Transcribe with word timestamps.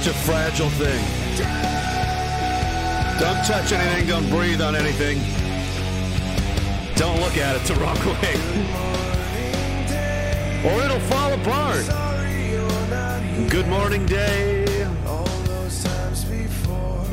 such 0.00 0.14
a 0.14 0.18
fragile 0.18 0.70
thing. 0.70 1.04
Don't 3.18 3.44
touch 3.44 3.72
anything, 3.72 4.06
don't 4.06 4.30
breathe 4.30 4.60
on 4.60 4.76
anything. 4.76 5.18
Don't 6.94 7.18
look 7.20 7.36
at 7.36 7.56
it 7.56 7.62
the 7.62 7.74
wrong 7.74 7.96
way. 8.06 8.34
or 10.64 10.84
it'll 10.84 11.00
fall 11.00 11.32
apart. 11.32 11.84
Good 13.50 13.66
morning, 13.66 14.06
day. 14.06 14.84
All 15.06 15.24
those 15.24 15.82
times 15.82 16.24
before, 16.24 17.04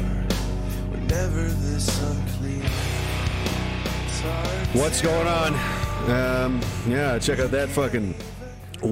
whenever 0.92 1.42
this 1.42 1.88
unclean. 2.04 2.62
What's 4.74 5.02
going 5.02 5.28
on? 5.28 5.54
Um, 6.10 6.62
yeah, 6.88 7.18
check 7.18 7.40
out 7.40 7.50
that 7.52 7.70
fucking 7.70 8.14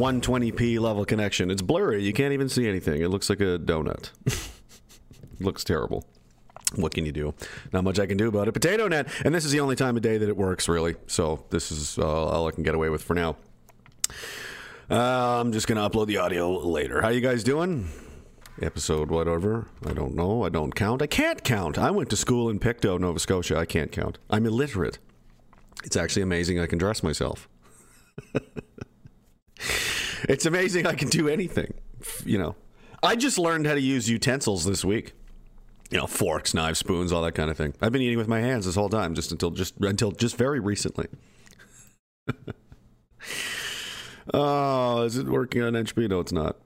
120p 0.03 0.79
level 0.81 1.05
connection. 1.05 1.49
It's 1.49 1.61
blurry. 1.61 2.03
You 2.03 2.11
can't 2.11 2.33
even 2.33 2.49
see 2.49 2.67
anything. 2.67 3.01
It 3.01 3.07
looks 3.07 3.29
like 3.29 3.39
a 3.39 3.57
donut. 3.57 4.09
looks 5.39 5.63
terrible. 5.63 6.05
What 6.75 6.93
can 6.93 7.05
you 7.05 7.13
do? 7.13 7.33
Not 7.71 7.85
much 7.85 7.99
I 7.99 8.05
can 8.05 8.17
do 8.17 8.27
about 8.27 8.49
it. 8.49 8.51
Potato 8.51 8.89
net, 8.89 9.07
and 9.23 9.33
this 9.33 9.45
is 9.45 9.51
the 9.51 9.61
only 9.61 9.77
time 9.77 9.95
of 9.95 10.01
day 10.01 10.17
that 10.17 10.27
it 10.27 10.35
works, 10.35 10.67
really. 10.67 10.95
So 11.07 11.45
this 11.51 11.71
is 11.71 11.97
uh, 11.97 12.05
all 12.05 12.47
I 12.47 12.51
can 12.51 12.63
get 12.63 12.75
away 12.75 12.89
with 12.89 13.01
for 13.01 13.13
now. 13.13 13.37
Uh, 14.91 15.39
I'm 15.39 15.53
just 15.53 15.67
gonna 15.67 15.89
upload 15.89 16.07
the 16.07 16.17
audio 16.17 16.51
later. 16.51 17.01
How 17.01 17.07
you 17.07 17.21
guys 17.21 17.43
doing? 17.43 17.87
Episode 18.61 19.09
whatever. 19.09 19.67
I 19.85 19.93
don't 19.93 20.15
know. 20.15 20.43
I 20.43 20.49
don't 20.49 20.75
count. 20.75 21.01
I 21.01 21.07
can't 21.07 21.43
count. 21.45 21.77
I 21.77 21.91
went 21.91 22.09
to 22.09 22.17
school 22.17 22.49
in 22.49 22.59
Pictou, 22.59 22.99
Nova 22.99 23.19
Scotia. 23.19 23.57
I 23.57 23.65
can't 23.65 23.91
count. 23.91 24.17
I'm 24.29 24.45
illiterate. 24.45 24.99
It's 25.85 25.95
actually 25.95 26.23
amazing 26.23 26.59
I 26.59 26.67
can 26.67 26.77
dress 26.77 27.03
myself. 27.03 27.47
it's 30.29 30.45
amazing 30.45 30.87
I 30.87 30.93
can 30.93 31.09
do 31.09 31.27
anything. 31.27 31.73
You 32.25 32.37
know, 32.37 32.55
I 33.01 33.15
just 33.15 33.37
learned 33.37 33.65
how 33.67 33.73
to 33.73 33.81
use 33.81 34.09
utensils 34.09 34.65
this 34.65 34.83
week. 34.83 35.13
You 35.91 35.97
know, 35.97 36.07
forks, 36.07 36.53
knives, 36.53 36.79
spoons, 36.79 37.11
all 37.11 37.21
that 37.23 37.33
kind 37.33 37.51
of 37.51 37.57
thing. 37.57 37.73
I've 37.81 37.91
been 37.91 38.01
eating 38.01 38.17
with 38.17 38.27
my 38.27 38.39
hands 38.39 38.65
this 38.65 38.75
whole 38.75 38.89
time, 38.89 39.13
just 39.13 39.31
until 39.31 39.51
just 39.51 39.75
until 39.79 40.11
just 40.11 40.37
very 40.37 40.59
recently. 40.59 41.07
oh, 44.33 45.03
is 45.03 45.17
it 45.17 45.27
working 45.27 45.61
on 45.61 45.73
HP? 45.73 46.09
No, 46.09 46.19
it's 46.19 46.31
not. 46.31 46.57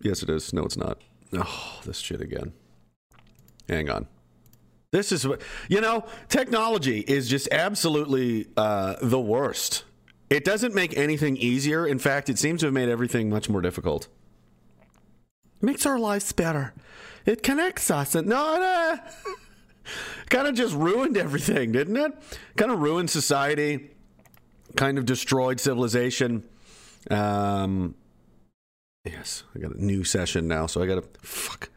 Yes, 0.00 0.22
it 0.22 0.28
is. 0.28 0.52
No, 0.52 0.64
it's 0.64 0.76
not. 0.76 0.98
Oh, 1.32 1.80
this 1.84 1.98
shit 1.98 2.20
again. 2.20 2.52
Hang 3.68 3.88
on. 3.88 4.06
This 4.90 5.10
is 5.12 5.26
you 5.68 5.80
know. 5.80 6.04
Technology 6.28 7.00
is 7.00 7.28
just 7.28 7.48
absolutely 7.50 8.48
uh, 8.56 8.96
the 9.00 9.20
worst. 9.20 9.84
It 10.30 10.44
doesn't 10.44 10.74
make 10.74 10.96
anything 10.96 11.36
easier. 11.36 11.86
In 11.86 11.98
fact, 11.98 12.28
it 12.28 12.38
seems 12.38 12.60
to 12.60 12.66
have 12.66 12.72
made 12.74 12.88
everything 12.88 13.28
much 13.30 13.48
more 13.48 13.60
difficult. 13.60 14.08
makes 15.60 15.86
our 15.86 15.98
lives 15.98 16.32
better. 16.32 16.74
It 17.26 17.42
connects 17.42 17.90
us, 17.90 18.14
and 18.14 18.26
no, 18.28 18.58
no. 18.58 18.98
kind 20.30 20.46
of 20.46 20.54
just 20.54 20.74
ruined 20.74 21.16
everything, 21.16 21.72
didn't 21.72 21.96
it? 21.96 22.12
Kind 22.56 22.70
of 22.70 22.80
ruined 22.80 23.10
society. 23.10 23.90
Kind 24.76 24.98
of 24.98 25.06
destroyed 25.06 25.60
civilization. 25.60 26.42
Um, 27.10 27.94
yes, 29.04 29.44
I 29.54 29.58
got 29.60 29.74
a 29.74 29.84
new 29.84 30.04
session 30.04 30.48
now, 30.48 30.66
so 30.66 30.82
I 30.82 30.86
got 30.86 30.96
to 30.96 31.20
fuck. 31.20 31.70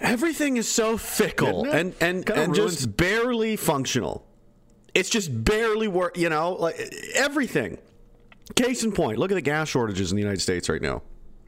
Everything 0.00 0.56
is 0.56 0.68
so 0.68 0.96
fickle 0.96 1.64
and 1.64 1.94
and, 2.00 2.28
and 2.28 2.56
ruins- 2.56 2.76
just 2.76 2.96
barely 2.96 3.54
functional. 3.56 4.26
It's 4.94 5.10
just 5.10 5.44
barely 5.44 5.88
work. 5.88 6.16
You 6.16 6.28
know, 6.28 6.52
like 6.52 6.76
everything. 7.14 7.78
Case 8.54 8.82
in 8.82 8.92
point, 8.92 9.18
look 9.18 9.30
at 9.30 9.34
the 9.34 9.40
gas 9.40 9.68
shortages 9.68 10.10
in 10.10 10.16
the 10.16 10.22
United 10.22 10.40
States 10.40 10.68
right 10.68 10.82
now. 10.82 11.02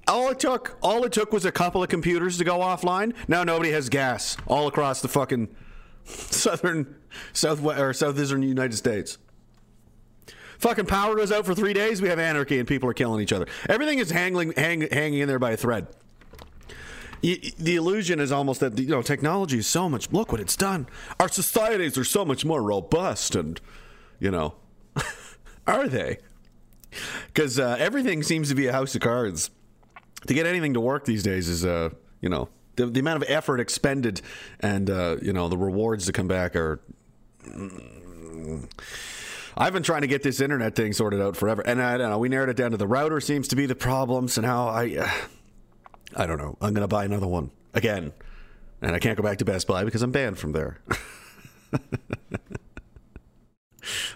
All 0.06 0.30
it 0.30 0.38
took, 0.38 0.78
all 0.82 1.04
it 1.04 1.12
took 1.12 1.32
was 1.32 1.44
a 1.44 1.52
couple 1.52 1.82
of 1.82 1.88
computers 1.88 2.38
to 2.38 2.44
go 2.44 2.58
offline. 2.58 3.14
Now 3.26 3.42
nobody 3.42 3.70
has 3.72 3.88
gas 3.88 4.36
all 4.46 4.68
across 4.68 5.02
the 5.02 5.08
fucking 5.08 5.54
southern, 6.04 6.94
southwest 7.32 7.80
or 7.80 7.92
southeastern 7.92 8.42
United 8.42 8.76
States. 8.76 9.18
Fucking 10.58 10.86
power 10.86 11.14
goes 11.16 11.32
out 11.32 11.44
for 11.44 11.54
three 11.54 11.72
days. 11.72 12.00
We 12.00 12.08
have 12.08 12.18
anarchy 12.18 12.58
and 12.58 12.68
people 12.68 12.88
are 12.88 12.94
killing 12.94 13.22
each 13.22 13.32
other. 13.32 13.46
Everything 13.68 13.98
is 13.98 14.10
hanging, 14.10 14.52
hang, 14.52 14.82
hanging 14.82 15.20
in 15.20 15.28
there 15.28 15.38
by 15.38 15.52
a 15.52 15.56
thread. 15.56 15.88
The 17.24 17.76
illusion 17.76 18.20
is 18.20 18.30
almost 18.30 18.60
that 18.60 18.78
you 18.78 18.88
know 18.88 19.00
technology 19.00 19.56
is 19.56 19.66
so 19.66 19.88
much. 19.88 20.12
Look 20.12 20.30
what 20.30 20.42
it's 20.42 20.56
done. 20.56 20.86
Our 21.18 21.28
societies 21.28 21.96
are 21.96 22.04
so 22.04 22.22
much 22.22 22.44
more 22.44 22.62
robust, 22.62 23.34
and 23.34 23.58
you 24.20 24.30
know, 24.30 24.56
are 25.66 25.88
they? 25.88 26.18
Because 27.28 27.58
uh, 27.58 27.76
everything 27.78 28.22
seems 28.22 28.50
to 28.50 28.54
be 28.54 28.66
a 28.66 28.72
house 28.72 28.94
of 28.94 29.00
cards. 29.00 29.50
To 30.26 30.34
get 30.34 30.44
anything 30.44 30.74
to 30.74 30.80
work 30.80 31.06
these 31.06 31.22
days 31.22 31.48
is, 31.48 31.64
uh, 31.64 31.90
you 32.20 32.28
know, 32.28 32.50
the, 32.76 32.86
the 32.86 33.00
amount 33.00 33.22
of 33.22 33.30
effort 33.30 33.58
expended, 33.58 34.20
and 34.60 34.90
uh, 34.90 35.16
you 35.22 35.32
know, 35.32 35.48
the 35.48 35.56
rewards 35.56 36.04
to 36.04 36.12
come 36.12 36.28
back 36.28 36.54
are. 36.54 36.80
I've 39.56 39.72
been 39.72 39.82
trying 39.82 40.02
to 40.02 40.08
get 40.08 40.22
this 40.22 40.42
internet 40.42 40.76
thing 40.76 40.92
sorted 40.92 41.22
out 41.22 41.38
forever, 41.38 41.62
and 41.62 41.80
I 41.80 41.96
don't 41.96 42.10
know. 42.10 42.18
We 42.18 42.28
narrowed 42.28 42.50
it 42.50 42.56
down 42.58 42.72
to 42.72 42.76
the 42.76 42.86
router 42.86 43.18
seems 43.20 43.48
to 43.48 43.56
be 43.56 43.64
the 43.64 43.74
problem. 43.74 44.28
So 44.28 44.42
now 44.42 44.68
I. 44.68 45.10
I 46.16 46.26
don't 46.26 46.38
know. 46.38 46.56
I'm 46.60 46.74
going 46.74 46.82
to 46.82 46.88
buy 46.88 47.04
another 47.04 47.26
one 47.26 47.50
again. 47.72 48.12
And 48.82 48.94
I 48.94 48.98
can't 48.98 49.16
go 49.16 49.22
back 49.22 49.38
to 49.38 49.44
Best 49.44 49.66
Buy 49.66 49.84
because 49.84 50.02
I'm 50.02 50.12
banned 50.12 50.38
from 50.38 50.52
there. 50.52 50.78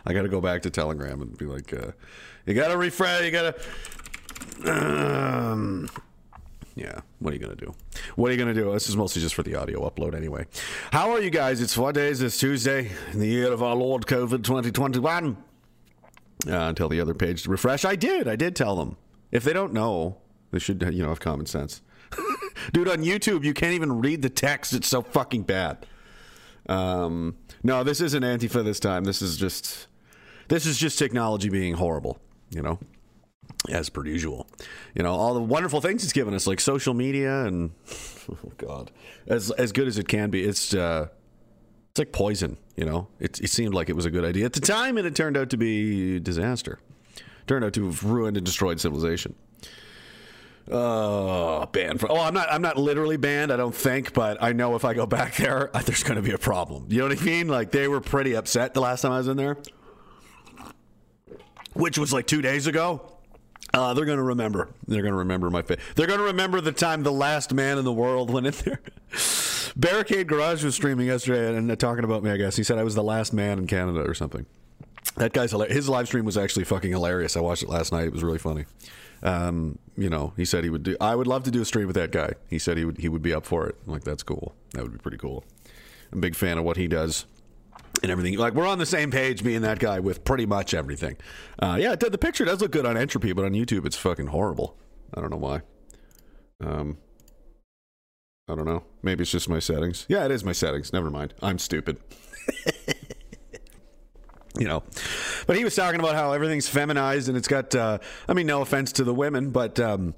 I 0.07 0.13
got 0.13 0.23
to 0.23 0.29
go 0.29 0.41
back 0.41 0.63
to 0.63 0.71
Telegram 0.71 1.23
and 1.23 1.37
be 1.37 1.47
like, 1.47 1.73
uh, 1.73 1.93
you 2.47 2.55
got 2.55 2.69
to 2.69 2.77
refresh, 2.77 3.25
you 3.25 3.31
got 3.31 3.57
to. 4.65 4.73
Um, 4.73 5.89
yeah, 6.75 7.01
what 7.19 7.33
are 7.33 7.37
you 7.37 7.41
going 7.41 7.57
to 7.57 7.65
do? 7.65 7.75
What 8.17 8.29
are 8.29 8.33
you 8.33 8.39
going 8.39 8.55
to 8.55 8.61
do? 8.61 8.73
This 8.73 8.89
is 8.89 8.97
mostly 8.97 9.21
just 9.21 9.35
for 9.35 9.43
the 9.43 9.55
audio 9.57 9.89
upload 9.89 10.15
anyway. 10.15 10.47
How 10.93 11.11
are 11.11 11.21
you 11.21 11.31
guys? 11.31 11.61
It's 11.61 11.77
what 11.77 11.95
day 11.95 12.09
is 12.09 12.21
this? 12.21 12.39
Tuesday 12.39 12.91
in 13.13 13.19
the 13.19 13.27
year 13.27 13.53
of 13.53 13.63
our 13.63 13.75
Lord 13.75 14.07
COVID 14.07 14.45
2021. 14.45 15.37
Uh, 16.47 16.53
until 16.53 16.89
the 16.89 17.01
other 17.01 17.15
page 17.15 17.43
to 17.43 17.51
refresh. 17.51 17.85
I 17.85 17.97
did. 17.97 18.29
I 18.29 18.37
did 18.37 18.55
tell 18.55 18.77
them. 18.77 18.97
If 19.33 19.43
they 19.43 19.53
don't 19.53 19.73
know, 19.73 20.19
they 20.51 20.59
should, 20.59 20.83
you 20.93 21.03
know, 21.03 21.09
have 21.09 21.21
common 21.21 21.47
sense. 21.47 21.83
Dude, 22.73 22.89
on 22.89 22.99
YouTube, 22.99 23.45
you 23.45 23.55
can't 23.55 23.75
even 23.75 24.01
read 24.01 24.23
the 24.23 24.31
text. 24.31 24.73
It's 24.73 24.89
so 24.89 25.03
fucking 25.03 25.43
bad. 25.43 25.87
Um, 26.69 27.37
no, 27.63 27.85
this 27.85 28.01
isn't 28.01 28.23
Antifa 28.23 28.65
this 28.65 28.81
time. 28.81 29.05
This 29.05 29.23
is 29.23 29.37
just, 29.37 29.87
this 30.49 30.67
is 30.67 30.79
just 30.79 30.99
technology 30.99 31.49
being 31.49 31.75
horrible. 31.75 32.19
You 32.51 32.63
know, 32.63 32.79
as 33.69 33.89
per 33.89 34.05
usual. 34.07 34.47
You 34.95 35.03
know, 35.03 35.13
all 35.13 35.35
the 35.35 35.41
wonderful 35.41 35.81
things 35.81 36.05
it's 36.05 36.13
given 36.13 36.35
us, 36.35 36.47
like 36.47 36.61
social 36.61 36.95
media 36.95 37.45
and, 37.45 37.73
oh 38.33 38.53
god, 38.57 38.91
as 39.27 39.51
as 39.53 39.73
good 39.73 39.89
as 39.89 39.99
it 39.99 40.09
can 40.09 40.31
be. 40.31 40.45
It's 40.45 40.75
uh, 40.75 41.09
it's 41.91 41.99
like 41.99 42.13
poison. 42.13 42.57
You 42.77 42.85
know, 42.85 43.09
it 43.21 43.41
it 43.41 43.51
seemed 43.51 43.75
like 43.75 43.89
it 43.89 43.97
was 43.97 44.07
a 44.07 44.11
good 44.11 44.25
idea 44.25 44.47
at 44.47 44.53
the 44.53 44.61
time, 44.61 44.97
and 44.97 45.07
it 45.07 45.15
turned 45.15 45.37
out 45.37 45.51
to 45.51 45.57
be 45.57 46.17
a 46.17 46.21
disaster. 46.21 46.79
Turned 47.47 47.65
out 47.65 47.73
to 47.75 47.87
have 47.87 48.05
ruined 48.05 48.37
and 48.37 48.45
destroyed 48.45 48.79
civilization. 48.79 49.35
Oh, 50.71 51.67
banned 51.73 52.01
from. 52.01 52.11
Oh, 52.11 52.21
I'm 52.21 52.35
not. 52.35 52.53
I'm 52.53 52.61
not 52.61 52.77
literally 52.77 53.17
banned. 53.17 53.53
I 53.53 53.57
don't 53.57 53.75
think, 53.75 54.13
but 54.13 54.43
I 54.43 54.53
know 54.53 54.75
if 54.75 54.85
I 54.85 54.95
go 54.95 55.07
back 55.07 55.37
there, 55.37 55.71
there's 55.85 56.03
going 56.03 56.17
to 56.17 56.23
be 56.23 56.33
a 56.33 56.39
problem. 56.39 56.87
You 56.89 56.99
know 56.99 57.09
what 57.09 57.21
I 57.21 57.25
mean? 57.25 57.49
Like 57.49 57.71
they 57.71 57.89
were 57.89 58.01
pretty 58.01 58.35
upset 58.35 58.75
the 58.75 58.81
last 58.81 59.03
time 59.03 59.13
I 59.13 59.19
was 59.19 59.29
in 59.29 59.37
there, 59.37 59.57
which 61.73 61.99
was 61.99 62.13
like 62.13 62.27
two 62.27 62.43
days 62.43 62.67
ago. 62.67 63.15
Uh, 63.73 63.93
they're 63.95 64.07
going 64.07 64.19
to 64.19 64.25
remember. 64.25 64.71
They're 64.87 65.03
going 65.03 65.13
to 65.13 65.19
remember 65.19 65.51
my 65.51 65.63
face. 65.63 65.79
They're 65.95 66.07
going 66.07 66.21
to 66.21 66.27
remember 66.27 66.61
the 66.61 66.73
time 66.73 67.03
the 67.03 67.13
last 67.13 67.53
man 67.53 67.79
in 67.79 67.85
the 67.85 67.93
world 67.93 68.31
went 68.33 68.47
in 68.47 68.55
there. 68.65 68.81
Barricade 69.77 70.27
Garage 70.27 70.65
was 70.65 70.75
streaming 70.75 71.07
yesterday 71.07 71.57
and 71.57 71.71
uh, 71.71 71.77
talking 71.77 72.05
about 72.05 72.23
me. 72.23 72.31
I 72.31 72.37
guess 72.37 72.57
he 72.57 72.65
said 72.65 72.79
I 72.79 72.83
was 72.83 72.95
the 72.95 73.03
last 73.03 73.33
man 73.33 73.59
in 73.59 73.67
Canada 73.67 74.01
or 74.01 74.15
something. 74.15 74.47
That 75.17 75.33
guy's 75.33 75.51
hilarious. 75.51 75.77
His 75.77 75.89
live 75.89 76.07
stream 76.07 76.25
was 76.25 76.39
actually 76.39 76.65
fucking 76.65 76.91
hilarious. 76.91 77.37
I 77.37 77.41
watched 77.41 77.63
it 77.63 77.69
last 77.69 77.93
night. 77.93 78.05
It 78.07 78.13
was 78.13 78.25
really 78.25 78.39
funny. 78.39 78.65
Um, 79.23 79.79
you 79.97 80.09
know, 80.09 80.33
he 80.37 80.45
said 80.45 80.65
he 80.65 80.71
would 80.71 80.83
do. 80.83 80.97
I 81.01 81.15
would 81.15 81.27
love 81.27 81.43
to 81.45 81.51
do 81.51 81.61
a 81.61 81.65
stream 81.65 81.87
with 81.87 81.97
that 81.97 82.13
guy. 82.13 82.33
He 82.49 82.59
said 82.59 82.77
he 82.77 82.85
would. 82.85 82.99
He 82.99 83.09
would 83.09 83.23
be 83.23 83.35
up 83.35 83.45
for 83.45 83.67
it. 83.67 83.77
I'm 83.87 83.93
like, 83.93 84.05
that's 84.05 84.23
cool. 84.23 84.55
That 84.73 84.83
would 84.83 84.93
be 84.93 84.99
pretty 84.99 85.19
cool. 85.19 85.45
I'm 86.13 86.19
a 86.19 86.23
big 86.23 86.35
fan 86.35 86.59
of 86.59 86.65
what 86.65 86.77
he 86.77 86.89
does 86.89 87.27
and 88.03 88.11
everything. 88.11 88.39
Like 88.39 88.55
we're 88.55 88.67
on 88.67 88.79
the 88.79 88.87
same 88.87 89.11
page, 89.11 89.43
me 89.43 89.55
and 89.55 89.65
that 89.65 89.79
guy, 89.79 90.01
with 90.01 90.25
pretty 90.25 90.47
much 90.47 90.75
everything. 90.75 91.17
Uh, 91.59 91.77
yeah, 91.81 91.95
the 91.97 92.19
picture 92.19 92.45
does 92.45 92.61
look 92.61 92.71
good 92.71 92.87
on 92.87 92.97
Entropy, 92.97 93.33
but 93.33 93.45
on 93.45 93.53
YouTube, 93.53 93.87
it's 93.87 93.97
fucking 93.97 94.29
horrible. 94.29 94.77
I 95.15 95.21
don't 95.21 95.31
know 95.31 95.37
why. 95.37 95.63
Um, 96.61 96.99
I 98.49 98.55
don't 98.55 98.67
know. 98.67 98.85
Maybe 99.03 99.23
it's 99.23 99.31
just 99.31 99.49
my 99.49 99.59
settings. 99.59 100.07
Yeah, 100.09 100.25
it 100.25 100.31
is 100.31 100.45
my 100.45 100.53
settings. 100.53 100.93
Never 100.93 101.11
mind. 101.11 101.35
I'm 101.43 101.59
stupid. 101.59 101.99
you 104.59 104.67
know, 104.67 104.83
but 105.47 105.57
he 105.57 105.65
was 105.65 105.75
talking 105.75 106.01
about 106.01 106.15
how 106.15 106.33
everything's 106.33 106.69
feminized 106.69 107.29
and 107.29 107.37
it's 107.37 107.49
got. 107.49 107.75
Uh, 107.75 107.99
I 108.29 108.35
mean, 108.35 108.47
no 108.47 108.63
offense 108.63 108.93
to 108.93 109.05
the 109.05 109.15
women, 109.15 109.51
but. 109.51 109.79
Um, 109.81 110.15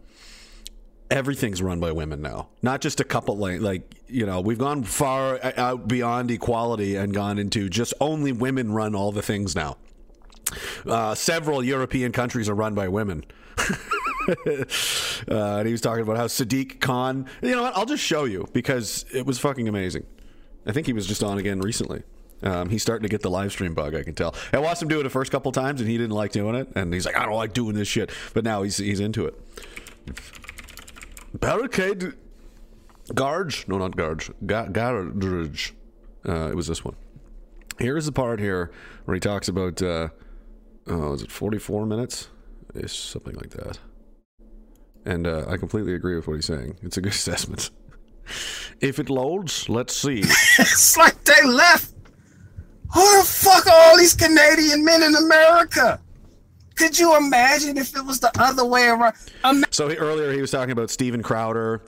everything's 1.11 1.61
run 1.61 1.81
by 1.81 1.91
women 1.91 2.23
now. 2.23 2.49
Not 2.63 2.81
just 2.81 3.01
a 3.01 3.05
couple 3.05 3.37
like 3.37 3.61
like 3.61 3.83
you 4.07 4.25
know 4.27 4.41
we've 4.41 4.59
gone 4.59 4.85
far 4.85 5.41
out 5.57 5.89
beyond 5.89 6.31
equality 6.31 6.95
and 6.95 7.13
gone 7.13 7.37
into 7.39 7.69
just 7.69 7.93
only 8.01 8.31
women 8.31 8.73
run 8.73 8.95
all 8.95 9.11
the 9.11 9.23
things 9.23 9.57
now. 9.57 9.77
Uh, 10.87 11.15
several 11.15 11.63
European 11.63 12.13
countries 12.13 12.49
are 12.49 12.55
run 12.55 12.75
by 12.75 12.89
women. 12.89 13.25
Uh, 15.29 15.57
and 15.59 15.67
he 15.67 15.73
was 15.73 15.81
talking 15.81 16.03
about 16.03 16.17
how 16.17 16.27
Sadiq 16.27 16.79
Khan. 16.81 17.27
You 17.43 17.51
know 17.57 17.63
what? 17.63 17.77
I'll 17.77 17.87
just 17.87 18.03
show 18.03 18.25
you 18.25 18.47
because 18.53 19.05
it 19.13 19.27
was 19.27 19.39
fucking 19.39 19.69
amazing. 19.69 20.07
I 20.67 20.73
think 20.73 20.87
he 20.87 20.93
was 20.93 21.07
just 21.07 21.23
on 21.23 21.39
again 21.39 21.61
recently. 21.61 22.03
Um, 22.43 22.71
he's 22.71 22.83
starting 22.83 23.03
to 23.03 23.09
get 23.09 23.23
the 23.23 23.31
live 23.31 23.53
stream 23.53 23.75
bug. 23.75 23.95
I 23.95 24.03
can 24.03 24.15
tell. 24.15 24.35
I 24.53 24.59
watched 24.59 24.83
him 24.83 24.89
do 24.89 25.01
it 25.01 25.03
the 25.03 25.11
first 25.11 25.31
couple 25.31 25.53
times, 25.53 25.81
and 25.81 25.91
he 25.91 25.99
didn't 25.99 26.15
like 26.15 26.33
doing 26.33 26.55
it. 26.55 26.69
And 26.75 26.93
he's 26.95 27.07
like, 27.07 27.17
I 27.17 27.27
don't 27.27 27.37
like 27.37 27.53
doing 27.53 27.75
this 27.75 27.89
shit. 27.89 28.11
But 28.35 28.45
now 28.45 28.63
he's 28.63 28.79
he's 28.79 29.01
into 29.01 29.27
it. 29.27 29.35
Barricade, 31.35 32.15
Garge? 33.15 33.67
No, 33.69 33.79
not 33.79 33.97
Garge. 33.97 34.31
Ga-. 34.45 34.69
Uh, 36.29 36.49
it 36.51 36.55
was 36.55 36.67
this 36.67 36.85
one. 36.85 36.97
Here's 37.79 38.07
the 38.07 38.13
part 38.13 38.41
here 38.41 38.71
where 39.05 39.15
he 39.15 39.21
talks 39.21 39.49
about. 39.49 39.81
Uh, 39.81 40.09
oh, 40.87 41.15
is 41.15 41.23
it 41.23 41.31
44 41.31 41.87
minutes? 41.87 42.29
It's 42.75 42.95
something 42.95 43.35
like 43.35 43.51
that. 43.51 43.79
And 45.05 45.27
uh, 45.27 45.47
I 45.49 45.57
completely 45.57 45.95
agree 45.95 46.15
with 46.15 46.27
what 46.27 46.35
he's 46.35 46.47
saying. 46.47 46.77
It's 46.83 46.97
a 46.97 47.01
good 47.01 47.13
assessment. 47.13 47.71
if 48.81 48.99
it 48.99 49.09
loads, 49.11 49.69
let's 49.69 49.95
see. 49.97 50.21
it's 50.59 50.97
like 50.97 51.25
they 51.25 51.43
left. 51.45 51.95
Who 52.95 53.19
the 53.19 53.25
fuck 53.25 53.67
are 53.67 53.91
all 53.91 53.97
these 53.97 54.15
Canadian 54.15 54.85
men 54.85 55.03
in 55.03 55.15
America? 55.15 56.01
Could 56.77 56.99
you 56.99 57.17
imagine 57.17 57.77
if 57.77 57.95
it 57.95 58.05
was 58.05 58.21
the 58.21 58.33
other 58.39 58.65
way 58.65 58.87
around? 58.87 59.15
So 59.71 59.89
he, 59.89 59.97
earlier 59.97 60.33
he 60.33 60.41
was 60.41 60.51
talking 60.51 60.73
about 60.73 60.91
Steven 60.91 61.23
Crowder, 61.23 61.83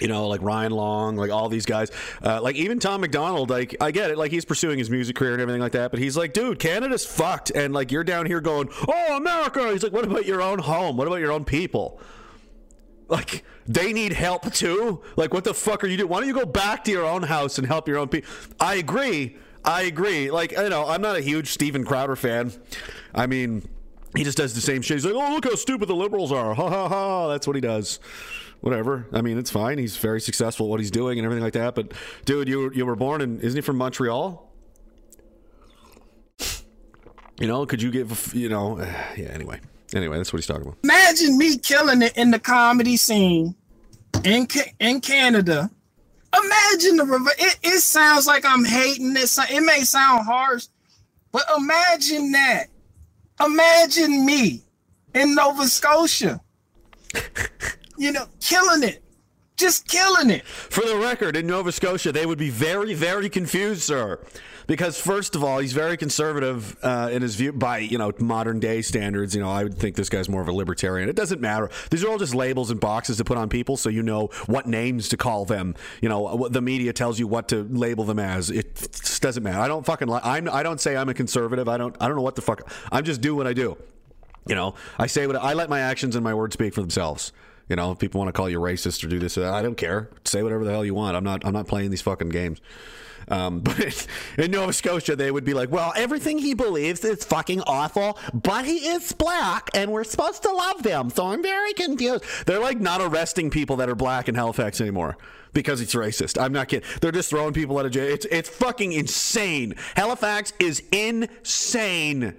you 0.00 0.06
know, 0.06 0.28
like 0.28 0.42
Ryan 0.42 0.72
Long, 0.72 1.16
like 1.16 1.30
all 1.30 1.48
these 1.48 1.66
guys, 1.66 1.90
uh, 2.22 2.40
like 2.42 2.54
even 2.56 2.78
Tom 2.78 3.00
McDonald. 3.00 3.50
Like 3.50 3.76
I 3.80 3.90
get 3.90 4.10
it, 4.10 4.18
like 4.18 4.30
he's 4.30 4.44
pursuing 4.44 4.78
his 4.78 4.90
music 4.90 5.16
career 5.16 5.32
and 5.32 5.40
everything 5.40 5.62
like 5.62 5.72
that, 5.72 5.90
but 5.90 5.98
he's 5.98 6.16
like, 6.16 6.34
dude, 6.34 6.58
Canada's 6.58 7.06
fucked, 7.06 7.50
and 7.50 7.72
like 7.72 7.90
you're 7.90 8.04
down 8.04 8.26
here 8.26 8.40
going, 8.40 8.68
oh 8.86 9.16
America. 9.16 9.72
He's 9.72 9.82
like, 9.82 9.92
what 9.92 10.04
about 10.04 10.26
your 10.26 10.42
own 10.42 10.58
home? 10.58 10.96
What 10.96 11.06
about 11.06 11.20
your 11.20 11.32
own 11.32 11.44
people? 11.44 12.00
Like 13.08 13.44
they 13.66 13.94
need 13.94 14.12
help 14.12 14.52
too. 14.52 15.02
Like 15.16 15.32
what 15.32 15.44
the 15.44 15.54
fuck 15.54 15.82
are 15.82 15.86
you 15.86 15.96
doing? 15.96 16.10
Why 16.10 16.20
don't 16.20 16.28
you 16.28 16.34
go 16.34 16.44
back 16.44 16.84
to 16.84 16.90
your 16.90 17.06
own 17.06 17.22
house 17.22 17.56
and 17.56 17.66
help 17.66 17.88
your 17.88 17.96
own 17.96 18.08
people? 18.08 18.30
I 18.60 18.74
agree. 18.74 19.38
I 19.64 19.82
agree. 19.82 20.30
Like 20.30 20.52
you 20.52 20.68
know, 20.68 20.86
I'm 20.88 21.02
not 21.02 21.16
a 21.16 21.20
huge 21.20 21.52
Steven 21.52 21.84
Crowder 21.84 22.16
fan. 22.16 22.52
I 23.14 23.26
mean, 23.26 23.68
he 24.16 24.24
just 24.24 24.38
does 24.38 24.54
the 24.54 24.60
same 24.60 24.82
shit. 24.82 24.96
He's 24.96 25.04
like, 25.04 25.14
oh 25.14 25.32
look 25.34 25.44
how 25.44 25.54
stupid 25.54 25.88
the 25.88 25.96
liberals 25.96 26.32
are. 26.32 26.54
Ha 26.54 26.68
ha 26.68 26.88
ha. 26.88 27.28
That's 27.28 27.46
what 27.46 27.56
he 27.56 27.60
does. 27.60 28.00
Whatever. 28.60 29.06
I 29.12 29.22
mean, 29.22 29.38
it's 29.38 29.50
fine. 29.50 29.78
He's 29.78 29.96
very 29.96 30.20
successful 30.20 30.66
at 30.66 30.70
what 30.70 30.80
he's 30.80 30.90
doing 30.90 31.18
and 31.18 31.24
everything 31.24 31.44
like 31.44 31.52
that. 31.52 31.74
But 31.74 31.92
dude, 32.24 32.48
you 32.48 32.70
you 32.72 32.86
were 32.86 32.96
born 32.96 33.20
in 33.20 33.40
isn't 33.40 33.56
he 33.56 33.60
from 33.62 33.76
Montreal? 33.76 34.44
You 37.40 37.46
know, 37.46 37.64
could 37.66 37.80
you 37.80 37.90
give 37.90 38.32
you 38.34 38.48
know? 38.48 38.78
Yeah. 39.16 39.28
Anyway. 39.28 39.60
Anyway, 39.94 40.18
that's 40.18 40.32
what 40.32 40.38
he's 40.38 40.46
talking 40.46 40.62
about. 40.62 40.76
Imagine 40.84 41.38
me 41.38 41.56
killing 41.56 42.02
it 42.02 42.16
in 42.16 42.30
the 42.30 42.38
comedy 42.38 42.96
scene 42.96 43.54
in 44.24 44.46
in 44.80 45.00
Canada. 45.00 45.70
Imagine 46.36 46.96
the 46.96 47.04
rever- 47.04 47.30
it, 47.38 47.58
it 47.62 47.80
sounds 47.80 48.26
like 48.26 48.44
I'm 48.44 48.64
hating 48.64 49.14
this. 49.14 49.38
It 49.50 49.62
may 49.62 49.82
sound 49.82 50.26
harsh, 50.26 50.66
but 51.32 51.44
imagine 51.56 52.32
that. 52.32 52.66
Imagine 53.44 54.26
me 54.26 54.62
in 55.14 55.34
Nova 55.34 55.66
Scotia. 55.66 56.40
you 57.98 58.12
know, 58.12 58.26
killing 58.40 58.82
it. 58.82 59.02
Just 59.56 59.88
killing 59.88 60.30
it. 60.30 60.46
For 60.46 60.84
the 60.84 60.96
record, 60.96 61.36
in 61.36 61.46
Nova 61.46 61.72
Scotia, 61.72 62.12
they 62.12 62.26
would 62.26 62.38
be 62.38 62.50
very, 62.50 62.94
very 62.94 63.28
confused, 63.28 63.82
sir. 63.82 64.20
Because 64.68 65.00
first 65.00 65.34
of 65.34 65.42
all, 65.42 65.60
he's 65.60 65.72
very 65.72 65.96
conservative 65.96 66.76
uh, 66.82 67.08
in 67.10 67.22
his 67.22 67.36
view 67.36 67.52
by 67.52 67.78
you 67.78 67.96
know 67.96 68.12
modern 68.18 68.60
day 68.60 68.82
standards. 68.82 69.34
You 69.34 69.40
know, 69.40 69.50
I 69.50 69.64
would 69.64 69.78
think 69.78 69.96
this 69.96 70.10
guy's 70.10 70.28
more 70.28 70.42
of 70.42 70.48
a 70.48 70.52
libertarian. 70.52 71.08
It 71.08 71.16
doesn't 71.16 71.40
matter. 71.40 71.70
These 71.90 72.04
are 72.04 72.10
all 72.10 72.18
just 72.18 72.34
labels 72.34 72.70
and 72.70 72.78
boxes 72.78 73.16
to 73.16 73.24
put 73.24 73.38
on 73.38 73.48
people, 73.48 73.78
so 73.78 73.88
you 73.88 74.02
know 74.02 74.26
what 74.44 74.66
names 74.66 75.08
to 75.08 75.16
call 75.16 75.46
them. 75.46 75.74
You 76.02 76.10
know, 76.10 76.20
what 76.20 76.52
the 76.52 76.60
media 76.60 76.92
tells 76.92 77.18
you 77.18 77.26
what 77.26 77.48
to 77.48 77.62
label 77.62 78.04
them 78.04 78.18
as. 78.18 78.50
It 78.50 78.76
just 78.76 79.22
doesn't 79.22 79.42
matter. 79.42 79.58
I 79.58 79.68
don't 79.68 79.86
fucking. 79.86 80.06
Li- 80.06 80.20
I'm. 80.22 80.50
I 80.50 80.62
don't 80.62 80.82
say 80.82 80.98
I'm 80.98 81.08
a 81.08 81.14
conservative. 81.14 81.66
I 81.66 81.78
don't. 81.78 81.96
I 81.98 82.06
don't 82.06 82.16
know 82.16 82.22
what 82.22 82.36
the 82.36 82.42
fuck. 82.42 82.70
I'm 82.92 83.04
just 83.04 83.22
do 83.22 83.34
what 83.34 83.46
I 83.46 83.54
do. 83.54 83.78
You 84.46 84.54
know, 84.54 84.74
I 84.98 85.06
say 85.06 85.26
what 85.26 85.36
I 85.36 85.54
let 85.54 85.70
my 85.70 85.80
actions 85.80 86.14
and 86.14 86.22
my 86.22 86.34
words 86.34 86.52
speak 86.52 86.74
for 86.74 86.82
themselves. 86.82 87.32
You 87.68 87.76
know, 87.76 87.92
if 87.92 87.98
people 87.98 88.18
want 88.18 88.28
to 88.28 88.32
call 88.32 88.48
you 88.48 88.58
racist 88.58 89.04
or 89.04 89.08
do 89.08 89.18
this, 89.18 89.36
I 89.36 89.62
don't 89.62 89.76
care. 89.76 90.08
Say 90.24 90.42
whatever 90.42 90.64
the 90.64 90.70
hell 90.70 90.84
you 90.84 90.94
want. 90.94 91.16
I'm 91.16 91.24
not. 91.24 91.44
I'm 91.44 91.52
not 91.52 91.66
playing 91.66 91.90
these 91.90 92.02
fucking 92.02 92.30
games. 92.30 92.60
Um, 93.30 93.60
but 93.64 94.06
in 94.38 94.50
Nova 94.50 94.72
Scotia, 94.72 95.16
they 95.16 95.30
would 95.30 95.44
be 95.44 95.54
like, 95.54 95.70
"Well, 95.70 95.92
everything 95.96 96.38
he 96.38 96.54
believes 96.54 97.04
is 97.04 97.24
fucking 97.24 97.62
awful, 97.62 98.18
but 98.32 98.64
he 98.64 98.88
is 98.88 99.12
black, 99.12 99.68
and 99.74 99.92
we're 99.92 100.04
supposed 100.04 100.42
to 100.44 100.52
love 100.52 100.82
them." 100.82 101.10
So 101.10 101.26
I'm 101.26 101.42
very 101.42 101.74
confused. 101.74 102.24
They're 102.46 102.60
like 102.60 102.80
not 102.80 103.00
arresting 103.00 103.50
people 103.50 103.76
that 103.76 103.88
are 103.88 103.94
black 103.94 104.28
in 104.28 104.34
Halifax 104.34 104.80
anymore 104.80 105.18
because 105.52 105.80
it's 105.80 105.94
racist. 105.94 106.40
I'm 106.40 106.52
not 106.52 106.68
kidding. 106.68 106.88
They're 107.00 107.12
just 107.12 107.30
throwing 107.30 107.52
people 107.52 107.78
out 107.78 107.86
of 107.86 107.92
jail. 107.92 108.12
It's 108.12 108.26
it's 108.26 108.48
fucking 108.48 108.92
insane. 108.92 109.74
Halifax 109.94 110.52
is 110.58 110.82
insane. 110.92 112.34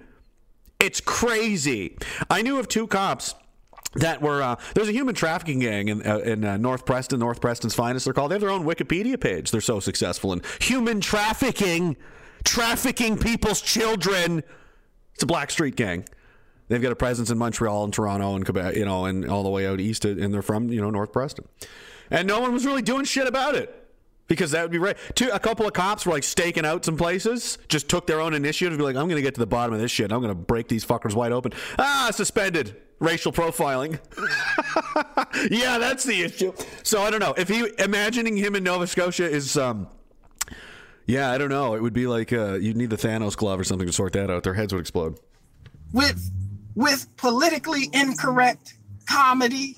It's 0.78 1.00
crazy. 1.00 1.98
I 2.30 2.42
knew 2.42 2.58
of 2.58 2.66
two 2.66 2.86
cops 2.86 3.34
that 3.94 4.22
were 4.22 4.42
uh, 4.42 4.56
there's 4.74 4.88
a 4.88 4.92
human 4.92 5.14
trafficking 5.14 5.58
gang 5.58 5.88
in, 5.88 6.06
uh, 6.06 6.18
in 6.18 6.44
uh, 6.44 6.56
North 6.56 6.86
Preston, 6.86 7.18
North 7.18 7.40
Preston's 7.40 7.74
finest. 7.74 8.04
They're 8.04 8.14
called. 8.14 8.30
They 8.30 8.36
have 8.36 8.40
their 8.40 8.50
own 8.50 8.64
Wikipedia 8.64 9.20
page. 9.20 9.50
They're 9.50 9.60
so 9.60 9.80
successful 9.80 10.32
in 10.32 10.42
human 10.60 11.00
trafficking, 11.00 11.96
trafficking 12.44 13.18
people's 13.18 13.60
children. 13.60 14.42
It's 15.14 15.22
a 15.22 15.26
black 15.26 15.50
street 15.50 15.76
gang. 15.76 16.04
They've 16.68 16.80
got 16.80 16.92
a 16.92 16.96
presence 16.96 17.30
in 17.30 17.38
Montreal 17.38 17.82
and 17.82 17.92
Toronto 17.92 18.36
and 18.36 18.44
Quebec, 18.44 18.76
you 18.76 18.84
know, 18.84 19.06
and 19.06 19.28
all 19.28 19.42
the 19.42 19.48
way 19.48 19.66
out 19.66 19.80
east, 19.80 20.04
and 20.04 20.32
they're 20.32 20.40
from 20.40 20.70
you 20.70 20.80
know 20.80 20.90
North 20.90 21.12
Preston. 21.12 21.46
And 22.12 22.28
no 22.28 22.40
one 22.40 22.52
was 22.52 22.64
really 22.64 22.82
doing 22.82 23.04
shit 23.04 23.26
about 23.26 23.56
it 23.56 23.76
because 24.28 24.52
that 24.52 24.62
would 24.62 24.70
be 24.70 24.78
right. 24.78 24.96
Two, 25.16 25.28
a 25.32 25.40
couple 25.40 25.66
of 25.66 25.72
cops 25.72 26.06
were 26.06 26.12
like 26.12 26.22
staking 26.22 26.64
out 26.64 26.84
some 26.84 26.96
places, 26.96 27.58
just 27.66 27.88
took 27.88 28.06
their 28.06 28.20
own 28.20 28.34
initiative 28.34 28.72
to 28.74 28.78
be 28.78 28.84
like, 28.84 28.94
I'm 28.94 29.08
going 29.08 29.16
to 29.16 29.22
get 29.22 29.34
to 29.34 29.40
the 29.40 29.46
bottom 29.46 29.74
of 29.74 29.80
this 29.80 29.90
shit. 29.90 30.12
I'm 30.12 30.20
going 30.20 30.30
to 30.30 30.40
break 30.40 30.68
these 30.68 30.84
fuckers 30.84 31.14
wide 31.14 31.32
open. 31.32 31.52
Ah, 31.80 32.10
suspended. 32.12 32.76
Racial 33.00 33.32
profiling. 33.32 33.98
yeah, 35.50 35.78
that's 35.78 36.04
the 36.04 36.22
issue. 36.22 36.52
So 36.82 37.02
I 37.02 37.10
don't 37.10 37.20
know 37.20 37.34
if 37.36 37.48
he 37.48 37.66
imagining 37.78 38.36
him 38.36 38.54
in 38.54 38.62
Nova 38.62 38.86
Scotia 38.86 39.28
is 39.28 39.56
um. 39.56 39.88
Yeah, 41.06 41.32
I 41.32 41.38
don't 41.38 41.48
know. 41.48 41.74
It 41.74 41.82
would 41.82 41.92
be 41.94 42.06
like 42.06 42.32
uh, 42.32 42.54
you'd 42.54 42.76
need 42.76 42.90
the 42.90 42.96
Thanos 42.96 43.36
glove 43.36 43.58
or 43.58 43.64
something 43.64 43.86
to 43.86 43.92
sort 43.92 44.12
that 44.12 44.30
out. 44.30 44.44
Their 44.44 44.54
heads 44.54 44.72
would 44.72 44.80
explode. 44.80 45.18
with 45.92 46.30
with 46.76 47.08
politically 47.16 47.88
incorrect 47.92 48.74
comedy. 49.06 49.76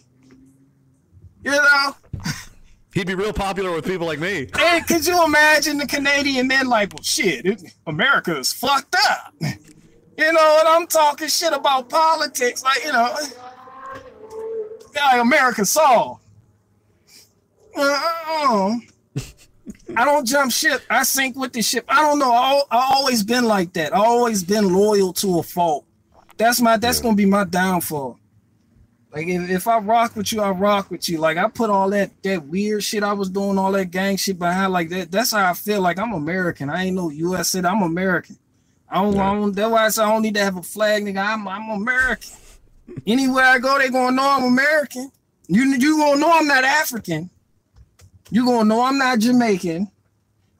You 1.44 1.52
know, 1.52 1.96
He'd 2.94 3.06
be 3.06 3.14
real 3.14 3.32
popular 3.32 3.72
with 3.72 3.86
people 3.86 4.06
like 4.06 4.18
me. 4.20 4.48
and 4.58 4.86
could 4.86 5.06
you 5.06 5.24
imagine 5.24 5.78
the 5.78 5.86
Canadian 5.86 6.46
men 6.46 6.68
like, 6.68 6.92
well, 6.92 7.02
shit, 7.02 7.46
it, 7.46 7.62
America 7.86 8.36
is 8.38 8.52
fucked 8.52 8.94
up. 9.08 9.32
You 10.16 10.32
know, 10.32 10.56
and 10.60 10.68
I'm 10.68 10.86
talking 10.86 11.28
shit 11.28 11.52
about 11.52 11.88
politics, 11.88 12.62
like 12.62 12.84
you 12.84 12.92
know, 12.92 13.14
like 14.94 15.20
America 15.20 15.64
saw. 15.64 16.18
Uh, 17.74 18.76
I 19.96 20.04
don't 20.04 20.26
jump 20.26 20.52
ship. 20.52 20.82
I 20.90 21.02
sink 21.02 21.36
with 21.36 21.52
the 21.52 21.62
ship. 21.62 21.84
I 21.88 22.02
don't 22.02 22.18
know. 22.18 22.32
I, 22.32 22.62
I 22.70 22.92
always 22.94 23.22
been 23.22 23.44
like 23.44 23.72
that. 23.74 23.94
I 23.94 23.98
always 23.98 24.42
been 24.42 24.72
loyal 24.72 25.12
to 25.14 25.38
a 25.38 25.42
fault. 25.42 25.86
That's 26.36 26.60
my. 26.60 26.76
That's 26.76 27.00
gonna 27.00 27.16
be 27.16 27.26
my 27.26 27.44
downfall. 27.44 28.18
Like 29.12 29.26
if, 29.26 29.50
if 29.50 29.68
I 29.68 29.78
rock 29.78 30.16
with 30.16 30.32
you, 30.32 30.40
I 30.40 30.50
rock 30.50 30.90
with 30.90 31.08
you. 31.08 31.18
Like 31.18 31.36
I 31.36 31.48
put 31.48 31.70
all 31.70 31.90
that 31.90 32.10
that 32.22 32.46
weird 32.46 32.82
shit 32.82 33.02
I 33.02 33.12
was 33.12 33.30
doing, 33.30 33.58
all 33.58 33.72
that 33.72 33.90
gang 33.90 34.16
shit 34.16 34.38
behind. 34.38 34.72
Like 34.72 34.88
that. 34.90 35.10
That's 35.10 35.32
how 35.32 35.50
I 35.50 35.54
feel. 35.54 35.80
Like 35.80 35.98
I'm 35.98 36.12
American. 36.12 36.70
I 36.70 36.84
ain't 36.84 36.96
no 36.96 37.10
U.S. 37.10 37.50
citizen. 37.50 37.66
I'm 37.66 37.82
American. 37.82 38.38
I 38.92 39.02
don't. 39.02 39.14
Don't 39.14 39.52
that's 39.52 39.70
why 39.70 40.04
I 40.04 40.06
I 40.06 40.12
don't 40.12 40.22
need 40.22 40.34
to 40.34 40.40
have 40.44 40.58
a 40.58 40.62
flag, 40.62 41.04
nigga. 41.04 41.26
I'm 41.26 41.48
I'm 41.48 41.70
American. 41.70 42.30
Anywhere 43.06 43.44
I 43.44 43.58
go, 43.58 43.78
they 43.78 43.88
gonna 43.88 44.14
know 44.14 44.28
I'm 44.28 44.44
American. 44.44 45.10
You 45.48 45.62
you 45.62 45.96
gonna 45.96 46.20
know 46.20 46.30
I'm 46.30 46.46
not 46.46 46.62
African. 46.62 47.30
You 48.30 48.44
gonna 48.44 48.68
know 48.68 48.82
I'm 48.84 48.98
not 48.98 49.18
Jamaican. 49.18 49.90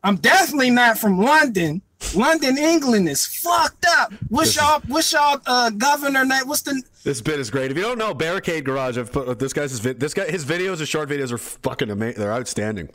I'm 0.03 0.17
definitely 0.17 0.71
not 0.71 0.99
from 0.99 1.19
London. 1.19 1.83
London, 2.17 2.59
England 2.59 3.09
is 3.09 3.25
fucked 3.27 3.87
up. 3.87 4.13
What's 4.29 4.57
y'all? 4.57 4.81
What's 4.89 5.13
y'all 5.13 5.41
uh, 5.47 5.71
governor 5.71 6.25
name? 6.25 6.49
What's 6.49 6.63
the? 6.63 6.83
This 7.05 7.21
bit 7.21 7.39
is 7.39 7.51
great. 7.51 7.71
If 7.71 7.77
you 7.77 7.83
don't 7.83 7.99
know, 7.99 8.15
Barricade 8.15 8.65
Garage, 8.65 8.97
I've 8.97 9.13
put 9.13 9.39
this 9.39 9.53
guy's 9.53 9.79
this 9.81 10.15
guy 10.15 10.31
his 10.31 10.45
videos, 10.45 10.79
his 10.79 10.89
short 10.89 11.09
videos 11.09 11.33
are 11.33 11.39
fucking 11.39 11.91
amazing. 11.91 12.21
They're 12.21 12.33
outstanding. 12.33 12.89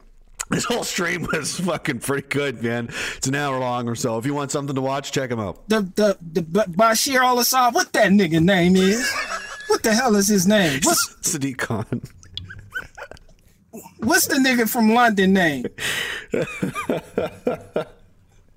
This 0.49 0.63
whole 0.63 0.83
stream 0.83 1.27
was 1.33 1.59
fucking 1.59 1.99
pretty 1.99 2.27
good, 2.27 2.63
man. 2.63 2.89
It's 3.17 3.27
an 3.27 3.35
hour 3.35 3.59
long 3.59 3.89
or 3.89 3.95
so. 3.95 4.17
If 4.17 4.25
you 4.25 4.33
want 4.33 4.51
something 4.51 4.75
to 4.75 4.81
watch, 4.81 5.11
check 5.11 5.29
him 5.29 5.39
out. 5.39 5.67
The 5.67 5.81
the 5.81 6.17
the 6.21 6.41
Bashir 6.41 7.19
al 7.19 7.39
Assad. 7.39 7.73
What 7.73 7.91
that 7.93 8.11
nigga 8.11 8.41
name 8.41 8.75
is? 8.77 9.11
What 9.67 9.83
the 9.83 9.93
hell 9.93 10.15
is 10.15 10.27
his 10.29 10.47
name? 10.47 10.79
What's 10.83 11.15
Sadiq 11.21 11.57
Khan. 11.57 12.01
what's 13.99 14.27
the 14.27 14.35
nigga 14.35 14.69
from 14.69 14.93
London 14.93 15.33
name? 15.33 15.65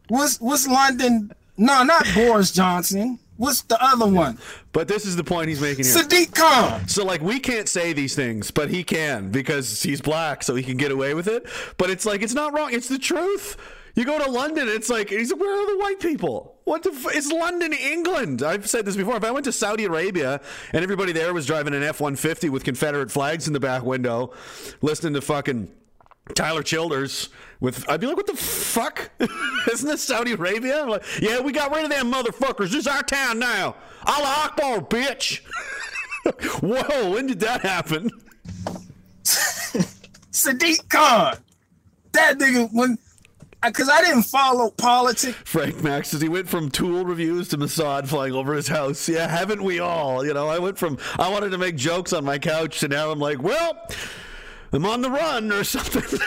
What's 0.09 0.40
what's 0.40 0.66
London? 0.66 1.32
No, 1.56 1.82
not 1.85 2.04
Boris 2.14 2.50
Johnson. 2.52 3.18
What's 3.40 3.62
the 3.62 3.82
other 3.82 4.06
one? 4.06 4.37
But 4.73 4.87
this 4.87 5.06
is 5.06 5.16
the 5.16 5.25
point 5.25 5.49
he's 5.49 5.62
making 5.62 5.87
here. 5.87 5.94
Sadiq 5.94 6.35
Khan. 6.35 6.87
So 6.88 7.06
like 7.06 7.23
we 7.23 7.40
can't 7.40 7.70
say 7.70 7.94
these 7.94 8.14
things, 8.14 8.50
but 8.50 8.68
he 8.68 8.85
can 8.85 9.30
because 9.30 9.82
he's 9.82 10.02
black, 10.02 10.42
so 10.42 10.54
he 10.54 10.62
can 10.62 10.76
get 10.76 10.92
away 10.92 11.14
with 11.14 11.26
it. 11.26 11.47
But 11.78 11.88
it's 11.88 12.04
like 12.04 12.20
it's 12.20 12.35
not 12.35 12.52
wrong. 12.52 12.68
It's 12.70 12.88
the 12.88 12.99
truth. 12.99 13.56
You 13.94 14.04
go 14.04 14.23
to 14.23 14.30
London, 14.30 14.68
it's 14.68 14.88
like, 14.88 15.09
he's, 15.09 15.35
where 15.35 15.52
are 15.52 15.66
the 15.66 15.78
white 15.78 16.00
people? 16.00 16.59
What 16.64 16.82
the? 16.82 16.90
F- 16.90 17.16
it's 17.16 17.32
London, 17.32 17.73
England. 17.73 18.42
I've 18.42 18.68
said 18.68 18.85
this 18.85 18.94
before. 18.94 19.16
If 19.16 19.25
I 19.25 19.30
went 19.30 19.47
to 19.47 19.52
Saudi 19.52 19.87
Arabia 19.87 20.42
and 20.75 20.82
everybody 20.85 21.12
there 21.12 21.32
was 21.32 21.47
driving 21.47 21.73
an 21.73 21.82
F 21.82 21.99
one 21.99 22.16
fifty 22.16 22.50
with 22.50 22.62
Confederate 22.62 23.11
flags 23.11 23.47
in 23.47 23.54
the 23.54 23.61
back 23.61 23.85
window, 23.85 24.35
listening 24.82 25.14
to 25.14 25.23
fucking 25.23 25.73
Tyler 26.35 26.62
Childers 26.62 27.30
with 27.61 27.88
I'd 27.88 28.00
be 28.00 28.07
like, 28.07 28.17
what 28.17 28.26
the 28.26 28.37
fuck? 28.37 29.11
Isn't 29.73 29.88
this 29.88 30.02
Saudi 30.02 30.33
Arabia? 30.33 30.83
I'm 30.83 30.88
like, 30.88 31.05
yeah, 31.21 31.40
we 31.40 31.52
got 31.52 31.75
rid 31.75 31.85
of 31.85 31.90
them 31.90 32.11
motherfuckers. 32.11 32.71
This 32.71 32.76
is 32.76 32.87
our 32.87 33.02
town 33.02 33.38
now. 33.38 33.76
Allah 34.07 34.45
Akbar, 34.47 34.81
bitch. 34.81 35.43
Whoa, 36.62 37.11
when 37.11 37.26
did 37.26 37.40
that 37.40 37.62
happen? 37.62 38.11
Sadiq 40.33 40.88
Khan. 40.88 41.37
That 42.12 42.38
nigga 42.38 42.69
when 42.73 42.99
because 43.62 43.90
I 43.90 44.00
didn't 44.02 44.23
follow 44.23 44.71
politics. 44.71 45.37
Frank 45.45 45.83
Max 45.83 46.09
says 46.09 46.23
he 46.23 46.29
went 46.29 46.49
from 46.49 46.71
Tool 46.71 47.05
reviews 47.05 47.49
to 47.49 47.59
Mossad 47.59 48.09
flying 48.09 48.33
over 48.33 48.55
his 48.55 48.69
house. 48.69 49.07
Yeah, 49.09 49.29
haven't 49.29 49.62
we 49.62 49.81
all? 49.81 50.25
You 50.25 50.33
know, 50.33 50.49
I 50.49 50.59
went 50.59 50.79
from 50.79 50.99
I 51.19 51.29
wanted 51.29 51.50
to 51.50 51.59
make 51.59 51.76
jokes 51.76 52.12
on 52.12 52.25
my 52.25 52.38
couch 52.38 52.81
to 52.81 52.88
now 52.88 53.11
I'm 53.11 53.19
like, 53.19 53.43
well, 53.43 53.87
I'm 54.73 54.87
on 54.87 55.02
the 55.02 55.11
run 55.11 55.52
or 55.52 55.62
something. 55.64 56.19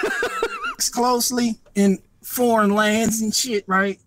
Closely 0.89 1.57
in 1.75 1.99
foreign 2.21 2.73
lands 2.73 3.21
and 3.21 3.33
shit, 3.33 3.63
right? 3.67 3.99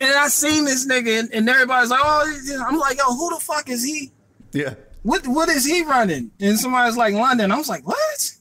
And 0.00 0.14
I 0.14 0.28
seen 0.28 0.64
this 0.64 0.86
nigga, 0.86 1.20
and, 1.20 1.32
and 1.32 1.48
everybody's 1.48 1.90
like, 1.90 2.00
"Oh," 2.02 2.64
I'm 2.66 2.78
like, 2.78 2.98
"Yo, 2.98 3.04
who 3.04 3.34
the 3.34 3.40
fuck 3.40 3.68
is 3.68 3.84
he? 3.84 4.12
yeah. 4.52 4.74
What 5.02 5.26
what 5.26 5.48
is 5.48 5.64
he 5.64 5.84
running?" 5.84 6.30
And 6.40 6.58
somebody's 6.58 6.96
like, 6.96 7.14
"London." 7.14 7.52
I 7.52 7.56
was 7.56 7.68
like, 7.68 7.86
"What? 7.86 8.32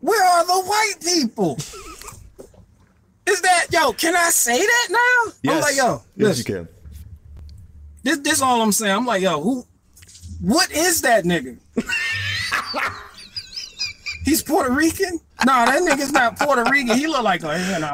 Where 0.00 0.22
are 0.22 0.44
the 0.44 0.68
white 0.68 0.94
people?" 1.02 1.56
is 3.26 3.40
that 3.42 3.66
yo? 3.72 3.92
Can 3.92 4.16
I 4.16 4.30
say 4.30 4.58
that 4.58 4.88
now? 4.90 5.32
Yes. 5.42 5.54
I'm 5.54 5.60
like, 5.60 5.76
"Yo, 5.76 6.02
yes, 6.16 6.18
listen, 6.38 6.52
you 6.52 6.58
can. 6.58 6.68
this 8.02 8.18
this 8.18 8.42
all 8.42 8.60
I'm 8.60 8.72
saying." 8.72 8.94
I'm 8.94 9.06
like, 9.06 9.22
"Yo, 9.22 9.40
who? 9.40 9.66
What 10.40 10.70
is 10.70 11.02
that 11.02 11.24
nigga?" 11.24 11.58
He's 14.24 14.42
Puerto 14.42 14.70
Rican? 14.70 15.18
No, 15.46 15.52
that 15.64 15.82
nigga's 15.82 16.12
not 16.12 16.38
Puerto 16.38 16.64
Rican. 16.70 16.96
He 16.96 17.06
look 17.06 17.22
like 17.22 17.42
a, 17.42 17.58
you 17.72 17.78
know, 17.78 17.92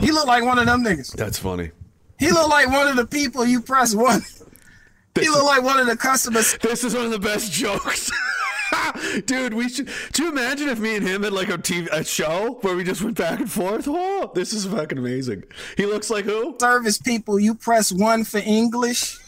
he 0.00 0.10
look 0.10 0.26
like 0.26 0.44
one 0.44 0.58
of 0.58 0.66
them 0.66 0.82
niggas. 0.82 1.14
That's 1.14 1.38
funny. 1.38 1.70
He 2.18 2.30
look 2.30 2.48
like 2.48 2.68
one 2.68 2.88
of 2.88 2.96
the 2.96 3.06
people 3.06 3.44
you 3.44 3.60
press 3.60 3.94
one. 3.94 4.22
He 5.20 5.28
look 5.28 5.44
like 5.44 5.62
one 5.62 5.78
of 5.78 5.86
the 5.86 5.96
customers. 5.96 6.56
This 6.62 6.84
is 6.84 6.94
one 6.94 7.04
of 7.04 7.10
the 7.10 7.18
best 7.18 7.52
jokes. 7.52 8.10
Dude, 9.26 9.52
we 9.52 9.68
should. 9.68 9.90
Do 10.12 10.24
you 10.24 10.30
imagine 10.30 10.68
if 10.68 10.78
me 10.78 10.96
and 10.96 11.06
him 11.06 11.24
had 11.24 11.32
like 11.32 11.50
a 11.50 11.58
TV 11.58 11.88
a 11.92 12.02
show 12.04 12.58
where 12.62 12.74
we 12.74 12.84
just 12.84 13.02
went 13.02 13.18
back 13.18 13.40
and 13.40 13.50
forth? 13.50 13.86
Oh, 13.86 14.32
this 14.34 14.54
is 14.54 14.64
fucking 14.64 14.96
amazing. 14.96 15.44
He 15.76 15.84
looks 15.84 16.08
like 16.08 16.24
who? 16.24 16.56
Service 16.58 16.96
people, 16.96 17.38
you 17.38 17.54
press 17.54 17.92
one 17.92 18.24
for 18.24 18.38
English. 18.38 19.18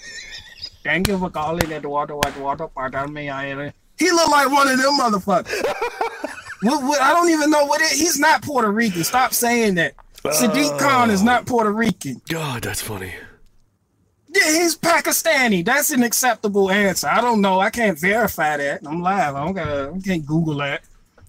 Thank 0.83 1.09
you 1.09 1.19
for 1.19 1.29
calling 1.31 1.71
it 1.71 1.85
water, 1.85 2.17
water, 2.17 2.41
water. 2.41 2.69
Pardon 2.69 3.13
me, 3.13 3.29
I. 3.29 3.73
He 3.99 4.11
look 4.11 4.29
like 4.29 4.51
one 4.51 4.69
of 4.69 4.79
them 4.79 4.99
motherfuckers. 4.99 5.65
what, 6.63 6.83
what, 6.83 7.01
I 7.01 7.13
don't 7.13 7.31
even 7.31 7.51
know 7.51 7.65
what 7.65 7.81
it. 7.81 7.91
He's 7.91 8.19
not 8.19 8.43
Puerto 8.43 8.71
Rican. 8.71 9.05
Stop 9.05 9.33
saying 9.33 9.77
that. 9.77 9.95
Sadiq 10.25 10.79
Khan 10.79 11.11
is 11.11 11.23
not 11.23 11.43
oh. 11.43 11.45
Puerto 11.45 11.73
Rican. 11.73 12.21
God, 12.29 12.63
that's 12.63 12.81
funny. 12.81 13.13
Yeah, 14.35 14.51
he's 14.51 14.77
Pakistani. 14.77 15.65
That's 15.65 15.91
an 15.91 16.03
acceptable 16.03 16.71
answer. 16.71 17.07
I 17.07 17.21
don't 17.21 17.41
know. 17.41 17.61
I 17.61 17.71
can't 17.71 17.99
verify 17.99 18.57
that. 18.57 18.81
I'm 18.85 19.01
live. 19.01 19.37
I 19.37 19.45
don't 19.45 19.55
gotta. 19.55 19.93
I 19.95 20.01
can't 20.01 20.27
Google 20.27 20.57
that. 20.57 20.83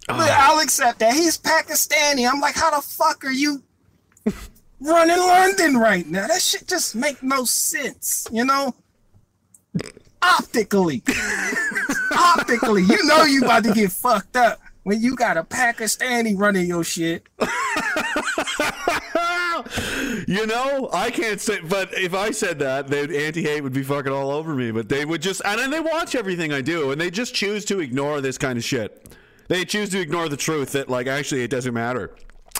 But 0.07 0.29
I'll 0.31 0.59
accept 0.59 0.99
that. 0.99 1.13
He's 1.13 1.37
Pakistani. 1.37 2.29
I'm 2.29 2.39
like, 2.39 2.55
how 2.55 2.75
the 2.75 2.81
fuck 2.81 3.23
are 3.25 3.31
you 3.31 3.61
running 4.79 5.17
London 5.17 5.77
right 5.77 6.07
now? 6.07 6.27
That 6.27 6.41
shit 6.41 6.67
just 6.67 6.95
make 6.95 7.21
no 7.21 7.43
sense. 7.43 8.27
You 8.31 8.45
know, 8.45 8.73
optically, 10.25 11.03
optically, 12.17 12.83
you 12.83 13.03
know 13.05 13.23
you 13.23 13.43
about 13.43 13.63
to 13.63 13.73
get 13.73 13.91
fucked 13.91 14.35
up 14.35 14.59
when 14.83 15.01
you 15.01 15.15
got 15.15 15.37
a 15.37 15.43
Pakistani 15.43 16.37
running 16.37 16.67
your 16.67 16.83
shit. 16.83 17.27
you 20.27 20.45
know, 20.45 20.89
I 20.93 21.09
can't 21.11 21.41
say, 21.41 21.59
but 21.61 21.93
if 21.93 22.13
I 22.13 22.31
said 22.31 22.59
that, 22.59 22.87
they 22.87 23.25
anti-hate 23.25 23.61
would 23.61 23.73
be 23.73 23.83
fucking 23.83 24.11
all 24.11 24.31
over 24.31 24.53
me. 24.53 24.71
But 24.71 24.89
they 24.89 25.05
would 25.05 25.21
just, 25.21 25.41
and 25.45 25.59
then 25.59 25.71
they 25.71 25.79
watch 25.79 26.15
everything 26.15 26.53
I 26.53 26.61
do, 26.61 26.91
and 26.91 26.99
they 26.99 27.09
just 27.09 27.33
choose 27.33 27.65
to 27.65 27.79
ignore 27.79 28.21
this 28.21 28.37
kind 28.37 28.57
of 28.57 28.63
shit. 28.63 29.15
They 29.47 29.65
choose 29.65 29.89
to 29.89 29.99
ignore 29.99 30.29
the 30.29 30.37
truth 30.37 30.71
that, 30.73 30.89
like, 30.89 31.07
actually, 31.07 31.43
it 31.43 31.49
doesn't 31.49 31.73
matter. 31.73 32.15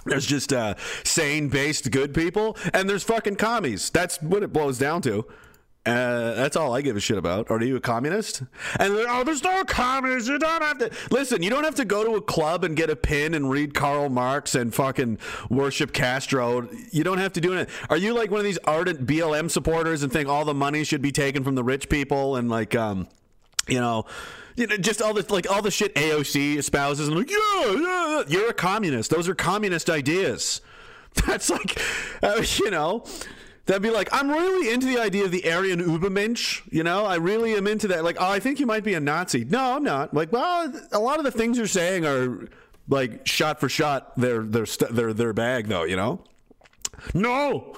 There's 0.06 0.26
just 0.26 0.54
uh, 0.54 0.76
sane-based 1.04 1.90
good 1.92 2.14
people, 2.14 2.58
and 2.74 2.90
there's 2.90 3.04
fucking 3.04 3.38
commies. 3.38 3.90
That's 3.90 4.22
what 4.22 4.44
it 4.44 4.54
blows 4.54 4.78
down 4.78 5.02
to. 5.04 5.26
Uh, 5.86 6.34
that's 6.34 6.56
all 6.56 6.74
I 6.74 6.82
give 6.82 6.98
a 6.98 7.00
shit 7.00 7.18
about. 7.18 7.52
Are 7.52 7.62
you 7.62 7.76
a 7.76 7.80
communist? 7.80 8.42
And 8.80 8.94
oh, 8.94 9.24
there's 9.24 9.44
no 9.44 9.64
communists. 9.64 10.28
You 10.28 10.40
don't 10.40 10.64
have 10.64 10.80
to 10.80 10.90
listen. 11.12 11.44
You 11.44 11.52
don't 11.52 11.64
have 11.64 11.76
to 11.76 11.86
go 11.86 12.04
to 12.04 12.16
a 12.16 12.22
club 12.22 12.64
and 12.64 12.76
get 12.76 12.90
a 12.90 12.96
pin 12.96 13.36
and 13.36 13.52
read 13.52 13.76
Karl 13.76 14.10
Marx 14.10 14.56
and 14.56 14.74
fucking 14.74 15.20
worship 15.50 15.94
Castro. 15.94 16.68
You 16.92 17.04
don't 17.04 17.20
have 17.20 17.34
to 17.34 17.42
do 17.42 17.54
it. 17.54 17.70
Are 17.92 17.98
you 17.98 18.16
like 18.16 18.32
one 18.32 18.40
of 18.40 18.46
these 18.46 18.58
ardent 18.66 19.06
BLM 19.06 19.52
supporters 19.52 20.02
and 20.02 20.12
think 20.12 20.28
all 20.28 20.44
the 20.44 20.56
money 20.56 20.84
should 20.84 21.04
be 21.04 21.12
taken 21.12 21.44
from 21.44 21.54
the 21.54 21.64
rich 21.64 21.88
people 21.88 22.36
and 22.36 22.50
like, 22.50 22.74
um, 22.74 23.08
you 23.68 23.80
know, 23.80 24.06
you 24.56 24.66
know, 24.66 24.78
just 24.78 25.04
all 25.04 25.14
the 25.14 25.26
like 25.32 25.52
all 25.52 25.62
the 25.62 25.70
shit 25.70 25.94
AOC 25.94 26.58
espouses 26.58 27.10
and 27.10 27.18
like, 27.18 27.30
yeah, 27.30 27.76
yeah, 27.78 28.24
you're 28.28 28.50
a 28.50 28.54
communist. 28.54 29.12
Those 29.12 29.30
are 29.30 29.36
communist 29.36 29.92
ideas. 29.92 30.62
That's 31.28 31.52
like, 31.52 31.80
uh, 32.24 32.44
you 32.58 32.72
know. 32.72 33.06
That'd 33.66 33.82
be 33.82 33.90
like, 33.90 34.10
I'm 34.12 34.30
really 34.30 34.72
into 34.72 34.86
the 34.86 35.00
idea 35.00 35.26
of 35.26 35.32
the 35.32 35.52
Aryan 35.52 35.82
Übermensch. 35.82 36.62
You 36.72 36.84
know, 36.84 37.06
I 37.06 37.16
really 37.16 37.56
am 37.56 37.66
into 37.66 37.88
that. 37.90 38.04
Like, 38.04 38.18
oh, 38.20 38.30
I 38.30 38.40
think 38.40 38.60
you 38.60 38.68
might 38.68 38.84
be 38.84 38.94
a 38.94 39.00
Nazi. 39.00 39.44
No, 39.44 39.76
I'm 39.76 39.84
not. 39.84 40.14
Like, 40.14 40.32
well, 40.32 40.72
a 40.92 41.00
lot 41.00 41.18
of 41.18 41.26
the 41.26 41.32
things 41.32 41.58
you're 41.58 41.66
saying 41.66 42.06
are 42.06 42.48
like 42.88 43.26
shot 43.26 43.60
for 43.60 43.68
shot 43.68 44.16
their 44.18 44.44
their 44.44 44.68
st- 44.68 44.92
their 44.92 45.14
their 45.14 45.34
bag, 45.34 45.68
though. 45.68 45.84
You 45.84 45.96
know. 45.96 46.24
No. 47.14 47.76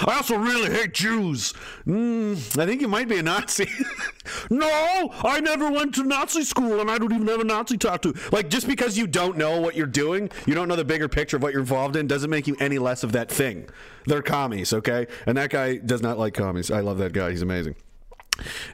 I 0.00 0.16
also 0.16 0.36
really 0.36 0.70
hate 0.70 0.94
Jews. 0.94 1.52
Mm, 1.86 2.58
I 2.58 2.66
think 2.66 2.80
you 2.80 2.88
might 2.88 3.08
be 3.08 3.18
a 3.18 3.22
Nazi. 3.22 3.68
no, 4.50 5.12
I 5.22 5.40
never 5.40 5.70
went 5.70 5.94
to 5.96 6.04
Nazi 6.04 6.44
school 6.44 6.80
and 6.80 6.90
I 6.90 6.98
don't 6.98 7.12
even 7.12 7.26
have 7.28 7.40
a 7.40 7.44
Nazi 7.44 7.76
tattoo. 7.76 8.14
Like, 8.30 8.48
just 8.48 8.66
because 8.66 8.96
you 8.96 9.06
don't 9.06 9.36
know 9.36 9.60
what 9.60 9.76
you're 9.76 9.86
doing, 9.86 10.30
you 10.46 10.54
don't 10.54 10.68
know 10.68 10.76
the 10.76 10.84
bigger 10.84 11.08
picture 11.08 11.36
of 11.36 11.42
what 11.42 11.52
you're 11.52 11.60
involved 11.60 11.96
in, 11.96 12.06
doesn't 12.06 12.30
make 12.30 12.46
you 12.46 12.56
any 12.60 12.78
less 12.78 13.02
of 13.02 13.12
that 13.12 13.30
thing. 13.30 13.68
They're 14.06 14.22
commies, 14.22 14.72
okay? 14.72 15.06
And 15.26 15.36
that 15.36 15.50
guy 15.50 15.76
does 15.76 16.02
not 16.02 16.18
like 16.18 16.34
commies. 16.34 16.70
I 16.70 16.80
love 16.80 16.98
that 16.98 17.12
guy. 17.12 17.30
He's 17.30 17.42
amazing. 17.42 17.76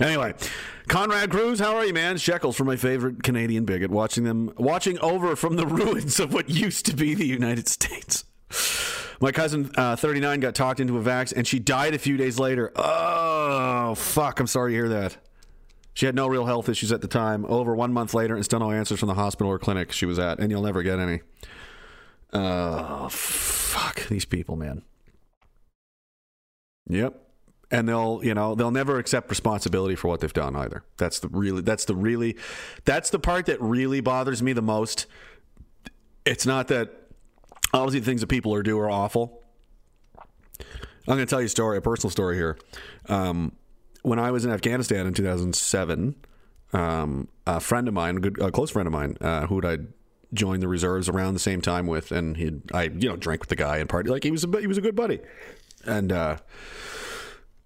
Anyway, 0.00 0.34
Conrad 0.88 1.30
Cruz, 1.30 1.58
how 1.58 1.76
are 1.76 1.84
you, 1.84 1.92
man? 1.92 2.16
Shekels 2.16 2.56
for 2.56 2.64
my 2.64 2.76
favorite 2.76 3.22
Canadian 3.22 3.64
bigot, 3.64 3.90
watching 3.90 4.24
them, 4.24 4.52
watching 4.56 4.98
over 5.00 5.36
from 5.36 5.56
the 5.56 5.66
ruins 5.66 6.20
of 6.20 6.32
what 6.32 6.48
used 6.48 6.86
to 6.86 6.96
be 6.96 7.14
the 7.14 7.26
United 7.26 7.68
States. 7.68 8.24
My 9.20 9.32
cousin, 9.32 9.70
uh, 9.76 9.96
39, 9.96 10.40
got 10.40 10.54
talked 10.54 10.80
into 10.80 10.96
a 10.96 11.02
vax, 11.02 11.32
and 11.34 11.46
she 11.46 11.58
died 11.58 11.94
a 11.94 11.98
few 11.98 12.16
days 12.16 12.38
later. 12.38 12.70
Oh, 12.76 13.94
fuck! 13.96 14.38
I'm 14.38 14.46
sorry 14.46 14.72
to 14.72 14.76
hear 14.76 14.88
that. 14.88 15.16
She 15.94 16.06
had 16.06 16.14
no 16.14 16.28
real 16.28 16.46
health 16.46 16.68
issues 16.68 16.92
at 16.92 17.00
the 17.00 17.08
time. 17.08 17.44
Over 17.46 17.74
one 17.74 17.92
month 17.92 18.14
later, 18.14 18.36
and 18.36 18.44
still 18.44 18.60
no 18.60 18.70
answers 18.70 19.00
from 19.00 19.08
the 19.08 19.14
hospital 19.14 19.50
or 19.50 19.58
clinic 19.58 19.90
she 19.90 20.06
was 20.06 20.18
at, 20.18 20.38
and 20.38 20.50
you'll 20.50 20.62
never 20.62 20.82
get 20.84 21.00
any. 21.00 21.20
Oh, 22.32 23.08
fuck 23.08 24.06
these 24.08 24.24
people, 24.24 24.56
man. 24.56 24.82
Yep 26.88 27.24
and 27.70 27.88
they'll 27.88 28.20
you 28.22 28.34
know 28.34 28.54
they'll 28.54 28.70
never 28.70 28.98
accept 28.98 29.28
responsibility 29.28 29.94
for 29.94 30.08
what 30.08 30.20
they've 30.20 30.32
done 30.32 30.56
either 30.56 30.82
that's 30.96 31.18
the 31.20 31.28
really 31.28 31.60
that's 31.62 31.84
the 31.84 31.94
really 31.94 32.36
that's 32.84 33.10
the 33.10 33.18
part 33.18 33.46
that 33.46 33.60
really 33.60 34.00
bothers 34.00 34.42
me 34.42 34.52
the 34.52 34.62
most 34.62 35.06
it's 36.24 36.46
not 36.46 36.68
that 36.68 36.97
obviously 37.72 38.00
the 38.00 38.06
things 38.06 38.20
that 38.20 38.28
people 38.28 38.54
are 38.54 38.62
do 38.62 38.78
are 38.78 38.90
awful. 38.90 39.42
I'm 40.60 41.16
going 41.16 41.20
to 41.20 41.26
tell 41.26 41.40
you 41.40 41.46
a 41.46 41.50
story 41.50 41.78
a 41.78 41.80
personal 41.80 42.10
story 42.10 42.36
here. 42.36 42.58
Um, 43.08 43.52
when 44.02 44.18
i 44.18 44.30
was 44.30 44.44
in 44.44 44.50
afghanistan 44.50 45.06
in 45.06 45.14
2007 45.14 46.14
um, 46.72 47.28
a 47.46 47.60
friend 47.60 47.88
of 47.88 47.94
mine 47.94 48.18
a, 48.18 48.20
good, 48.20 48.40
a 48.40 48.50
close 48.50 48.70
friend 48.70 48.86
of 48.86 48.92
mine 48.92 49.16
uh, 49.20 49.46
who 49.46 49.60
i 49.66 49.78
joined 50.34 50.62
the 50.62 50.68
reserves 50.68 51.08
around 51.08 51.34
the 51.34 51.40
same 51.40 51.60
time 51.60 51.86
with 51.86 52.12
and 52.12 52.36
he 52.36 52.52
i 52.72 52.84
you 52.84 53.08
know 53.08 53.16
drank 53.16 53.40
with 53.40 53.48
the 53.48 53.56
guy 53.56 53.78
and 53.78 53.88
party 53.88 54.10
like 54.10 54.24
he 54.24 54.30
was 54.30 54.44
a 54.44 54.60
he 54.60 54.66
was 54.66 54.78
a 54.78 54.82
good 54.82 54.94
buddy. 54.94 55.20
And 55.86 56.12
uh 56.12 56.36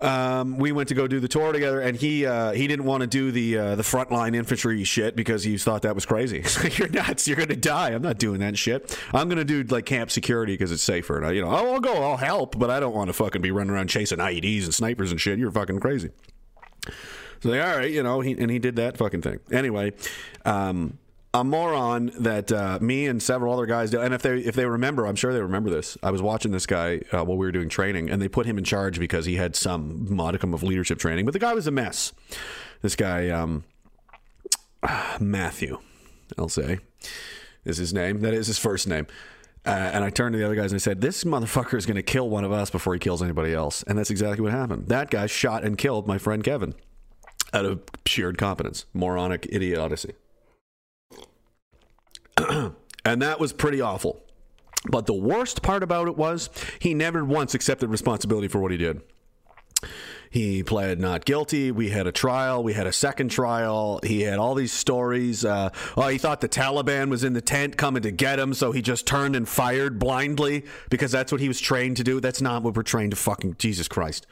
um, 0.02 0.59
we 0.59 0.73
went 0.73 0.88
to 0.88 0.94
go 0.94 1.06
do 1.06 1.21
the 1.21 1.28
tour 1.28 1.52
together, 1.52 1.80
and 1.80 1.97
he 1.97 2.26
uh, 2.26 2.52
he 2.52 2.66
didn't 2.66 2.85
want 2.85 3.02
to 3.02 3.06
do 3.06 3.30
the 3.30 3.56
uh, 3.56 3.75
the 3.76 3.82
frontline 3.82 4.35
infantry 4.35 4.82
shit 4.85 5.14
because 5.14 5.44
he 5.44 5.56
thought 5.56 5.82
that 5.82 5.94
was 5.94 6.04
crazy. 6.04 6.44
You're 6.73 6.88
nuts! 6.88 7.28
You're 7.28 7.37
gonna 7.37 7.56
die. 7.56 7.90
I'm 7.90 8.02
not 8.02 8.18
doing 8.18 8.40
that 8.40 8.59
shit. 8.59 8.99
I'm 9.14 9.28
gonna 9.28 9.44
do 9.44 9.62
like 9.62 9.87
camp 9.87 10.11
security 10.11 10.54
because 10.54 10.73
it's 10.73 10.82
safer. 10.82 11.16
And 11.16 11.26
I, 11.26 11.32
you 11.32 11.42
know, 11.42 11.50
I'll 11.50 11.80
go, 11.80 12.02
I'll 12.02 12.16
help, 12.16 12.59
but 12.59 12.68
I 12.68 12.80
don't 12.80 12.94
want 12.94 13.09
to 13.09 13.12
fucking 13.12 13.42
be 13.42 13.50
running 13.50 13.73
around 13.73 13.88
chasing 13.88 14.18
IEDs 14.18 14.64
and 14.64 14.75
snipers 14.75 15.12
and 15.12 15.21
shit. 15.21 15.38
You're 15.38 15.52
fucking 15.52 15.80
crazy. 15.80 16.11
So 17.40 17.50
like, 17.50 17.61
all 17.61 17.76
right, 17.76 17.90
you 17.90 18.02
know, 18.02 18.21
he, 18.21 18.32
and 18.32 18.50
he 18.50 18.59
did 18.59 18.76
that 18.76 18.97
fucking 18.97 19.23
thing. 19.23 19.40
Anyway, 19.50 19.92
um, 20.44 20.99
a 21.34 21.42
moron 21.42 22.12
that 22.18 22.52
uh, 22.52 22.78
me 22.80 23.06
and 23.06 23.22
several 23.22 23.52
other 23.54 23.66
guys 23.66 23.90
do. 23.90 24.00
And 24.00 24.12
if 24.12 24.22
they 24.22 24.38
if 24.38 24.54
they 24.54 24.66
remember, 24.66 25.06
I'm 25.06 25.16
sure 25.16 25.32
they 25.32 25.40
remember 25.40 25.70
this. 25.70 25.96
I 26.02 26.10
was 26.10 26.20
watching 26.20 26.52
this 26.52 26.66
guy 26.66 27.00
uh, 27.12 27.24
while 27.24 27.36
we 27.36 27.46
were 27.46 27.52
doing 27.52 27.68
training, 27.68 28.10
and 28.10 28.20
they 28.20 28.28
put 28.28 28.46
him 28.46 28.58
in 28.58 28.64
charge 28.64 28.98
because 28.98 29.24
he 29.24 29.36
had 29.36 29.56
some 29.56 30.14
modicum 30.14 30.52
of 30.52 30.62
leadership 30.62 30.98
training. 30.98 31.24
But 31.24 31.32
the 31.32 31.38
guy 31.38 31.54
was 31.54 31.66
a 31.66 31.70
mess. 31.70 32.12
This 32.82 32.96
guy, 32.96 33.30
um, 33.30 33.64
Matthew, 35.20 35.78
I'll 36.36 36.48
say, 36.48 36.80
is 37.64 37.78
his 37.78 37.94
name. 37.94 38.20
That 38.20 38.34
is 38.34 38.46
his 38.46 38.58
first 38.58 38.86
name. 38.86 39.06
Uh, 39.64 39.70
and 39.70 40.04
I 40.04 40.10
turned 40.10 40.32
to 40.32 40.38
the 40.38 40.44
other 40.44 40.56
guys 40.56 40.72
and 40.72 40.80
I 40.80 40.82
said, 40.82 41.00
"This 41.00 41.24
motherfucker 41.24 41.78
is 41.78 41.86
going 41.86 41.96
to 41.96 42.02
kill 42.02 42.28
one 42.28 42.44
of 42.44 42.52
us 42.52 42.68
before 42.68 42.92
he 42.92 42.98
kills 42.98 43.22
anybody 43.22 43.54
else." 43.54 43.82
And 43.84 43.96
that's 43.96 44.10
exactly 44.10 44.42
what 44.42 44.52
happened. 44.52 44.88
That 44.88 45.08
guy 45.08 45.26
shot 45.26 45.64
and 45.64 45.78
killed 45.78 46.06
my 46.06 46.18
friend 46.18 46.44
Kevin 46.44 46.74
out 47.54 47.64
of 47.64 47.82
sheer 48.04 48.30
incompetence, 48.30 48.86
moronic 48.92 49.46
idiocy. 49.50 50.14
and 53.04 53.22
that 53.22 53.40
was 53.40 53.52
pretty 53.52 53.80
awful. 53.80 54.22
But 54.90 55.06
the 55.06 55.14
worst 55.14 55.62
part 55.62 55.82
about 55.82 56.08
it 56.08 56.16
was 56.16 56.50
he 56.80 56.94
never 56.94 57.24
once 57.24 57.54
accepted 57.54 57.88
responsibility 57.88 58.48
for 58.48 58.58
what 58.60 58.72
he 58.72 58.76
did. 58.76 59.00
He 60.32 60.62
pled 60.62 60.98
not 60.98 61.26
guilty. 61.26 61.70
We 61.70 61.90
had 61.90 62.06
a 62.06 62.12
trial. 62.12 62.62
We 62.64 62.72
had 62.72 62.86
a 62.86 62.92
second 62.92 63.28
trial. 63.28 64.00
He 64.02 64.22
had 64.22 64.38
all 64.38 64.54
these 64.54 64.72
stories. 64.72 65.44
Uh, 65.44 65.68
oh, 65.94 66.08
he 66.08 66.16
thought 66.16 66.40
the 66.40 66.48
Taliban 66.48 67.10
was 67.10 67.22
in 67.22 67.34
the 67.34 67.42
tent 67.42 67.76
coming 67.76 68.02
to 68.02 68.10
get 68.10 68.38
him, 68.38 68.54
so 68.54 68.72
he 68.72 68.80
just 68.80 69.06
turned 69.06 69.36
and 69.36 69.46
fired 69.46 69.98
blindly 69.98 70.64
because 70.88 71.12
that's 71.12 71.32
what 71.32 71.42
he 71.42 71.48
was 71.48 71.60
trained 71.60 71.98
to 71.98 72.04
do. 72.04 72.18
That's 72.18 72.40
not 72.40 72.62
what 72.62 72.74
we're 72.74 72.82
trained 72.82 73.10
to 73.10 73.16
fucking. 73.16 73.56
Jesus 73.58 73.88
Christ. 73.88 74.26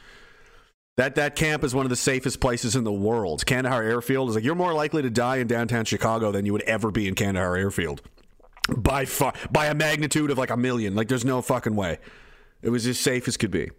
That 0.96 1.14
that 1.14 1.34
camp 1.34 1.64
is 1.64 1.74
one 1.74 1.86
of 1.86 1.90
the 1.90 1.96
safest 1.96 2.40
places 2.40 2.76
in 2.76 2.84
the 2.84 2.92
world. 2.92 3.46
Kandahar 3.46 3.82
Airfield 3.82 4.28
is 4.28 4.34
like 4.34 4.44
you're 4.44 4.54
more 4.54 4.74
likely 4.74 5.02
to 5.02 5.10
die 5.10 5.36
in 5.36 5.46
downtown 5.46 5.84
Chicago 5.84 6.30
than 6.32 6.44
you 6.44 6.52
would 6.52 6.62
ever 6.62 6.90
be 6.90 7.08
in 7.08 7.14
Kandahar 7.14 7.56
Airfield. 7.56 8.02
By 8.76 9.04
far, 9.04 9.32
by 9.50 9.66
a 9.66 9.74
magnitude 9.74 10.30
of 10.30 10.38
like 10.38 10.50
a 10.50 10.56
million. 10.56 10.94
Like 10.94 11.08
there's 11.08 11.24
no 11.24 11.40
fucking 11.42 11.74
way. 11.74 11.98
It 12.62 12.70
was 12.70 12.86
as 12.86 12.98
safe 12.98 13.26
as 13.28 13.36
could 13.36 13.50
be. 13.50 13.70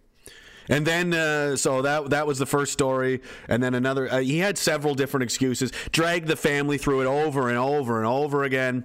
And 0.68 0.86
then, 0.86 1.12
uh, 1.12 1.56
so 1.56 1.82
that 1.82 2.10
that 2.10 2.26
was 2.26 2.38
the 2.38 2.46
first 2.46 2.72
story, 2.72 3.20
and 3.48 3.62
then 3.62 3.74
another. 3.74 4.10
Uh, 4.10 4.20
he 4.20 4.38
had 4.38 4.56
several 4.58 4.94
different 4.94 5.24
excuses. 5.24 5.72
Dragged 5.90 6.28
the 6.28 6.36
family 6.36 6.78
through 6.78 7.02
it 7.02 7.06
over 7.06 7.48
and 7.48 7.58
over 7.58 7.98
and 7.98 8.06
over 8.06 8.44
again. 8.44 8.84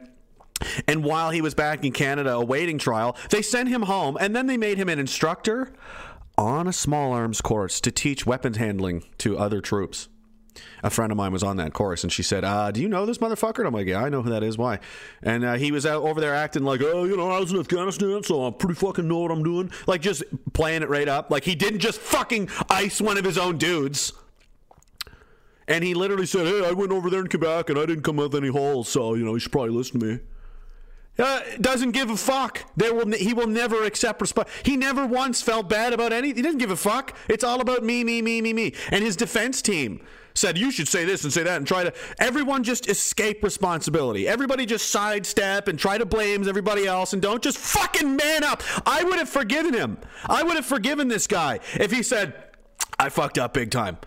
And 0.87 1.03
while 1.03 1.29
he 1.29 1.41
was 1.41 1.53
back 1.53 1.85
in 1.85 1.91
Canada 1.91 2.33
awaiting 2.33 2.79
trial, 2.79 3.15
they 3.29 3.43
sent 3.43 3.69
him 3.69 3.83
home, 3.83 4.17
and 4.19 4.35
then 4.35 4.47
they 4.47 4.57
made 4.57 4.79
him 4.79 4.89
an 4.89 4.97
instructor 4.97 5.71
on 6.37 6.67
a 6.67 6.73
small 6.73 7.13
arms 7.13 7.41
course 7.41 7.81
to 7.81 7.91
teach 7.91 8.25
weapons 8.25 8.57
handling 8.57 9.03
to 9.17 9.37
other 9.37 9.61
troops. 9.61 10.07
A 10.83 10.89
friend 10.89 11.11
of 11.11 11.17
mine 11.17 11.31
was 11.31 11.43
on 11.43 11.57
that 11.57 11.73
course, 11.73 12.03
and 12.03 12.11
she 12.11 12.23
said, 12.23 12.43
uh, 12.43 12.71
"Do 12.71 12.81
you 12.81 12.89
know 12.89 13.05
this 13.05 13.19
motherfucker?" 13.19 13.59
And 13.59 13.67
I'm 13.67 13.73
like, 13.73 13.87
"Yeah, 13.87 14.03
I 14.03 14.09
know 14.09 14.21
who 14.23 14.29
that 14.31 14.43
is. 14.43 14.57
Why?" 14.57 14.79
And 15.21 15.45
uh, 15.45 15.53
he 15.55 15.71
was 15.71 15.85
out 15.85 16.03
over 16.03 16.19
there 16.19 16.33
acting 16.33 16.63
like, 16.63 16.81
"Oh, 16.81 17.03
you 17.03 17.15
know, 17.15 17.29
I 17.29 17.39
was 17.39 17.51
in 17.51 17.59
Afghanistan, 17.59 18.23
so 18.23 18.47
I 18.47 18.51
pretty 18.51 18.75
fucking 18.75 19.07
know 19.07 19.19
what 19.19 19.31
I'm 19.31 19.43
doing." 19.43 19.71
Like 19.85 20.01
just 20.01 20.23
playing 20.53 20.81
it 20.81 20.89
right 20.89 21.07
up. 21.07 21.29
Like 21.29 21.43
he 21.43 21.53
didn't 21.55 21.79
just 21.79 21.99
fucking 21.99 22.49
ice 22.69 22.99
one 23.01 23.17
of 23.17 23.25
his 23.25 23.37
own 23.37 23.57
dudes. 23.57 24.13
And 25.67 25.83
he 25.83 25.93
literally 25.93 26.25
said, 26.25 26.47
"Hey, 26.47 26.65
I 26.65 26.71
went 26.71 26.91
over 26.91 27.09
there 27.09 27.19
in 27.19 27.27
Quebec, 27.27 27.69
and 27.69 27.77
I 27.77 27.85
didn't 27.85 28.03
come 28.03 28.15
with 28.15 28.33
any 28.33 28.49
holes, 28.49 28.89
so 28.89 29.13
you 29.13 29.25
know, 29.25 29.33
you 29.33 29.39
should 29.39 29.51
probably 29.51 29.71
listen 29.71 29.99
to 29.99 30.05
me." 30.05 30.19
Uh, 31.19 31.41
doesn't 31.59 31.91
give 31.91 32.09
a 32.09 32.17
fuck. 32.17 32.63
There 32.75 32.93
will 32.93 33.11
he 33.11 33.33
will 33.33 33.47
never 33.47 33.83
accept 33.83 34.21
response. 34.21 34.49
He 34.63 34.77
never 34.77 35.05
once 35.05 35.41
felt 35.41 35.67
bad 35.67 35.93
about 35.93 36.13
anything. 36.13 36.37
He 36.37 36.41
doesn't 36.43 36.59
give 36.59 36.71
a 36.71 36.75
fuck. 36.75 37.15
It's 37.27 37.43
all 37.43 37.59
about 37.59 37.83
me, 37.83 38.03
me, 38.03 38.21
me, 38.21 38.41
me, 38.41 38.53
me. 38.53 38.73
And 38.91 39.03
his 39.03 39.15
defense 39.15 39.61
team 39.61 40.01
said 40.35 40.57
you 40.57 40.69
should 40.71 40.87
say 40.87 41.03
this 41.05 41.23
and 41.23 41.33
say 41.33 41.43
that 41.43 41.57
and 41.57 41.65
try 41.65 41.83
to. 41.83 41.93
Everyone 42.19 42.63
just 42.63 42.87
escape 42.87 43.43
responsibility. 43.43 44.27
Everybody 44.27 44.65
just 44.65 44.91
sidestep 44.91 45.67
and 45.67 45.79
try 45.79 45.97
to 45.97 46.05
blame 46.05 46.47
everybody 46.47 46.85
else 46.85 47.13
and 47.13 47.21
don't 47.21 47.41
just 47.41 47.57
fucking 47.57 48.15
man 48.15 48.43
up. 48.43 48.61
I 48.85 49.03
would 49.03 49.17
have 49.17 49.29
forgiven 49.29 49.73
him. 49.73 49.97
I 50.27 50.43
would 50.43 50.55
have 50.55 50.65
forgiven 50.65 51.07
this 51.07 51.25
guy 51.25 51.59
if 51.79 51.91
he 51.91 52.03
said, 52.03 52.33
"I 52.99 53.09
fucked 53.09 53.39
up 53.39 53.53
big 53.53 53.71
time." 53.71 53.97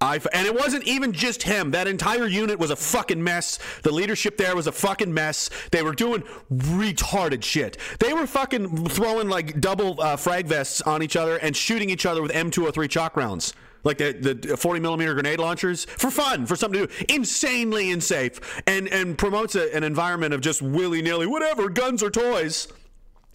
I, 0.00 0.20
and 0.32 0.46
it 0.46 0.54
wasn't 0.54 0.84
even 0.84 1.12
just 1.12 1.42
him. 1.42 1.70
That 1.70 1.88
entire 1.88 2.26
unit 2.26 2.58
was 2.58 2.70
a 2.70 2.76
fucking 2.76 3.22
mess. 3.22 3.58
The 3.82 3.92
leadership 3.92 4.36
there 4.36 4.54
was 4.54 4.66
a 4.66 4.72
fucking 4.72 5.12
mess. 5.12 5.48
They 5.70 5.82
were 5.82 5.94
doing 5.94 6.22
retarded 6.52 7.42
shit. 7.42 7.78
They 7.98 8.12
were 8.12 8.26
fucking 8.26 8.88
throwing 8.88 9.28
like 9.28 9.60
double 9.60 10.00
uh, 10.00 10.16
frag 10.16 10.46
vests 10.46 10.82
on 10.82 11.02
each 11.02 11.16
other 11.16 11.38
and 11.38 11.56
shooting 11.56 11.88
each 11.88 12.04
other 12.04 12.20
with 12.20 12.32
M203 12.32 12.90
chalk 12.90 13.16
rounds. 13.16 13.54
Like 13.84 13.98
the, 13.98 14.34
the 14.34 14.56
40 14.56 14.80
millimeter 14.80 15.14
grenade 15.14 15.38
launchers 15.38 15.84
for 15.84 16.10
fun, 16.10 16.44
for 16.44 16.56
something 16.56 16.80
to 16.80 16.86
do. 16.88 17.04
Insanely 17.14 17.92
unsafe 17.92 18.62
and, 18.66 18.88
and 18.88 19.16
promotes 19.16 19.54
a, 19.54 19.74
an 19.74 19.84
environment 19.84 20.34
of 20.34 20.40
just 20.40 20.60
willy 20.60 21.00
nilly, 21.00 21.26
whatever, 21.26 21.68
guns 21.68 22.02
or 22.02 22.10
toys. 22.10 22.68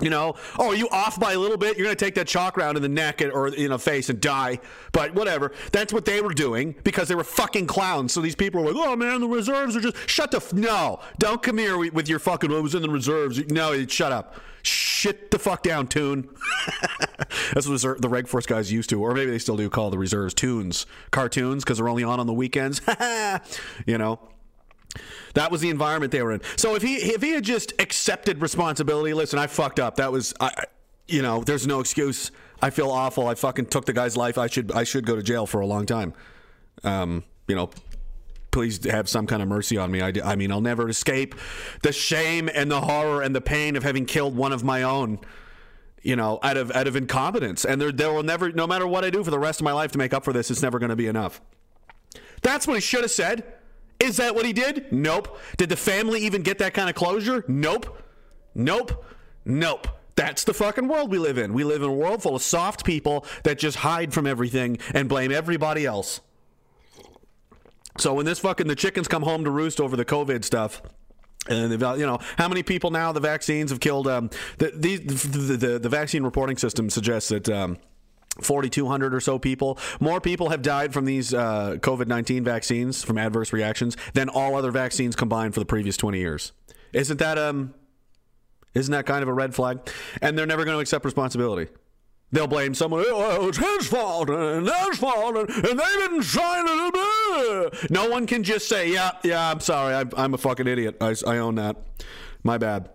You 0.01 0.09
know, 0.09 0.35
oh, 0.57 0.71
you 0.71 0.89
off 0.89 1.19
by 1.19 1.33
a 1.33 1.37
little 1.37 1.57
bit? 1.57 1.77
You're 1.77 1.85
going 1.85 1.95
to 1.95 2.05
take 2.05 2.15
that 2.15 2.27
chalk 2.27 2.57
round 2.57 2.75
in 2.75 2.83
the 2.83 2.89
neck 2.89 3.21
or 3.21 3.47
in 3.49 3.69
the 3.69 3.79
face 3.79 4.09
and 4.09 4.19
die. 4.19 4.59
But 4.91 5.13
whatever. 5.13 5.51
That's 5.71 5.93
what 5.93 6.05
they 6.05 6.21
were 6.21 6.33
doing 6.33 6.75
because 6.83 7.07
they 7.07 7.15
were 7.15 7.23
fucking 7.23 7.67
clowns. 7.67 8.11
So 8.13 8.21
these 8.21 8.35
people 8.35 8.63
were 8.63 8.71
like, 8.71 8.87
oh 8.87 8.95
man, 8.95 9.21
the 9.21 9.27
reserves 9.27 9.75
are 9.75 9.81
just 9.81 10.09
shut 10.09 10.31
the 10.31 10.37
f-. 10.37 10.53
no. 10.53 10.99
Don't 11.19 11.41
come 11.41 11.57
here 11.57 11.77
with 11.77 12.09
your 12.09 12.19
fucking. 12.19 12.51
I 12.51 12.59
was 12.59 12.75
in 12.75 12.81
the 12.81 12.89
reserves. 12.89 13.39
No, 13.47 13.85
shut 13.85 14.11
up. 14.11 14.35
Shit 14.63 15.31
the 15.31 15.39
fuck 15.39 15.63
down, 15.63 15.87
tune. 15.87 16.29
That's 17.53 17.67
what 17.67 18.01
the 18.01 18.09
Reg 18.09 18.27
Force 18.27 18.45
guys 18.45 18.71
used 18.71 18.89
to, 18.91 19.01
or 19.01 19.13
maybe 19.13 19.31
they 19.31 19.39
still 19.39 19.57
do 19.57 19.69
call 19.69 19.89
the 19.89 19.97
reserves 19.97 20.35
tunes, 20.35 20.85
cartoons, 21.09 21.63
because 21.63 21.79
they're 21.79 21.89
only 21.89 22.03
on 22.03 22.19
on 22.19 22.27
the 22.27 22.33
weekends. 22.33 22.81
you 23.85 23.97
know. 23.97 24.19
That 25.33 25.51
was 25.51 25.61
the 25.61 25.69
environment 25.69 26.11
they 26.11 26.21
were 26.21 26.33
in. 26.33 26.41
So 26.55 26.75
if 26.75 26.81
he 26.81 26.95
if 26.95 27.21
he 27.21 27.31
had 27.31 27.43
just 27.43 27.73
accepted 27.79 28.41
responsibility, 28.41 29.13
listen, 29.13 29.39
I 29.39 29.47
fucked 29.47 29.79
up. 29.79 29.95
That 29.95 30.11
was 30.11 30.33
I, 30.39 30.51
you 31.07 31.21
know, 31.21 31.43
there's 31.43 31.67
no 31.67 31.79
excuse. 31.79 32.31
I 32.61 32.69
feel 32.69 32.91
awful. 32.91 33.27
I 33.27 33.35
fucking 33.35 33.67
took 33.67 33.85
the 33.85 33.93
guy's 33.93 34.15
life. 34.15 34.37
I 34.37 34.47
should 34.47 34.71
I 34.71 34.83
should 34.83 35.05
go 35.05 35.15
to 35.15 35.23
jail 35.23 35.45
for 35.45 35.61
a 35.61 35.65
long 35.65 35.85
time. 35.85 36.13
Um, 36.83 37.23
you 37.47 37.55
know, 37.55 37.69
please 38.51 38.83
have 38.85 39.09
some 39.09 39.27
kind 39.27 39.41
of 39.41 39.47
mercy 39.47 39.77
on 39.77 39.91
me. 39.91 40.01
I, 40.01 40.13
I 40.23 40.35
mean, 40.35 40.51
I'll 40.51 40.61
never 40.61 40.89
escape 40.89 41.35
the 41.83 41.91
shame 41.91 42.49
and 42.53 42.69
the 42.69 42.81
horror 42.81 43.21
and 43.21 43.35
the 43.35 43.41
pain 43.41 43.75
of 43.75 43.83
having 43.83 44.05
killed 44.05 44.35
one 44.35 44.53
of 44.53 44.63
my 44.63 44.83
own. 44.83 45.19
You 46.03 46.15
know, 46.15 46.39
out 46.41 46.57
of 46.57 46.71
out 46.71 46.87
of 46.87 46.95
incompetence, 46.95 47.63
and 47.63 47.79
there 47.79 47.91
there 47.91 48.11
will 48.11 48.23
never, 48.23 48.51
no 48.51 48.65
matter 48.65 48.87
what 48.87 49.05
I 49.05 49.11
do 49.11 49.23
for 49.23 49.29
the 49.29 49.37
rest 49.37 49.61
of 49.61 49.65
my 49.65 49.71
life 49.71 49.91
to 49.91 49.99
make 49.99 50.13
up 50.13 50.23
for 50.23 50.33
this, 50.33 50.49
it's 50.49 50.63
never 50.63 50.79
going 50.79 50.89
to 50.89 50.95
be 50.95 51.05
enough. 51.05 51.41
That's 52.41 52.65
what 52.65 52.73
he 52.73 52.81
should 52.81 53.01
have 53.01 53.11
said. 53.11 53.43
Is 54.01 54.17
that 54.17 54.33
what 54.33 54.45
he 54.45 54.53
did? 54.53 54.91
Nope. 54.91 55.37
Did 55.57 55.69
the 55.69 55.75
family 55.77 56.21
even 56.21 56.41
get 56.41 56.57
that 56.57 56.73
kind 56.73 56.89
of 56.89 56.95
closure? 56.95 57.45
Nope. 57.47 58.01
Nope. 58.55 59.05
Nope. 59.45 59.87
That's 60.15 60.43
the 60.43 60.53
fucking 60.53 60.87
world 60.87 61.11
we 61.11 61.19
live 61.19 61.37
in. 61.37 61.53
We 61.53 61.63
live 61.63 61.83
in 61.83 61.89
a 61.89 61.93
world 61.93 62.23
full 62.23 62.35
of 62.35 62.41
soft 62.41 62.83
people 62.83 63.25
that 63.43 63.59
just 63.59 63.77
hide 63.77 64.13
from 64.13 64.25
everything 64.25 64.79
and 64.93 65.07
blame 65.07 65.31
everybody 65.31 65.85
else. 65.85 66.19
So 67.97 68.15
when 68.15 68.25
this 68.25 68.39
fucking 68.39 68.67
the 68.67 68.75
chickens 68.75 69.07
come 69.07 69.21
home 69.21 69.43
to 69.43 69.51
roost 69.51 69.79
over 69.79 69.95
the 69.95 70.05
COVID 70.05 70.43
stuff, 70.43 70.81
and 71.47 71.71
you 71.71 71.77
know 71.77 72.19
how 72.37 72.47
many 72.47 72.63
people 72.63 72.91
now 72.91 73.11
the 73.11 73.19
vaccines 73.19 73.71
have 73.71 73.79
killed. 73.79 74.07
Um, 74.07 74.29
the, 74.57 74.71
the, 74.75 74.97
the, 74.97 75.57
the, 75.57 75.79
the 75.79 75.89
vaccine 75.89 76.23
reporting 76.23 76.57
system 76.57 76.89
suggests 76.89 77.29
that. 77.29 77.49
Um, 77.49 77.77
4,200 78.39 79.13
or 79.13 79.19
so 79.19 79.37
people. 79.37 79.77
More 79.99 80.21
people 80.21 80.49
have 80.49 80.61
died 80.61 80.93
from 80.93 81.05
these 81.05 81.33
uh, 81.33 81.77
COVID 81.79 82.07
19 82.07 82.43
vaccines 82.43 83.03
from 83.03 83.17
adverse 83.17 83.51
reactions 83.51 83.97
than 84.13 84.29
all 84.29 84.55
other 84.55 84.71
vaccines 84.71 85.15
combined 85.15 85.53
for 85.53 85.59
the 85.59 85.65
previous 85.65 85.97
20 85.97 86.19
years. 86.19 86.53
Isn't 86.93 87.17
that, 87.17 87.37
um, 87.37 87.73
isn't 88.73 88.91
that 88.91 89.05
kind 89.05 89.23
of 89.23 89.29
a 89.29 89.33
red 89.33 89.53
flag? 89.53 89.79
And 90.21 90.37
they're 90.37 90.45
never 90.45 90.65
going 90.65 90.75
to 90.75 90.81
accept 90.81 91.05
responsibility. 91.05 91.71
They'll 92.33 92.47
blame 92.47 92.73
someone. 92.73 93.03
Oh, 93.07 93.49
it's 93.49 93.57
his 93.57 93.87
fault 93.87 94.29
and 94.29 94.65
their 94.65 94.93
fault, 94.93 95.35
and, 95.35 95.49
and 95.49 95.77
they 95.77 95.95
didn't 95.97 96.23
sign 96.23 96.63
it. 96.65 97.91
No 97.91 98.09
one 98.09 98.25
can 98.25 98.43
just 98.43 98.69
say, 98.69 98.89
"Yeah, 98.89 99.11
yeah, 99.21 99.51
I'm 99.51 99.59
sorry, 99.59 99.93
I, 99.93 100.05
I'm 100.15 100.33
a 100.33 100.37
fucking 100.37 100.65
idiot. 100.65 100.95
I, 101.01 101.13
I 101.27 101.39
own 101.39 101.55
that. 101.55 101.75
My 102.41 102.57
bad." 102.57 102.89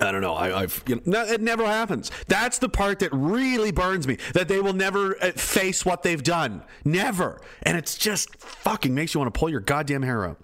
I 0.00 0.12
don't 0.12 0.20
know. 0.20 0.34
I, 0.34 0.60
have 0.62 0.82
you 0.86 0.96
know, 0.96 1.02
no, 1.04 1.24
it 1.24 1.40
never 1.40 1.66
happens. 1.66 2.10
That's 2.28 2.58
the 2.58 2.68
part 2.68 2.98
that 3.00 3.10
really 3.12 3.72
burns 3.72 4.06
me. 4.06 4.16
That 4.34 4.48
they 4.48 4.60
will 4.60 4.72
never 4.72 5.16
uh, 5.22 5.32
face 5.32 5.84
what 5.84 6.02
they've 6.02 6.22
done, 6.22 6.62
never, 6.84 7.40
and 7.62 7.76
it's 7.76 7.96
just 7.98 8.36
fucking 8.36 8.94
makes 8.94 9.14
you 9.14 9.20
want 9.20 9.32
to 9.32 9.38
pull 9.38 9.48
your 9.48 9.60
goddamn 9.60 10.02
hair 10.02 10.24
out. 10.26 10.38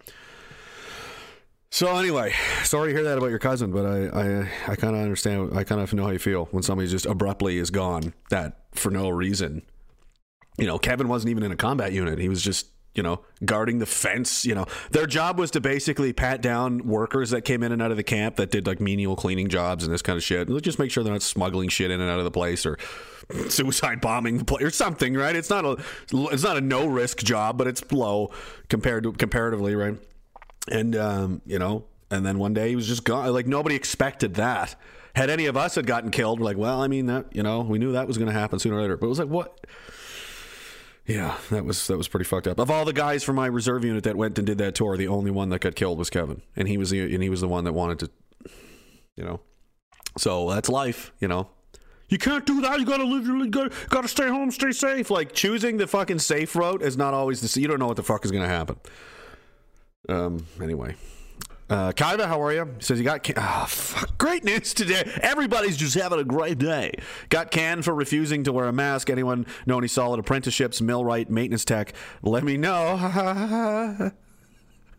So 1.70 1.94
anyway, 1.96 2.32
sorry 2.62 2.92
to 2.92 2.94
hear 2.94 3.04
that 3.04 3.18
about 3.18 3.30
your 3.30 3.38
cousin, 3.38 3.70
but 3.72 3.84
I 3.84 4.06
I, 4.06 4.50
I 4.68 4.76
kind 4.76 4.94
of 4.96 5.02
understand. 5.02 5.56
I 5.56 5.64
kind 5.64 5.80
of 5.80 5.92
know 5.92 6.04
how 6.04 6.10
you 6.10 6.18
feel 6.18 6.46
when 6.50 6.62
somebody 6.62 6.88
just 6.88 7.06
abruptly 7.06 7.58
is 7.58 7.70
gone 7.70 8.14
that 8.30 8.60
for 8.72 8.90
no 8.90 9.08
reason. 9.08 9.62
you 10.58 10.66
know, 10.66 10.78
Kevin 10.78 11.08
wasn't 11.08 11.30
even 11.30 11.42
in 11.42 11.52
a 11.52 11.56
combat 11.56 11.92
unit. 11.92 12.18
He 12.18 12.28
was 12.28 12.42
just, 12.42 12.68
you 12.96 13.02
know, 13.02 13.20
guarding 13.44 13.78
the 13.78 13.86
fence. 13.86 14.44
You 14.44 14.54
know, 14.54 14.66
their 14.90 15.06
job 15.06 15.38
was 15.38 15.50
to 15.52 15.60
basically 15.60 16.12
pat 16.12 16.40
down 16.40 16.86
workers 16.86 17.30
that 17.30 17.42
came 17.42 17.62
in 17.62 17.72
and 17.72 17.82
out 17.82 17.90
of 17.90 17.96
the 17.96 18.02
camp 18.02 18.36
that 18.36 18.50
did 18.50 18.66
like 18.66 18.80
menial 18.80 19.16
cleaning 19.16 19.48
jobs 19.48 19.84
and 19.84 19.92
this 19.92 20.02
kind 20.02 20.16
of 20.16 20.22
shit. 20.22 20.48
And 20.48 20.62
just 20.62 20.78
make 20.78 20.90
sure 20.90 21.04
they're 21.04 21.12
not 21.12 21.22
smuggling 21.22 21.68
shit 21.68 21.90
in 21.90 22.00
and 22.00 22.10
out 22.10 22.18
of 22.18 22.24
the 22.24 22.30
place 22.30 22.64
or 22.66 22.78
suicide 23.48 24.00
bombing 24.00 24.38
the 24.38 24.44
place 24.44 24.62
or 24.62 24.70
something, 24.70 25.14
right? 25.14 25.36
It's 25.36 25.50
not 25.50 25.64
a 25.64 25.76
it's 26.12 26.42
not 26.42 26.56
a 26.56 26.60
no 26.60 26.86
risk 26.86 27.18
job, 27.18 27.58
but 27.58 27.66
it's 27.66 27.82
low 27.92 28.30
compared 28.68 29.04
to 29.04 29.12
comparatively, 29.12 29.74
right? 29.74 29.96
And 30.70 30.96
um, 30.96 31.42
you 31.46 31.58
know, 31.58 31.84
and 32.10 32.24
then 32.24 32.38
one 32.38 32.54
day 32.54 32.70
he 32.70 32.76
was 32.76 32.86
just 32.86 33.04
gone. 33.04 33.32
Like 33.32 33.46
nobody 33.46 33.74
expected 33.74 34.34
that. 34.34 34.74
Had 35.14 35.30
any 35.30 35.46
of 35.46 35.56
us 35.56 35.76
had 35.76 35.86
gotten 35.86 36.10
killed, 36.10 36.40
we're 36.40 36.44
like, 36.44 36.58
well, 36.58 36.82
I 36.82 36.88
mean 36.88 37.06
that, 37.06 37.34
you 37.34 37.42
know, 37.42 37.62
we 37.62 37.78
knew 37.78 37.92
that 37.92 38.06
was 38.06 38.18
going 38.18 38.26
to 38.26 38.38
happen 38.38 38.58
sooner 38.58 38.76
or 38.76 38.82
later. 38.82 38.98
But 38.98 39.06
it 39.06 39.08
was 39.08 39.18
like, 39.18 39.28
what? 39.28 39.66
Yeah, 41.06 41.36
that 41.50 41.64
was 41.64 41.86
that 41.86 41.96
was 41.96 42.08
pretty 42.08 42.24
fucked 42.24 42.48
up. 42.48 42.58
Of 42.58 42.70
all 42.70 42.84
the 42.84 42.92
guys 42.92 43.22
from 43.22 43.36
my 43.36 43.46
reserve 43.46 43.84
unit 43.84 44.04
that 44.04 44.16
went 44.16 44.38
and 44.38 44.46
did 44.46 44.58
that 44.58 44.74
tour, 44.74 44.96
the 44.96 45.06
only 45.06 45.30
one 45.30 45.50
that 45.50 45.60
got 45.60 45.76
killed 45.76 45.98
was 45.98 46.10
Kevin, 46.10 46.42
and 46.56 46.66
he 46.66 46.76
was 46.76 46.90
the 46.90 47.14
and 47.14 47.22
he 47.22 47.28
was 47.28 47.40
the 47.40 47.48
one 47.48 47.64
that 47.64 47.72
wanted 47.72 48.00
to, 48.00 48.10
you 49.16 49.24
know. 49.24 49.40
So 50.18 50.50
that's 50.50 50.68
life, 50.68 51.12
you 51.20 51.28
know. 51.28 51.48
You 52.08 52.18
can't 52.18 52.46
do 52.46 52.60
that. 52.60 52.78
You 52.78 52.86
gotta 52.86 53.04
live. 53.04 53.26
You 53.26 53.48
gotta, 53.48 53.72
gotta 53.88 54.08
stay 54.08 54.28
home, 54.28 54.50
stay 54.50 54.72
safe. 54.72 55.10
Like 55.10 55.32
choosing 55.32 55.76
the 55.76 55.86
fucking 55.86 56.20
safe 56.20 56.54
route 56.56 56.82
is 56.82 56.96
not 56.96 57.14
always 57.14 57.40
the. 57.40 57.60
You 57.60 57.68
don't 57.68 57.78
know 57.78 57.86
what 57.86 57.96
the 57.96 58.02
fuck 58.02 58.24
is 58.24 58.32
gonna 58.32 58.48
happen. 58.48 58.76
Um. 60.08 60.46
Anyway, 60.60 60.96
uh, 61.68 61.92
how 61.98 62.42
are 62.42 62.52
you? 62.52 62.64
He 62.76 62.82
says 62.82 62.98
you 62.98 63.04
got. 63.04 63.22
Can- 63.22 63.36
oh, 63.38 63.64
fuck. 63.68 64.16
Great 64.18 64.44
news 64.44 64.72
today. 64.72 65.10
Everybody's 65.20 65.76
just 65.76 65.94
having 65.94 66.20
a 66.20 66.24
great 66.24 66.58
day. 66.58 66.92
Got 67.28 67.50
canned 67.50 67.84
for 67.84 67.94
refusing 67.94 68.44
to 68.44 68.52
wear 68.52 68.66
a 68.66 68.72
mask. 68.72 69.10
Anyone 69.10 69.46
know 69.66 69.78
any 69.78 69.88
solid 69.88 70.20
apprenticeships, 70.20 70.80
millwright, 70.80 71.28
maintenance 71.28 71.64
tech? 71.64 71.92
Let 72.22 72.44
me 72.44 72.56
know. 72.56 74.12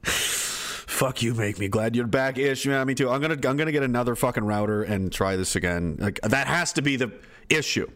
Fuck 0.04 1.22
you, 1.22 1.34
make 1.36 1.60
me 1.60 1.68
glad 1.68 1.96
you're 1.96 2.08
back 2.08 2.38
ish. 2.38 2.66
Yeah, 2.66 2.84
me 2.84 2.96
too. 2.96 3.10
I'm 3.10 3.22
gonna 3.22 3.36
I'm 3.36 3.56
gonna 3.56 3.72
get 3.72 3.84
another 3.84 4.16
fucking 4.16 4.44
router 4.44 4.84
and 4.84 5.12
try 5.12 5.36
this 5.36 5.56
again. 5.56 5.98
Like 6.00 6.20
that 6.22 6.48
has 6.48 6.74
to 6.74 6.82
be 6.82 6.96
the 6.96 7.12
issue. 7.50 7.88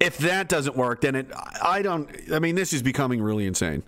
If 0.00 0.18
that 0.18 0.48
doesn't 0.48 0.76
work, 0.76 1.02
then 1.02 1.14
it 1.14 1.30
I 1.62 1.82
don't 1.82 2.10
I 2.32 2.40
mean 2.40 2.56
this 2.56 2.72
is 2.72 2.82
becoming 2.82 3.22
really 3.22 3.46
insane. 3.46 3.84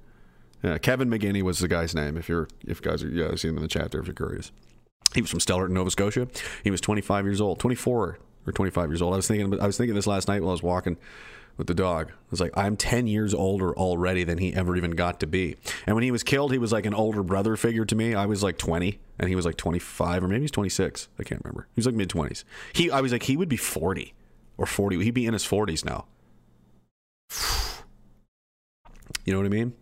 Yeah, 0.64 0.78
Kevin 0.78 1.10
Megeney 1.10 1.42
was 1.42 1.58
the 1.58 1.68
guy's 1.68 1.94
name. 1.94 2.16
If 2.16 2.26
you're 2.26 2.48
if 2.66 2.80
guys 2.80 3.04
are 3.04 3.08
yeah, 3.08 3.28
I 3.30 3.34
see 3.34 3.48
him 3.48 3.56
in 3.56 3.62
the 3.62 3.68
chat 3.68 3.90
there 3.90 4.00
if 4.00 4.06
you're 4.06 4.14
curious. 4.14 4.50
He 5.14 5.20
was 5.20 5.30
from 5.30 5.38
Stellarton, 5.38 5.70
Nova 5.70 5.90
Scotia. 5.90 6.26
He 6.64 6.70
was 6.70 6.80
25 6.80 7.26
years 7.26 7.40
old, 7.40 7.60
24 7.60 8.18
or 8.46 8.52
25 8.52 8.90
years 8.90 9.02
old. 9.02 9.12
I 9.12 9.16
was 9.16 9.28
thinking 9.28 9.60
I 9.60 9.66
was 9.66 9.76
thinking 9.76 9.94
this 9.94 10.06
last 10.06 10.26
night 10.26 10.40
while 10.40 10.50
I 10.50 10.52
was 10.52 10.62
walking 10.62 10.96
with 11.58 11.66
the 11.66 11.74
dog. 11.74 12.10
I 12.10 12.14
was 12.30 12.40
like, 12.40 12.50
I'm 12.56 12.78
10 12.78 13.06
years 13.06 13.34
older 13.34 13.76
already 13.76 14.24
than 14.24 14.38
he 14.38 14.54
ever 14.54 14.74
even 14.74 14.92
got 14.92 15.20
to 15.20 15.26
be. 15.26 15.56
And 15.86 15.94
when 15.94 16.02
he 16.02 16.10
was 16.10 16.22
killed, 16.22 16.50
he 16.50 16.58
was 16.58 16.72
like 16.72 16.86
an 16.86 16.94
older 16.94 17.22
brother 17.22 17.56
figure 17.56 17.84
to 17.84 17.94
me. 17.94 18.14
I 18.14 18.24
was 18.24 18.42
like 18.42 18.56
20 18.56 18.98
and 19.18 19.28
he 19.28 19.36
was 19.36 19.44
like 19.44 19.58
25 19.58 20.24
or 20.24 20.28
maybe 20.28 20.40
he's 20.40 20.50
26. 20.50 21.08
I 21.18 21.24
can't 21.24 21.42
remember. 21.44 21.68
He 21.74 21.78
was 21.78 21.86
like 21.86 21.94
mid 21.94 22.08
20s. 22.08 22.42
He 22.72 22.90
I 22.90 23.02
was 23.02 23.12
like 23.12 23.24
he 23.24 23.36
would 23.36 23.50
be 23.50 23.58
40 23.58 24.14
or 24.56 24.64
40. 24.64 25.04
He'd 25.04 25.10
be 25.10 25.26
in 25.26 25.34
his 25.34 25.46
40s 25.46 25.84
now. 25.84 26.06
You 29.26 29.32
know 29.32 29.38
what 29.38 29.46
I 29.46 29.48
mean? 29.48 29.72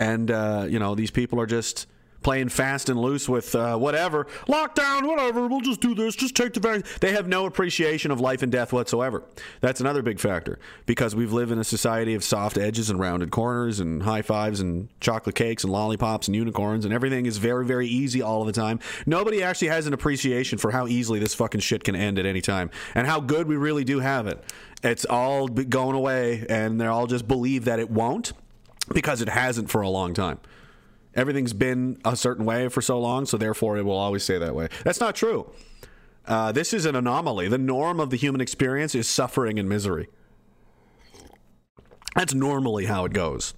And 0.00 0.30
uh, 0.30 0.66
you 0.68 0.80
know, 0.80 0.96
these 0.96 1.12
people 1.12 1.40
are 1.40 1.46
just 1.46 1.86
playing 2.22 2.48
fast 2.48 2.88
and 2.88 3.00
loose 3.00 3.28
with 3.28 3.54
uh, 3.54 3.76
whatever 3.76 4.26
lockdown, 4.46 5.06
whatever. 5.06 5.46
We'll 5.46 5.60
just 5.60 5.80
do 5.80 5.94
this. 5.94 6.14
Just 6.14 6.34
take 6.34 6.52
the 6.52 6.60
vaccine. 6.60 6.84
They 7.00 7.12
have 7.12 7.28
no 7.28 7.46
appreciation 7.46 8.10
of 8.10 8.20
life 8.20 8.42
and 8.42 8.52
death 8.52 8.72
whatsoever. 8.72 9.22
That's 9.60 9.80
another 9.80 10.02
big 10.02 10.20
factor 10.20 10.58
because 10.86 11.14
we've 11.14 11.32
lived 11.32 11.52
in 11.52 11.58
a 11.58 11.64
society 11.64 12.14
of 12.14 12.24
soft 12.24 12.58
edges 12.58 12.90
and 12.90 12.98
rounded 12.98 13.30
corners 13.30 13.80
and 13.80 14.02
high 14.02 14.22
fives 14.22 14.60
and 14.60 14.88
chocolate 15.00 15.34
cakes 15.34 15.64
and 15.64 15.72
lollipops 15.72 16.28
and 16.28 16.36
unicorns 16.36 16.84
and 16.84 16.92
everything 16.92 17.26
is 17.26 17.38
very 17.38 17.64
very 17.64 17.86
easy 17.86 18.22
all 18.22 18.40
of 18.40 18.46
the 18.46 18.52
time. 18.52 18.80
Nobody 19.06 19.42
actually 19.42 19.68
has 19.68 19.86
an 19.86 19.92
appreciation 19.92 20.58
for 20.58 20.70
how 20.70 20.86
easily 20.86 21.18
this 21.18 21.34
fucking 21.34 21.60
shit 21.60 21.84
can 21.84 21.96
end 21.96 22.18
at 22.18 22.26
any 22.26 22.40
time 22.40 22.70
and 22.94 23.06
how 23.06 23.20
good 23.20 23.46
we 23.46 23.56
really 23.56 23.84
do 23.84 24.00
have 24.00 24.26
it. 24.26 24.42
It's 24.82 25.04
all 25.04 25.48
going 25.48 25.96
away 25.96 26.46
and 26.48 26.80
they 26.80 26.86
all 26.86 27.06
just 27.06 27.26
believe 27.28 27.64
that 27.66 27.78
it 27.78 27.90
won't 27.90 28.32
because 28.92 29.20
it 29.20 29.28
hasn't 29.28 29.70
for 29.70 29.80
a 29.80 29.88
long 29.88 30.14
time. 30.14 30.38
Everything's 31.14 31.52
been 31.52 32.00
a 32.04 32.14
certain 32.16 32.44
way 32.44 32.68
for 32.68 32.80
so 32.80 32.98
long, 33.00 33.26
so 33.26 33.36
therefore 33.36 33.76
it 33.76 33.84
will 33.84 33.96
always 33.96 34.22
stay 34.22 34.38
that 34.38 34.54
way. 34.54 34.68
That's 34.84 35.00
not 35.00 35.16
true. 35.16 35.50
Uh, 36.26 36.52
this 36.52 36.72
is 36.72 36.84
an 36.86 36.94
anomaly. 36.94 37.48
The 37.48 37.58
norm 37.58 37.98
of 37.98 38.10
the 38.10 38.16
human 38.16 38.40
experience 38.40 38.94
is 38.94 39.08
suffering 39.08 39.58
and 39.58 39.68
misery. 39.68 40.08
That's 42.14 42.34
normally 42.34 42.86
how 42.86 43.04
it 43.04 43.12
goes. 43.12 43.54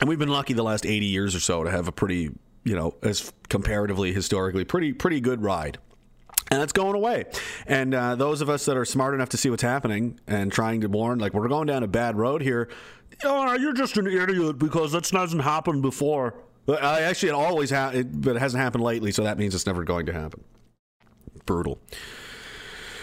And 0.00 0.08
we've 0.08 0.18
been 0.18 0.28
lucky 0.28 0.54
the 0.54 0.62
last 0.62 0.86
80 0.86 1.06
years 1.06 1.34
or 1.34 1.40
so 1.40 1.64
to 1.64 1.70
have 1.70 1.88
a 1.88 1.92
pretty, 1.92 2.30
you 2.64 2.74
know, 2.74 2.94
as 3.02 3.32
comparatively 3.48 4.12
historically, 4.12 4.64
pretty 4.64 4.92
pretty 4.92 5.20
good 5.20 5.42
ride. 5.42 5.78
And 6.50 6.60
that's 6.60 6.72
going 6.72 6.94
away. 6.94 7.26
And 7.66 7.94
uh, 7.94 8.14
those 8.14 8.40
of 8.40 8.48
us 8.48 8.64
that 8.64 8.76
are 8.76 8.86
smart 8.86 9.14
enough 9.14 9.28
to 9.30 9.36
see 9.36 9.50
what's 9.50 9.62
happening 9.62 10.18
and 10.26 10.50
trying 10.50 10.80
to 10.80 10.88
warn, 10.88 11.18
like, 11.18 11.34
we're 11.34 11.46
going 11.48 11.66
down 11.66 11.82
a 11.82 11.88
bad 11.88 12.16
road 12.16 12.40
here. 12.40 12.70
Oh, 13.24 13.52
you're 13.54 13.72
just 13.72 13.96
an 13.96 14.06
idiot 14.06 14.58
because 14.58 14.92
that 14.92 15.08
hasn't 15.08 15.42
happened 15.42 15.82
before. 15.82 16.34
Uh, 16.68 16.76
actually, 16.76 17.30
it 17.30 17.34
always 17.34 17.70
ha- 17.70 17.92
but 18.04 18.36
it 18.36 18.38
hasn't 18.38 18.62
happened 18.62 18.84
lately, 18.84 19.10
so 19.10 19.22
that 19.24 19.38
means 19.38 19.54
it's 19.54 19.66
never 19.66 19.84
going 19.84 20.06
to 20.06 20.12
happen. 20.12 20.44
Brutal. 21.46 21.80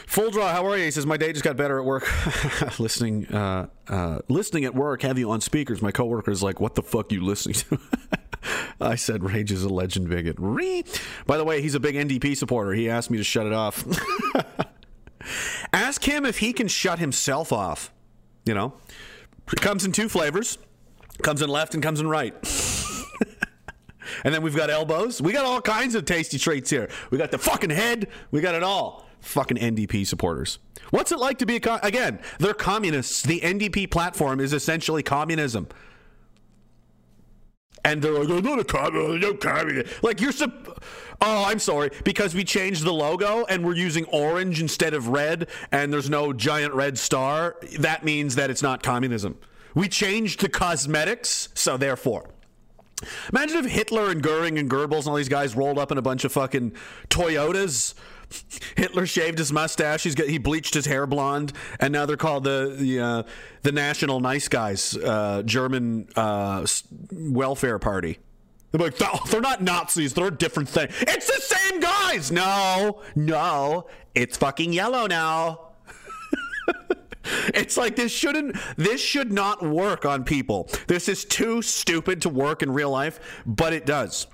Full 0.08 0.30
draw, 0.30 0.51
how 0.51 0.65
are 0.67 0.78
you? 0.78 0.86
He 0.86 0.91
says 0.91 1.06
my 1.06 1.17
day 1.17 1.34
just 1.34 1.43
got 1.43 1.58
better 1.58 1.80
at 1.80 1.86
work. 1.86 2.08
listening, 2.80 3.25
uh, 3.28 3.67
uh, 3.88 4.19
listening 4.30 4.63
at 4.65 4.75
work. 4.75 5.01
Have 5.01 5.17
you 5.17 5.32
on 5.32 5.41
speakers? 5.41 5.82
My 5.82 5.91
coworker 5.91 6.30
is 6.32 6.43
like, 6.43 6.60
"What 6.60 6.75
the 6.75 6.84
fuck 6.84 7.12
you 7.12 7.21
listening 7.21 7.56
to?" 7.56 7.80
I 8.80 8.95
said, 8.95 9.23
"Rage 9.23 9.51
is 9.51 9.63
a 9.63 9.69
legend 9.69 10.10
bigot." 10.10 10.36
Re- 10.38 10.86
By 11.25 11.38
the 11.38 11.43
way, 11.43 11.62
he's 11.62 11.73
a 11.73 11.80
big 11.80 11.95
NDP 11.95 12.38
supporter. 12.38 12.71
He 12.73 12.88
asked 12.88 13.10
me 13.10 13.17
to 13.17 13.23
shut 13.23 13.47
it 13.47 13.54
off. 13.54 13.84
Ask 15.73 16.04
him 16.04 16.23
if 16.25 16.38
he 16.38 16.54
can 16.54 16.67
shut 16.67 16.99
himself 16.99 17.51
off. 17.51 17.91
You 18.45 18.54
know, 18.54 18.73
it 19.51 19.62
comes 19.62 19.86
in 19.86 19.91
two 19.91 20.10
flavors. 20.10 20.58
Comes 21.21 21.41
in 21.41 21.49
left 21.49 21.73
and 21.73 21.81
comes 21.81 21.99
in 21.99 22.08
right. 22.08 22.34
And 24.23 24.34
then 24.34 24.41
we've 24.41 24.55
got 24.55 24.69
elbows. 24.69 25.21
We 25.21 25.34
got 25.34 25.45
all 25.45 25.62
kinds 25.62 25.95
of 25.95 26.05
tasty 26.05 26.38
treats 26.38 26.69
here. 26.69 26.89
We 27.12 27.17
got 27.17 27.31
the 27.31 27.38
fucking 27.38 27.69
head. 27.69 28.08
We 28.31 28.41
got 28.41 28.55
it 28.55 28.63
all. 28.63 29.08
Fucking 29.21 29.58
NDP 29.58 30.05
supporters. 30.05 30.60
What's 30.91 31.12
it 31.12 31.19
like 31.19 31.39
to 31.39 31.45
be 31.45 31.55
a 31.55 31.60
co- 31.60 31.79
again? 31.81 32.19
They're 32.39 32.53
communists. 32.53 33.23
The 33.23 33.39
NDP 33.41 33.89
platform 33.89 34.39
is 34.39 34.53
essentially 34.53 35.03
communism. 35.03 35.67
And 37.86 38.02
they're 38.02 38.12
like, 38.12 38.43
not 38.43 38.60
a 38.60 38.63
communist. 38.63 39.21
No 39.21 39.34
communist. 39.36 40.04
Like 40.04 40.19
you're 40.19 40.32
sup- 40.32 40.84
Oh, 41.21 41.45
I'm 41.45 41.60
sorry. 41.60 41.91
Because 42.04 42.34
we 42.36 42.43
changed 42.43 42.84
the 42.84 42.91
logo 42.91 43.45
and 43.45 43.63
we're 43.63 43.76
using 43.76 44.06
orange 44.06 44.60
instead 44.60 44.93
of 44.93 45.08
red, 45.08 45.48
and 45.71 45.93
there's 45.93 46.10
no 46.10 46.34
giant 46.34 46.74
red 46.74 46.98
star. 46.98 47.56
That 47.80 48.04
means 48.04 48.36
that 48.36 48.50
it's 48.50 48.63
not 48.63 48.84
communism. 48.84 49.38
We 49.76 49.88
changed 49.88 50.41
the 50.41 50.50
cosmetics, 50.50 51.50
so 51.54 51.78
therefore. 51.78 52.30
Imagine 53.32 53.58
if 53.58 53.65
Hitler 53.65 54.10
and 54.10 54.21
Goering 54.21 54.58
and 54.58 54.69
Goebbels 54.69 55.00
and 55.00 55.10
all 55.10 55.15
these 55.15 55.30
guys 55.30 55.56
rolled 55.56 55.78
up 55.78 55.91
in 55.91 55.98
a 55.98 56.02
bunch 56.02 56.24
of 56.24 56.32
fucking 56.32 56.74
Toyotas. 57.10 57.93
Hitler 58.75 59.05
shaved 59.05 59.38
his 59.38 59.51
mustache. 59.51 60.03
He's 60.03 60.15
got 60.15 60.27
he 60.27 60.38
bleached 60.38 60.73
his 60.73 60.85
hair 60.85 61.05
blonde, 61.05 61.53
and 61.79 61.93
now 61.93 62.05
they're 62.05 62.17
called 62.17 62.43
the 62.43 62.75
the 62.77 62.99
uh, 62.99 63.23
the 63.63 63.71
National 63.71 64.19
Nice 64.19 64.47
Guys, 64.47 64.95
uh, 64.97 65.43
German 65.43 66.07
uh, 66.15 66.65
welfare 67.11 67.79
party. 67.79 68.19
They're 68.71 68.81
like 68.81 68.97
they're 69.29 69.41
not 69.41 69.61
Nazis. 69.61 70.13
They're 70.13 70.27
a 70.27 70.31
different 70.31 70.69
thing. 70.69 70.88
It's 71.01 71.27
the 71.27 71.41
same 71.41 71.79
guys. 71.79 72.31
No, 72.31 73.01
no, 73.15 73.88
it's 74.13 74.38
fucking 74.38 74.73
yellow 74.73 75.07
now. 75.07 75.61
It's 77.55 77.75
like 77.75 77.95
this 77.95 78.11
shouldn't 78.11 78.55
this 78.77 79.01
should 79.01 79.31
not 79.33 79.63
work 79.63 80.05
on 80.05 80.23
people. 80.23 80.69
This 80.85 81.09
is 81.09 81.25
too 81.25 81.63
stupid 81.63 82.21
to 82.21 82.29
work 82.29 82.61
in 82.61 82.71
real 82.71 82.91
life, 82.91 83.19
but 83.47 83.73
it 83.73 83.88
does. 83.88 84.27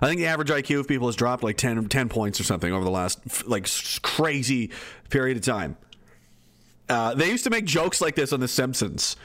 I 0.00 0.06
think 0.06 0.18
the 0.18 0.26
average 0.26 0.48
IQ 0.48 0.80
of 0.80 0.88
people 0.88 1.06
has 1.08 1.16
dropped 1.16 1.42
like 1.42 1.56
10, 1.56 1.88
10 1.88 2.08
points 2.08 2.40
or 2.40 2.44
something 2.44 2.72
over 2.72 2.84
the 2.84 2.90
last 2.90 3.46
like 3.46 3.68
crazy 4.02 4.70
period 5.10 5.36
of 5.36 5.44
time. 5.44 5.76
Uh, 6.88 7.14
they 7.14 7.30
used 7.30 7.44
to 7.44 7.50
make 7.50 7.64
jokes 7.64 8.00
like 8.00 8.14
this 8.14 8.32
on 8.32 8.40
The 8.40 8.48
Simpsons. 8.48 9.16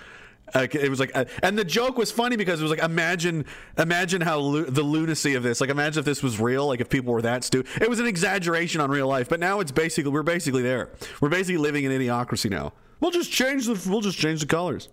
Uh, 0.54 0.68
it 0.72 0.90
was 0.90 1.00
like, 1.00 1.12
uh, 1.16 1.26
and 1.42 1.58
the 1.58 1.64
joke 1.64 1.98
was 1.98 2.12
funny 2.12 2.36
because 2.36 2.60
it 2.60 2.64
was 2.64 2.70
like, 2.70 2.84
imagine, 2.84 3.46
imagine 3.78 4.22
how 4.22 4.38
lu- 4.38 4.66
the 4.66 4.84
lunacy 4.84 5.34
of 5.36 5.42
this. 5.42 5.62
Like, 5.62 5.70
imagine 5.70 6.00
if 6.00 6.06
this 6.06 6.22
was 6.22 6.40
real. 6.40 6.68
Like, 6.68 6.82
if 6.82 6.90
people 6.90 7.14
were 7.14 7.22
that 7.24 7.44
stupid. 7.44 7.82
It 7.82 7.90
was 7.90 8.00
an 8.00 8.06
exaggeration 8.06 8.82
on 8.82 8.92
real 8.92 9.08
life, 9.08 9.30
but 9.30 9.40
now 9.40 9.62
it's 9.62 9.72
basically 9.72 10.12
we're 10.12 10.22
basically 10.22 10.62
there. 10.62 10.90
We're 11.22 11.30
basically 11.30 11.58
living 11.58 11.86
in 11.86 11.92
idiocracy 11.92 12.50
now. 12.50 12.74
We'll 13.00 13.12
just 13.12 13.32
change 13.32 13.66
the 13.66 13.82
we'll 13.90 14.02
just 14.02 14.18
change 14.18 14.42
the 14.42 14.46
colors. 14.46 14.90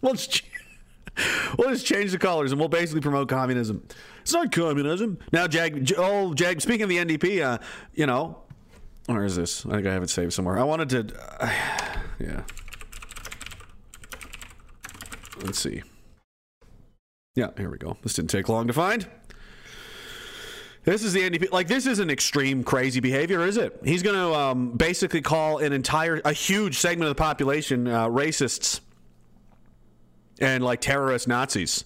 We'll 0.00 0.14
just 0.14 0.32
ch- 0.32 0.44
we'll 1.58 1.70
just 1.70 1.86
change 1.86 2.12
the 2.12 2.18
colors, 2.18 2.52
and 2.52 2.60
we'll 2.60 2.68
basically 2.68 3.00
promote 3.00 3.28
communism. 3.28 3.86
It's 4.22 4.32
not 4.32 4.52
communism 4.52 5.18
now. 5.32 5.46
Jag, 5.46 5.92
oh, 5.96 6.34
Jag. 6.34 6.60
Speaking 6.60 6.82
of 6.82 6.88
the 6.88 6.98
NDP, 6.98 7.42
uh, 7.42 7.58
you 7.94 8.06
know, 8.06 8.38
where 9.06 9.24
is 9.24 9.36
this? 9.36 9.66
I 9.66 9.70
think 9.70 9.86
I 9.86 9.92
have 9.92 10.02
it 10.02 10.10
saved 10.10 10.32
somewhere. 10.32 10.58
I 10.58 10.64
wanted 10.64 11.10
to, 11.10 11.20
uh, 11.40 11.50
yeah. 12.18 12.42
let's 15.42 15.58
see. 15.58 15.82
Yeah, 17.34 17.48
here 17.56 17.70
we 17.70 17.78
go. 17.78 17.96
This 18.02 18.14
didn't 18.14 18.30
take 18.30 18.48
long 18.48 18.66
to 18.66 18.72
find. 18.72 19.06
This 20.84 21.04
is 21.04 21.12
the 21.12 21.20
NDP. 21.20 21.52
Like, 21.52 21.68
this 21.68 21.86
isn't 21.86 22.10
extreme, 22.10 22.64
crazy 22.64 23.00
behavior, 23.00 23.46
is 23.46 23.56
it? 23.56 23.80
He's 23.84 24.02
going 24.02 24.16
to 24.16 24.34
um, 24.34 24.72
basically 24.72 25.22
call 25.22 25.58
an 25.58 25.72
entire, 25.72 26.20
a 26.24 26.32
huge 26.32 26.78
segment 26.78 27.08
of 27.08 27.16
the 27.16 27.20
population 27.20 27.86
uh, 27.86 28.08
racists 28.08 28.80
and 30.42 30.62
like 30.62 30.80
terrorist 30.80 31.28
Nazis. 31.28 31.84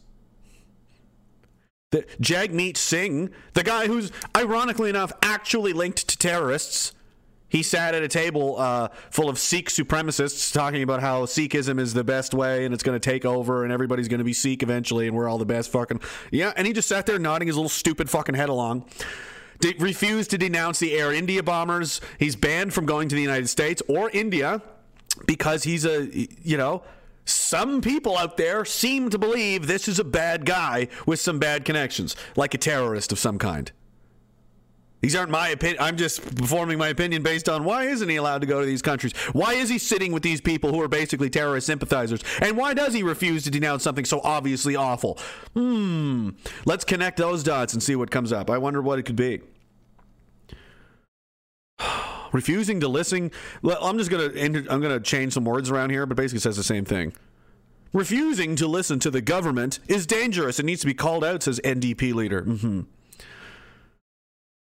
The, 1.92 2.02
Jagmeet 2.20 2.76
Singh, 2.76 3.30
the 3.54 3.62
guy 3.62 3.86
who's 3.86 4.10
ironically 4.36 4.90
enough 4.90 5.12
actually 5.22 5.72
linked 5.72 6.08
to 6.08 6.18
terrorists, 6.18 6.92
he 7.48 7.62
sat 7.62 7.94
at 7.94 8.02
a 8.02 8.08
table 8.08 8.58
uh, 8.58 8.88
full 9.10 9.28
of 9.28 9.38
Sikh 9.38 9.68
supremacists 9.68 10.52
talking 10.52 10.82
about 10.82 11.00
how 11.00 11.26
Sikhism 11.26 11.78
is 11.78 11.94
the 11.94 12.02
best 12.02 12.34
way 12.34 12.64
and 12.64 12.74
it's 12.74 12.82
going 12.82 12.98
to 12.98 13.10
take 13.10 13.24
over 13.24 13.62
and 13.62 13.72
everybody's 13.72 14.08
going 14.08 14.18
to 14.18 14.24
be 14.24 14.32
Sikh 14.32 14.64
eventually 14.64 15.06
and 15.06 15.16
we're 15.16 15.28
all 15.28 15.38
the 15.38 15.46
best 15.46 15.70
fucking. 15.70 16.00
Yeah, 16.32 16.52
and 16.56 16.66
he 16.66 16.72
just 16.72 16.88
sat 16.88 17.06
there 17.06 17.20
nodding 17.20 17.46
his 17.46 17.56
little 17.56 17.68
stupid 17.68 18.10
fucking 18.10 18.34
head 18.34 18.48
along. 18.48 18.86
De- 19.60 19.76
refused 19.78 20.30
to 20.30 20.38
denounce 20.38 20.80
the 20.80 20.98
Air 20.98 21.12
India 21.12 21.42
bombers. 21.42 22.00
He's 22.18 22.34
banned 22.34 22.74
from 22.74 22.84
going 22.84 23.08
to 23.08 23.14
the 23.14 23.22
United 23.22 23.48
States 23.48 23.80
or 23.88 24.10
India 24.10 24.60
because 25.24 25.62
he's 25.62 25.86
a, 25.86 26.08
you 26.42 26.56
know, 26.56 26.82
some 27.26 27.80
people 27.80 28.16
out 28.16 28.36
there 28.36 28.64
seem 28.64 29.10
to 29.10 29.18
believe 29.18 29.66
this 29.66 29.88
is 29.88 29.98
a 29.98 30.04
bad 30.04 30.46
guy 30.46 30.88
with 31.06 31.20
some 31.20 31.38
bad 31.38 31.64
connections, 31.64 32.16
like 32.36 32.54
a 32.54 32.58
terrorist 32.58 33.12
of 33.12 33.18
some 33.18 33.36
kind. 33.38 33.72
These 35.02 35.14
aren't 35.14 35.30
my 35.30 35.48
opinion. 35.48 35.82
I'm 35.82 35.96
just 35.96 36.20
forming 36.20 36.78
my 36.78 36.88
opinion 36.88 37.22
based 37.22 37.48
on 37.48 37.64
why 37.64 37.84
isn't 37.84 38.08
he 38.08 38.16
allowed 38.16 38.40
to 38.40 38.46
go 38.46 38.60
to 38.60 38.66
these 38.66 38.80
countries? 38.80 39.12
Why 39.32 39.54
is 39.54 39.68
he 39.68 39.78
sitting 39.78 40.12
with 40.12 40.22
these 40.22 40.40
people 40.40 40.72
who 40.72 40.80
are 40.80 40.88
basically 40.88 41.28
terrorist 41.28 41.66
sympathizers? 41.66 42.22
And 42.40 42.56
why 42.56 42.74
does 42.74 42.94
he 42.94 43.02
refuse 43.02 43.44
to 43.44 43.50
denounce 43.50 43.82
something 43.82 44.04
so 44.04 44.20
obviously 44.24 44.74
awful? 44.74 45.18
Hmm. 45.54 46.30
Let's 46.64 46.84
connect 46.84 47.18
those 47.18 47.42
dots 47.42 47.72
and 47.72 47.82
see 47.82 47.94
what 47.94 48.10
comes 48.10 48.32
up. 48.32 48.50
I 48.50 48.58
wonder 48.58 48.80
what 48.80 48.98
it 48.98 49.02
could 49.02 49.16
be. 49.16 49.42
Refusing 52.36 52.80
to 52.80 52.88
listen. 52.88 53.30
I'm 53.64 53.96
just 53.96 54.10
gonna 54.10 54.30
I'm 54.68 54.82
gonna 54.82 55.00
change 55.00 55.32
some 55.32 55.46
words 55.46 55.70
around 55.70 55.88
here, 55.88 56.04
but 56.04 56.18
basically 56.18 56.40
says 56.40 56.54
the 56.58 56.62
same 56.62 56.84
thing. 56.84 57.14
Refusing 57.94 58.56
to 58.56 58.66
listen 58.66 58.98
to 59.00 59.10
the 59.10 59.22
government 59.22 59.78
is 59.88 60.06
dangerous. 60.06 60.58
It 60.58 60.66
needs 60.66 60.82
to 60.82 60.86
be 60.86 60.92
called 60.92 61.24
out, 61.24 61.42
says 61.44 61.60
NDP 61.64 62.12
leader. 62.12 62.42
Mm-hmm 62.42 62.80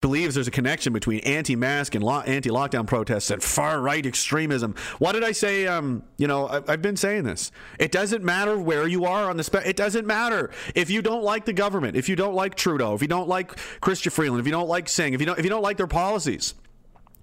believes 0.01 0.37
there's 0.37 0.47
a 0.47 0.53
connection 0.53 0.93
between 0.93 1.19
anti-mask 1.21 1.97
and 1.97 2.05
lo- 2.05 2.21
anti-lockdown 2.21 2.87
protests 2.87 3.33
and 3.33 3.43
far-right 3.43 4.07
extremism. 4.07 4.77
What 5.01 5.13
did 5.13 5.25
I 5.25 5.33
say? 5.33 5.67
Um, 5.67 6.05
you 6.19 6.29
know, 6.29 6.47
I- 6.49 6.71
have 6.71 6.83
been 6.83 6.97
saying 6.97 7.25
this. 7.25 7.51
It 7.81 7.91
doesn't 7.91 8.23
matter 8.23 8.57
where 8.57 8.87
you 8.87 9.07
are 9.07 9.29
on 9.29 9.37
the 9.37 9.43
spectrum. 9.43 9.69
It 9.69 9.77
doesn't 9.77 10.07
matter 10.07 10.51
if 10.77 10.89
you 10.89 11.03
don't 11.03 11.25
like 11.25 11.47
the 11.47 11.53
government, 11.53 11.97
if 11.97 12.09
you 12.09 12.15
don't 12.15 12.35
like 12.35 12.55
Trudeau, 12.55 12.95
if 12.95 13.03
you 13.03 13.09
don't 13.09 13.29
like 13.29 13.57
Chrystia 13.81 14.13
Freeland, 14.13 14.39
if 14.39 14.47
you 14.47 14.53
don't 14.53 14.69
like 14.69 14.89
Singh, 14.89 15.15
if 15.15 15.21
you 15.21 15.27
don't, 15.27 15.37
if 15.41 15.45
you 15.45 15.51
don't 15.51 15.63
like 15.63 15.79
their 15.79 15.89
policies, 15.89 16.55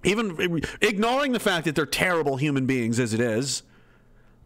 even 0.04 0.62
ignoring 0.80 1.32
the 1.32 1.40
fact 1.40 1.64
that 1.64 1.74
they're 1.74 1.86
terrible 1.86 2.36
human 2.36 2.66
beings 2.66 3.00
as 3.00 3.12
it 3.12 3.20
is. 3.20 3.62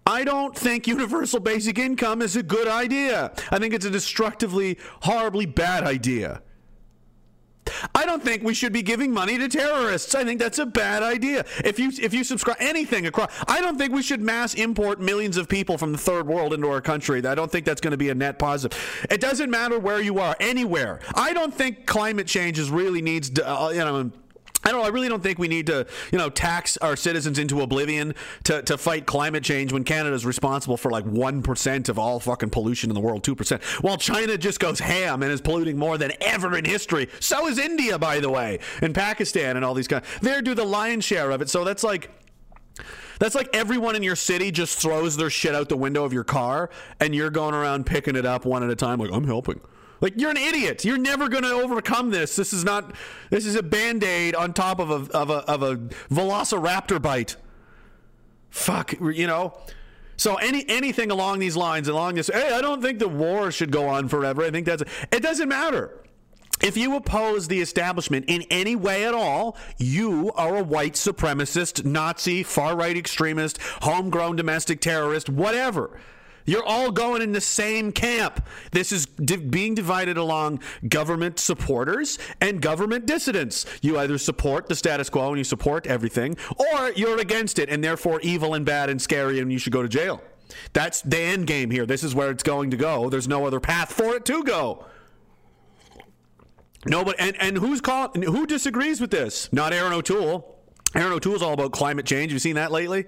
I 0.07 0.25
don't 0.25 0.57
think 0.57 0.87
universal 0.87 1.41
basic 1.41 1.79
income 1.79 2.23
is 2.23 2.35
a 2.35 2.43
good 2.43 2.67
idea. 2.67 3.33
I 3.51 3.59
think 3.59 3.75
it's 3.75 3.85
a 3.85 3.91
destructively, 3.91 4.79
horribly 5.03 5.47
bad 5.47 5.85
idea. 5.85 6.43
I 7.95 8.05
don't 8.05 8.23
think 8.23 8.43
we 8.43 8.55
should 8.55 8.73
be 8.73 8.83
giving 8.83 9.13
money 9.13 9.39
to 9.39 9.49
terrorists. 9.49 10.15
I 10.15 10.25
think 10.25 10.41
that's 10.41 10.59
a 10.59 10.67
bad 10.67 11.03
idea. 11.03 11.45
If 11.65 11.79
you 11.79 11.93
if 12.01 12.13
you 12.13 12.25
subscribe 12.25 12.57
anything 12.59 13.07
across, 13.07 13.33
I 13.47 13.61
don't 13.61 13.79
think 13.79 13.93
we 13.93 14.03
should 14.03 14.21
mass 14.21 14.55
import 14.55 15.01
millions 15.01 15.37
of 15.37 15.49
people 15.49 15.79
from 15.79 15.93
the 15.93 15.99
third 15.99 16.27
world 16.27 16.53
into 16.53 16.69
our 16.69 16.81
country. 16.81 17.25
I 17.25 17.35
don't 17.35 17.51
think 17.51 17.65
that's 17.65 17.81
going 17.81 17.93
to 17.93 17.97
be 17.97 18.11
a 18.11 18.15
net 18.15 18.39
positive. 18.39 19.07
It 19.11 19.21
doesn't 19.21 19.51
matter 19.51 19.79
where 19.79 20.01
you 20.01 20.19
are, 20.19 20.37
anywhere. 20.41 21.01
I 21.15 21.33
don't 21.33 21.55
think 21.55 21.87
climate 21.87 22.27
change 22.27 22.59
is 22.59 22.71
really 22.71 23.03
needs 23.03 23.31
uh, 23.39 23.71
you 23.73 23.79
know 23.79 24.11
I 24.62 24.73
don't. 24.73 24.85
I 24.85 24.88
really 24.88 25.09
don't 25.09 25.23
think 25.23 25.38
we 25.38 25.49
need 25.49 25.66
to, 25.68 25.87
you 26.12 26.18
know, 26.18 26.29
tax 26.29 26.77
our 26.79 26.94
citizens 26.94 27.38
into 27.38 27.62
oblivion 27.62 28.14
to, 28.44 28.62
to 28.62 28.77
fight 28.77 29.07
climate 29.07 29.42
change 29.42 29.73
when 29.73 29.85
Canada 29.85 30.14
is 30.14 30.27
responsible 30.27 30.77
for 30.77 30.90
like 30.90 31.05
one 31.05 31.42
percent 31.42 31.88
of 31.88 31.99
all 31.99 32.20
fucking 32.20 32.51
pollution 32.51 32.90
in 32.90 32.94
the 32.94 33.01
world, 33.01 33.25
two 33.25 33.35
percent. 33.35 33.62
While 33.81 33.96
China 33.96 34.37
just 34.37 34.61
goes 34.61 34.79
ham 34.79 35.23
and 35.23 35.33
is 35.33 35.40
polluting 35.40 35.79
more 35.79 35.96
than 35.96 36.12
ever 36.20 36.59
in 36.59 36.64
history. 36.64 37.09
So 37.20 37.46
is 37.46 37.59
India, 37.59 37.99
by 37.99 38.20
the 38.20 38.29
way, 38.31 38.59
and 38.83 38.94
Pakistan 38.94 39.57
and 39.57 39.64
all 39.64 39.73
these 39.73 39.88
guys. 39.88 40.05
They 40.20 40.40
do 40.42 40.55
the 40.55 40.64
lion's 40.64 41.05
share 41.05 41.31
of 41.31 41.40
it. 41.40 41.49
So 41.49 41.64
that's 41.64 41.83
like. 41.83 42.11
That's 43.18 43.35
like 43.35 43.51
everyone 43.53 43.96
in 43.96 44.03
your 44.03 44.16
city 44.16 44.51
just 44.51 44.79
throws 44.79 45.14
their 45.14 45.29
shit 45.29 45.55
out 45.55 45.68
the 45.68 45.77
window 45.77 46.05
of 46.05 46.12
your 46.14 46.25
car, 46.25 46.70
and 47.01 47.14
you're 47.14 47.29
going 47.29 47.55
around 47.55 47.85
picking 47.85 48.16
it 48.16 48.25
up 48.25 48.46
one 48.46 48.62
at 48.62 48.70
a 48.70 48.77
time, 48.77 48.99
like 48.99 49.11
I'm 49.12 49.27
helping. 49.27 49.61
Like 50.01 50.15
you're 50.17 50.31
an 50.31 50.37
idiot. 50.37 50.85
You're 50.85 50.99
never 50.99 51.29
going 51.29 51.45
to 51.45 51.51
overcome 51.51 52.11
this. 52.11 52.37
This 52.37 52.53
is 52.53 52.65
not. 52.65 52.95
This 53.31 53.47
is 53.47 53.55
a 53.55 53.63
band 53.63 54.03
aid 54.03 54.35
on 54.35 54.53
top 54.53 54.79
of 54.79 54.91
a 54.91 55.13
of 55.17 55.31
a 55.31 55.39
of 55.51 55.63
a 55.63 55.77
Velociraptor 56.11 57.01
bite. 57.01 57.37
Fuck, 58.51 58.95
you 59.01 59.27
know. 59.27 59.59
So 60.17 60.37
any 60.37 60.69
anything 60.69 61.11
along 61.11 61.39
these 61.39 61.57
lines, 61.57 61.89
along 61.89 62.17
this, 62.17 62.29
hey, 62.33 62.53
I 62.55 62.61
don't 62.61 62.83
think 62.83 62.99
the 62.99 63.09
war 63.09 63.51
should 63.51 63.71
go 63.71 63.89
on 63.89 64.09
forever. 64.09 64.43
I 64.43 64.51
think 64.51 64.67
that's 64.67 64.83
it. 65.11 65.23
Doesn't 65.23 65.49
matter. 65.49 65.97
If 66.63 66.77
you 66.77 66.95
oppose 66.95 67.49
the 67.49 67.61
establishment 67.61 68.27
in 68.29 68.43
any 68.51 68.77
way 68.77 69.07
at 69.07 69.15
all, 69.15 69.57
you 69.79 70.31
are 70.35 70.57
a 70.57 70.63
white 70.63 70.93
supremacist, 70.93 71.87
Nazi, 71.87 72.43
far 72.43 72.77
right 72.77 72.97
extremist, 72.97 73.59
homegrown 73.81 74.37
domestic 74.37 74.83
terrorist, 74.83 75.31
whatever. 75.31 75.99
You're 76.46 76.64
all 76.64 76.90
going 76.90 77.22
in 77.22 77.33
the 77.33 77.40
same 77.40 77.92
camp. 77.92 78.44
This 78.72 78.92
is 78.92 79.07
being 79.07 79.74
divided 79.74 80.16
along 80.16 80.61
government 80.88 81.38
supporters 81.38 82.18
and 82.40 82.61
government 82.61 83.07
dissidents. 83.07 83.66
You 83.83 83.98
either 83.98 84.18
support 84.18 84.68
the 84.68 84.74
status 84.74 85.11
quo 85.11 85.29
and 85.29 85.38
you 85.38 85.44
support 85.44 85.87
everything, 85.87 86.37
or 86.57 86.90
you're 86.92 87.18
against 87.18 87.59
it 87.59 87.68
and 87.68 87.83
therefore 87.83 88.20
evil 88.20 88.55
and 88.55 88.64
bad 88.64 88.90
and 88.90 89.00
scary 89.00 89.40
and 89.40 89.53
you 89.53 89.59
should 89.59 89.72
go 89.72 89.83
to 89.83 89.88
jail. 89.88 90.22
That's 90.72 91.03
the 91.03 91.18
end 91.18 91.46
game 91.46 91.70
here. 91.70 91.87
This 91.87 92.03
is 92.03 92.14
where 92.14 92.31
it's 92.31 92.42
going 92.42 92.70
to 92.70 92.76
go. 92.76 93.09
There's 93.09 93.29
no 93.29 93.46
other 93.46 93.61
path 93.61 93.92
for 93.92 94.14
it 94.16 94.24
to 94.26 94.42
go. 94.42 94.87
Nobody 96.87 97.18
and, 97.18 97.37
and 97.40 97.59
who's 97.59 97.81
called 97.81 98.16
who 98.16 98.46
disagrees 98.46 99.00
with 99.00 99.11
this? 99.11 99.53
Not 99.53 99.72
Erin 99.72 99.92
O'Toole. 99.92 100.57
Erin 100.94 101.12
O'Toole's 101.12 101.42
all 101.42 101.53
about 101.53 101.72
climate 101.72 102.07
change. 102.07 102.31
Have 102.31 102.37
you 102.37 102.38
seen 102.38 102.57
that 102.57 102.72
lately? 102.72 103.07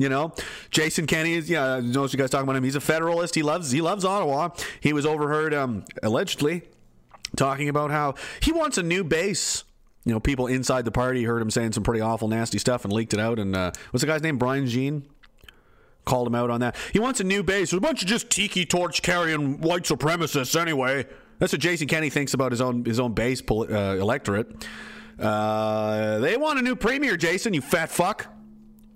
You 0.00 0.08
know, 0.08 0.32
Jason 0.70 1.06
Kenney 1.06 1.34
is 1.34 1.50
yeah. 1.50 1.74
I 1.74 1.80
know 1.80 2.06
you 2.06 2.16
guys 2.16 2.30
talking 2.30 2.44
about 2.44 2.56
him. 2.56 2.64
He's 2.64 2.74
a 2.74 2.80
Federalist. 2.80 3.34
He 3.34 3.42
loves 3.42 3.70
he 3.70 3.82
loves 3.82 4.02
Ottawa. 4.02 4.48
He 4.80 4.94
was 4.94 5.04
overheard 5.04 5.52
um, 5.52 5.84
allegedly 6.02 6.62
talking 7.36 7.68
about 7.68 7.90
how 7.90 8.14
he 8.40 8.50
wants 8.50 8.78
a 8.78 8.82
new 8.82 9.04
base. 9.04 9.64
You 10.06 10.12
know, 10.12 10.18
people 10.18 10.46
inside 10.46 10.86
the 10.86 10.90
party 10.90 11.24
heard 11.24 11.42
him 11.42 11.50
saying 11.50 11.72
some 11.72 11.82
pretty 11.82 12.00
awful, 12.00 12.28
nasty 12.28 12.56
stuff 12.56 12.84
and 12.84 12.92
leaked 12.94 13.12
it 13.12 13.20
out. 13.20 13.38
And 13.38 13.54
uh, 13.54 13.72
what's 13.90 14.00
the 14.00 14.06
guy's 14.06 14.22
name? 14.22 14.38
Brian 14.38 14.66
Jean 14.66 15.06
called 16.06 16.26
him 16.26 16.34
out 16.34 16.48
on 16.48 16.60
that. 16.60 16.76
He 16.94 16.98
wants 16.98 17.20
a 17.20 17.24
new 17.24 17.42
base. 17.42 17.70
There's 17.70 17.78
a 17.78 17.82
bunch 17.82 18.00
of 18.00 18.08
just 18.08 18.30
tiki 18.30 18.64
torch 18.64 19.02
carrying 19.02 19.60
white 19.60 19.82
supremacists 19.82 20.58
anyway. 20.58 21.06
That's 21.40 21.52
what 21.52 21.60
Jason 21.60 21.88
Kenney 21.88 22.08
thinks 22.08 22.32
about 22.32 22.52
his 22.52 22.62
own 22.62 22.86
his 22.86 22.98
own 22.98 23.12
base 23.12 23.42
uh, 23.50 23.64
electorate. 24.00 24.66
Uh, 25.18 26.20
they 26.20 26.38
want 26.38 26.58
a 26.58 26.62
new 26.62 26.74
premier, 26.74 27.18
Jason. 27.18 27.52
You 27.52 27.60
fat 27.60 27.90
fuck. 27.90 28.28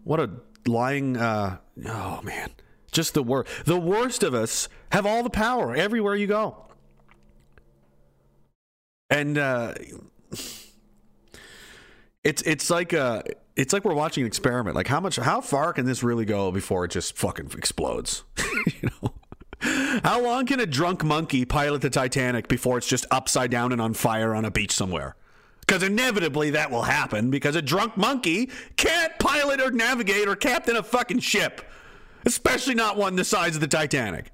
What 0.05 0.21
a 0.21 0.31
lying. 0.66 1.16
Uh, 1.16 1.59
oh 1.87 2.20
man, 2.22 2.50
just 2.92 3.14
the 3.14 3.22
worst. 3.22 3.64
The 3.64 3.79
worst 3.79 4.22
of 4.22 4.35
us 4.35 4.68
have 4.92 5.07
all 5.07 5.22
the 5.22 5.31
power 5.31 5.74
everywhere 5.74 6.14
you 6.14 6.27
go, 6.27 6.66
and 9.11 9.38
uh, 9.38 9.74
it's 12.22 12.42
it's 12.42 12.70
like 12.70 12.92
a. 12.92 13.03
Uh, 13.03 13.22
it's 13.57 13.72
like 13.72 13.85
we're 13.85 13.94
watching 13.94 14.22
an 14.22 14.27
experiment. 14.27 14.74
Like 14.74 14.88
how 14.88 14.98
much, 14.98 15.14
how 15.14 15.40
far 15.40 15.72
can 15.72 15.87
this 15.87 16.03
really 16.03 16.24
go 16.24 16.50
before 16.50 16.85
it 16.87 16.90
just 16.90 17.16
fucking 17.16 17.53
explodes? 17.57 18.24
you 18.66 18.88
know, 19.03 19.14
how 20.03 20.20
long 20.20 20.46
can 20.46 20.59
a 20.59 20.66
drunk 20.66 21.05
monkey 21.05 21.44
pilot 21.44 21.81
the 21.81 21.90
Titanic 21.90 22.48
before 22.48 22.79
it's 22.79 22.88
just 22.88 23.07
upside 23.12 23.53
down 23.53 23.70
and 23.70 23.81
on 23.81 23.94
fire 23.94 24.35
on 24.35 24.44
a 24.44 24.50
beach 24.50 24.72
somewhere? 24.72 25.14
Because 25.66 25.83
inevitably 25.83 26.50
that 26.50 26.70
will 26.70 26.83
happen 26.83 27.31
because 27.31 27.57
a 27.57 27.62
drunk 27.62 27.96
monkey 27.96 28.50
can't 28.77 29.18
pilot 29.18 29.61
or 29.62 29.70
navigate 29.70 30.29
or 30.29 30.37
captain 30.37 30.77
a 30.77 30.83
fucking 30.83 31.20
ship, 31.20 31.62
especially 32.27 32.74
not 32.74 32.98
one 32.98 33.16
the 33.16 33.24
size 33.24 33.55
of 33.55 33.62
the 33.62 33.66
Titanic. 33.66 34.31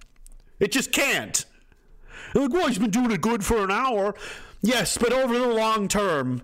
It 0.59 0.73
just 0.73 0.91
can't. 0.91 1.45
like, 2.35 2.53
well, 2.53 2.67
he's 2.67 2.79
been 2.79 2.91
doing 2.91 3.13
it 3.13 3.21
good 3.21 3.45
for 3.45 3.63
an 3.63 3.71
hour. 3.71 4.15
Yes, 4.61 4.99
but 4.99 5.13
over 5.13 5.39
the 5.39 5.49
long 5.49 5.87
term, 5.87 6.43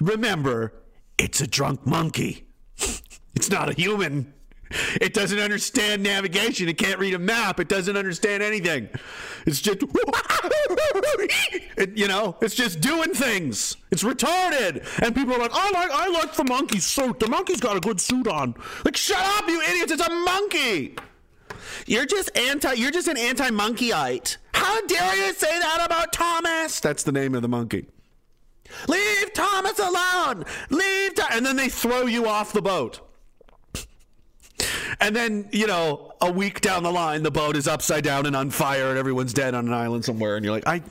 remember, 0.00 0.72
it's 1.18 1.40
a 1.40 1.46
drunk 1.46 1.86
monkey. 1.86 2.46
it's 3.34 3.48
not 3.48 3.68
a 3.68 3.74
human. 3.74 4.34
It 4.70 5.14
doesn't 5.14 5.38
understand 5.38 6.02
navigation. 6.02 6.68
It 6.68 6.78
can't 6.78 6.98
read 6.98 7.14
a 7.14 7.18
map. 7.18 7.60
It 7.60 7.68
doesn't 7.68 7.96
understand 7.96 8.42
anything. 8.42 8.88
It's 9.46 9.60
just, 9.60 9.78
it, 11.76 11.90
you 11.96 12.08
know, 12.08 12.36
it's 12.40 12.54
just 12.54 12.80
doing 12.80 13.12
things. 13.14 13.76
It's 13.90 14.02
retarded. 14.02 14.84
And 15.02 15.14
people 15.14 15.34
are 15.34 15.38
like, 15.38 15.52
oh, 15.54 15.58
I 15.58 15.70
like, 15.70 15.90
I 15.92 16.08
like 16.08 16.34
the 16.34 16.44
monkey 16.44 16.80
suit. 16.80 17.20
The 17.20 17.28
monkey's 17.28 17.60
got 17.60 17.76
a 17.76 17.80
good 17.80 18.00
suit 18.00 18.26
on. 18.26 18.54
Like, 18.84 18.96
shut 18.96 19.20
up, 19.20 19.48
you 19.48 19.60
idiots! 19.62 19.92
It's 19.92 20.06
a 20.06 20.10
monkey. 20.10 20.96
You're 21.86 22.06
just 22.06 22.36
anti. 22.36 22.72
You're 22.74 22.90
just 22.90 23.08
an 23.08 23.16
anti-monkeyite. 23.16 24.38
How 24.54 24.80
dare 24.86 25.26
you 25.26 25.32
say 25.34 25.58
that 25.58 25.82
about 25.84 26.12
Thomas? 26.12 26.80
That's 26.80 27.02
the 27.02 27.12
name 27.12 27.34
of 27.34 27.42
the 27.42 27.48
monkey. 27.48 27.86
Leave 28.88 29.32
Thomas 29.32 29.78
alone. 29.78 30.44
Leave. 30.70 31.14
Th-. 31.14 31.28
And 31.30 31.46
then 31.46 31.56
they 31.56 31.68
throw 31.68 32.06
you 32.06 32.26
off 32.26 32.52
the 32.52 32.62
boat. 32.62 33.05
And 35.00 35.14
then, 35.14 35.48
you 35.52 35.66
know, 35.66 36.12
a 36.20 36.30
week 36.30 36.60
down 36.60 36.82
the 36.82 36.92
line, 36.92 37.22
the 37.22 37.30
boat 37.30 37.56
is 37.56 37.68
upside 37.68 38.04
down 38.04 38.26
and 38.26 38.34
on 38.34 38.50
fire, 38.50 38.88
and 38.88 38.98
everyone's 38.98 39.32
dead 39.34 39.54
on 39.54 39.66
an 39.66 39.74
island 39.74 40.04
somewhere. 40.04 40.36
And 40.36 40.44
you're 40.44 40.54
like, 40.54 40.66
I. 40.66 40.82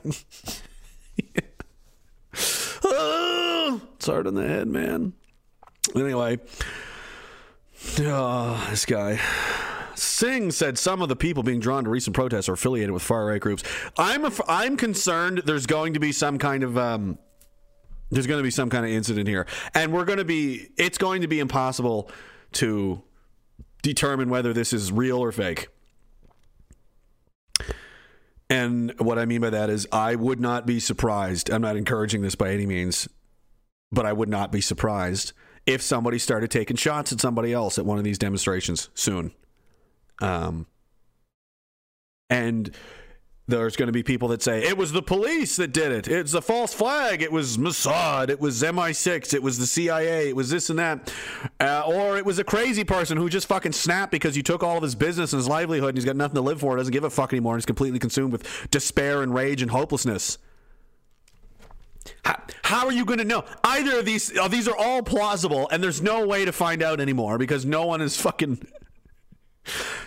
oh, 2.84 3.82
it's 3.96 4.06
hard 4.06 4.28
on 4.28 4.36
the 4.36 4.48
head, 4.48 4.68
man. 4.68 5.14
Anyway, 5.96 6.40
oh, 8.00 8.68
this 8.70 8.86
guy. 8.86 9.20
Singh 9.96 10.52
said 10.52 10.78
some 10.78 11.02
of 11.02 11.10
the 11.10 11.16
people 11.16 11.42
being 11.42 11.60
drawn 11.60 11.86
to 11.86 11.90
recent 11.90 12.16
protests 12.16 12.50
are 12.50 12.54
affiliated 12.54 12.92
with 12.92 13.02
far 13.02 13.26
right 13.26 13.40
groups. 13.40 13.64
I'm 13.98 14.26
af- 14.26 14.42
I'm 14.48 14.78
concerned 14.78 15.44
there's 15.46 15.66
going 15.66 15.94
to 15.94 16.00
be 16.00 16.12
some 16.12 16.38
kind 16.38 16.64
of 16.64 16.78
um, 16.78 17.18
there's 18.12 18.28
going 18.28 18.40
to 18.40 18.44
be 18.44 18.52
some 18.52 18.70
kind 18.70 18.86
of 18.86 18.92
incident 18.92 19.28
here, 19.28 19.48
and 19.74 19.94
we're 19.94 20.06
going 20.06 20.20
to 20.20 20.26
be 20.26 20.68
it's 20.78 20.98
going 20.98 21.22
to 21.22 21.28
be 21.28 21.40
impossible 21.40 22.10
to 22.54 23.02
determine 23.86 24.30
whether 24.30 24.52
this 24.52 24.74
is 24.74 24.92
real 24.92 25.20
or 25.20 25.32
fake. 25.32 25.68
And 28.50 28.94
what 29.00 29.20
I 29.20 29.26
mean 29.26 29.42
by 29.42 29.52
that 29.52 29.70
is, 29.70 29.88
I 29.92 30.16
would 30.16 30.40
not 30.40 30.66
be 30.66 30.80
surprised. 30.80 31.52
I'm 31.52 31.62
not 31.62 31.78
encouraging 31.78 32.22
this 32.22 32.34
by 32.34 32.52
any 32.52 32.66
means, 32.66 33.08
but 33.92 34.06
I 34.06 34.14
would 34.14 34.30
not 34.30 34.52
be 34.52 34.60
surprised 34.60 35.34
if 35.68 35.82
somebody 35.82 36.18
started 36.18 36.50
taking 36.50 36.78
shots 36.78 37.12
at 37.12 37.20
somebody 37.20 37.54
else 37.54 37.78
at 37.78 37.86
one 37.86 37.98
of 38.00 38.04
these 38.04 38.18
demonstrations 38.18 38.90
soon. 38.96 39.32
Um, 40.20 40.66
and 42.30 42.76
there's 43.48 43.76
going 43.76 43.88
to 43.88 43.94
be 43.94 44.02
people 44.02 44.30
that 44.30 44.42
say 44.42 44.64
it 44.64 44.76
was 44.76 44.92
the 44.92 45.04
police 45.04 45.56
that 45.58 45.72
did 45.72 45.92
it. 45.92 46.08
It's 46.08 46.34
a 46.34 46.42
false 46.42 46.74
flag. 46.74 47.22
It 47.22 47.32
was 47.32 47.58
Mossad. 47.58 48.30
It 48.30 48.40
was 48.40 48.62
MI6. 48.64 49.34
It 49.34 49.44
was 49.44 49.60
the 49.60 49.68
CIA. 49.68 50.30
It 50.30 50.36
was 50.36 50.50
this 50.50 50.70
and 50.72 50.80
that. 50.80 51.14
Uh, 51.60 51.84
or 51.86 52.18
it 52.18 52.26
was 52.26 52.40
a 52.40 52.44
crazy 52.44 52.84
person 52.84 53.18
who 53.18 53.30
just 53.30 53.48
fucking 53.48 53.74
snapped 53.74 54.12
because 54.12 54.36
you 54.36 54.42
took 54.42 54.64
all 54.64 54.78
of 54.78 54.84
his 54.84 54.96
business 54.96 55.32
and 55.32 55.40
his 55.40 55.48
livelihood 55.48 55.90
and 55.90 55.98
he's 55.98 56.06
got 56.06 56.16
nothing 56.16 56.36
to 56.36 56.42
live 56.42 56.60
for. 56.60 56.76
Doesn't 56.76 56.92
give 56.92 57.04
a 57.04 57.10
fuck 57.10 57.34
anymore 57.34 57.54
and 57.54 57.60
is 57.60 57.66
completely 57.66 58.00
consumed 58.00 58.32
with 58.32 58.68
despair 58.72 59.22
and 59.22 59.34
rage 59.34 59.62
and 59.62 59.70
hopelessness. 59.70 60.40
How, 62.24 62.42
how 62.64 62.86
are 62.86 62.94
you 62.94 63.06
going 63.06 63.20
to 63.20 63.26
know? 63.26 63.46
Either 63.64 64.00
of 64.00 64.06
these, 64.06 64.36
uh, 64.38 64.48
these 64.48 64.68
are 64.68 64.76
all 64.78 65.02
plausible, 65.02 65.68
and 65.72 65.84
there's 65.84 66.02
no 66.02 66.26
way 66.26 66.46
to 66.46 66.52
find 66.52 66.84
out 66.84 67.00
anymore 67.00 67.38
because 67.38 67.66
no 67.66 67.86
one 67.86 68.02
is 68.02 68.20
fucking 68.20 68.60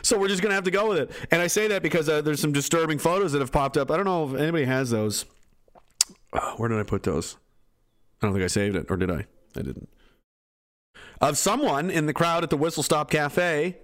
so 0.02 0.18
we're 0.18 0.28
just 0.28 0.42
gonna 0.42 0.54
have 0.54 0.64
to 0.64 0.70
go 0.70 0.88
with 0.88 0.98
it. 0.98 1.10
And 1.30 1.42
I 1.42 1.46
say 1.46 1.68
that 1.68 1.82
because 1.82 2.08
uh, 2.08 2.20
there's 2.20 2.40
some 2.40 2.52
disturbing 2.52 2.98
photos 2.98 3.32
that 3.32 3.40
have 3.40 3.52
popped 3.52 3.76
up. 3.76 3.90
I 3.90 3.96
don't 3.96 4.06
know 4.06 4.34
if 4.34 4.40
anybody 4.40 4.64
has 4.64 4.90
those. 4.90 5.24
Oh, 6.32 6.54
where 6.56 6.68
did 6.68 6.78
I 6.78 6.82
put 6.82 7.02
those? 7.02 7.36
I 8.20 8.26
don't 8.26 8.34
think 8.34 8.44
I 8.44 8.48
saved 8.48 8.76
it, 8.76 8.86
or 8.90 8.96
did 8.96 9.10
I? 9.10 9.26
I 9.56 9.62
didn't. 9.62 9.88
Of 11.20 11.36
someone 11.38 11.90
in 11.90 12.06
the 12.06 12.12
crowd 12.12 12.44
at 12.44 12.50
the 12.50 12.56
Whistle 12.56 12.82
Stop 12.82 13.10
Cafe 13.10 13.76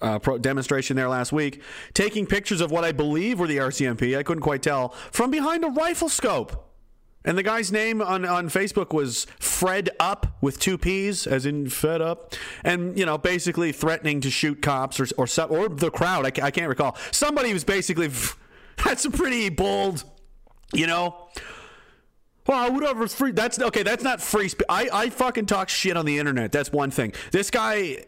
uh, 0.00 0.18
pro- 0.18 0.38
demonstration 0.38 0.96
there 0.96 1.08
last 1.08 1.32
week, 1.32 1.62
taking 1.94 2.26
pictures 2.26 2.60
of 2.60 2.70
what 2.70 2.84
I 2.84 2.92
believe 2.92 3.38
were 3.38 3.46
the 3.46 3.58
RCMP. 3.58 4.16
I 4.16 4.22
couldn't 4.22 4.42
quite 4.42 4.62
tell 4.62 4.90
from 5.10 5.30
behind 5.30 5.64
a 5.64 5.68
rifle 5.68 6.08
scope. 6.08 6.69
And 7.24 7.36
the 7.36 7.42
guy's 7.42 7.70
name 7.70 8.00
on, 8.00 8.24
on 8.24 8.48
Facebook 8.48 8.94
was 8.94 9.26
Fred 9.38 9.90
Up 10.00 10.38
with 10.40 10.58
two 10.58 10.78
P's, 10.78 11.26
as 11.26 11.44
in 11.44 11.68
fed 11.68 12.00
up. 12.00 12.34
And, 12.64 12.98
you 12.98 13.04
know, 13.04 13.18
basically 13.18 13.72
threatening 13.72 14.22
to 14.22 14.30
shoot 14.30 14.62
cops 14.62 14.98
or, 14.98 15.06
or, 15.18 15.26
or 15.48 15.68
the 15.68 15.90
crowd. 15.90 16.24
I, 16.24 16.46
I 16.46 16.50
can't 16.50 16.68
recall. 16.68 16.96
Somebody 17.10 17.52
was 17.52 17.64
basically, 17.64 18.10
that's 18.84 19.04
a 19.04 19.10
pretty 19.10 19.50
bold, 19.50 20.04
you 20.72 20.86
know. 20.86 21.28
Well, 22.46 22.72
whatever's 22.72 23.14
free. 23.14 23.32
That's 23.32 23.60
okay. 23.60 23.82
That's 23.82 24.02
not 24.02 24.22
free 24.22 24.48
speech. 24.48 24.66
I, 24.68 24.88
I 24.90 25.10
fucking 25.10 25.46
talk 25.46 25.68
shit 25.68 25.96
on 25.96 26.06
the 26.06 26.18
internet. 26.18 26.52
That's 26.52 26.72
one 26.72 26.90
thing. 26.90 27.12
This 27.32 27.50
guy 27.50 28.06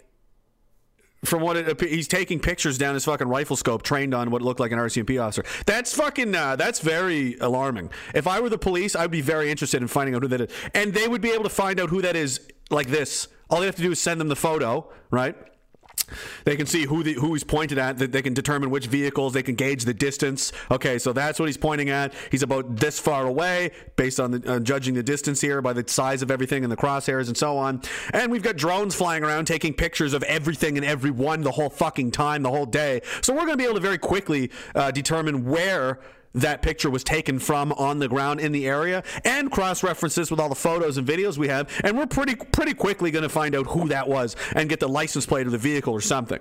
from 1.25 1.41
what 1.41 1.57
it 1.57 1.81
he's 1.81 2.09
taking 2.09 2.41
pictures 2.41 2.79
down 2.79 2.95
his 2.95 3.05
fucking 3.05 3.29
rifle 3.29 3.57
scope, 3.57 3.83
trained 3.83 4.15
on 4.15 4.31
what 4.31 4.43
looked 4.43 4.61
like 4.61 4.73
an 4.73 4.79
RCMP 4.79 5.23
officer. 5.23 5.45
That's 5.67 5.95
fucking. 5.95 6.35
Uh, 6.35 6.57
that's 6.57 6.81
very 6.81 7.37
alarming. 7.39 7.91
If 8.15 8.27
I 8.27 8.41
were 8.41 8.49
the 8.49 8.59
police, 8.59 8.97
I'd 8.97 9.11
be 9.11 9.21
very 9.21 9.51
interested 9.51 9.81
in 9.81 9.89
finding 9.89 10.15
out 10.15 10.23
who 10.23 10.29
that 10.29 10.41
is, 10.41 10.51
and 10.75 10.93
they 10.93 11.07
would 11.07 11.21
be 11.21 11.31
able 11.31 11.45
to 11.45 11.51
find 11.51 11.81
out 11.81 11.91
who 11.91 12.03
that 12.03 12.17
is 12.17 12.41
like 12.71 12.89
this. 12.89 13.29
All 13.51 13.61
they 13.61 13.67
have 13.67 13.77
to 13.77 13.83
do 13.83 13.93
is 13.93 14.01
send 14.01 14.21
them 14.21 14.29
the 14.29 14.37
photo, 14.37 14.91
right? 15.11 15.37
They 16.45 16.57
can 16.57 16.67
see 16.67 16.85
who 16.85 17.03
the, 17.03 17.15
who 17.15 17.33
he's 17.33 17.45
pointed 17.45 17.79
at. 17.79 17.99
They 17.99 18.23
can 18.23 18.35
determine 18.35 18.71
which 18.71 18.87
vehicles. 18.87 19.33
They 19.33 19.43
can 19.43 19.55
gauge 19.55 19.85
the 19.85 19.95
distance. 19.95 20.53
Okay, 20.71 20.99
so 20.99 21.13
that's 21.13 21.39
what 21.39 21.47
he's 21.47 21.57
pointing 21.57 21.91
at. 21.91 22.13
He's 22.31 22.43
about 22.43 22.77
this 22.77 22.99
far 22.99 23.27
away, 23.27 23.71
based 23.97 24.21
on 24.21 24.33
the, 24.33 24.55
uh, 24.55 24.61
judging 24.61 24.95
the 24.95 25.03
distance 25.03 25.41
here 25.41 25.63
by 25.63 25.73
the 25.73 25.85
size 25.87 26.23
of 26.23 26.31
everything 26.31 26.65
and 26.65 26.73
the 26.73 26.77
crosshairs 26.77 27.29
and 27.29 27.37
so 27.37 27.57
on. 27.57 27.83
And 28.13 28.31
we've 28.31 28.43
got 28.43 28.57
drones 28.57 28.95
flying 28.95 29.25
around 29.25 29.47
taking 29.47 29.75
pictures 29.75 30.13
of 30.13 30.23
everything 30.25 30.77
and 30.77 30.85
everyone 30.85 31.43
the 31.43 31.53
whole 31.53 31.71
fucking 31.71 32.11
time, 32.11 32.43
the 32.43 32.51
whole 32.51 32.67
day. 32.67 33.03
So 33.23 33.33
we're 33.33 33.41
going 33.41 33.53
to 33.53 33.57
be 33.57 33.65
able 33.65 33.75
to 33.75 33.81
very 33.81 33.99
quickly 33.99 34.51
uh, 34.75 34.91
determine 34.91 35.45
where 35.45 35.99
that 36.35 36.63
picture 36.63 36.91
was 36.91 37.05
taken 37.05 37.39
from 37.39 37.73
on 37.73 37.99
the 37.99 38.09
ground 38.09 38.41
in 38.41 38.53
the 38.53 38.67
area 38.67 39.03
and 39.25 39.51
cross 39.51 39.83
references 39.83 40.31
with 40.31 40.41
all 40.41 40.49
the 40.49 40.55
photos 40.55 40.97
and 40.97 41.07
videos 41.07 41.37
we 41.37 41.49
have 41.49 41.69
and 41.85 41.97
we're 41.97 42.07
pretty 42.07 42.35
pretty 42.35 42.75
quickly 42.75 43.11
going 43.11 43.23
to 43.23 43.29
find 43.29 43.55
out 43.55 43.67
who 43.67 43.89
that 43.89 44.09
was 44.09 44.37
and 44.55 44.69
get 44.69 44.81
the 44.81 44.89
license 44.89 45.27
plate 45.27 45.47
of 45.47 45.53
the 45.53 45.59
vehicle 45.59 45.93
or 45.93 46.01
something. 46.01 46.41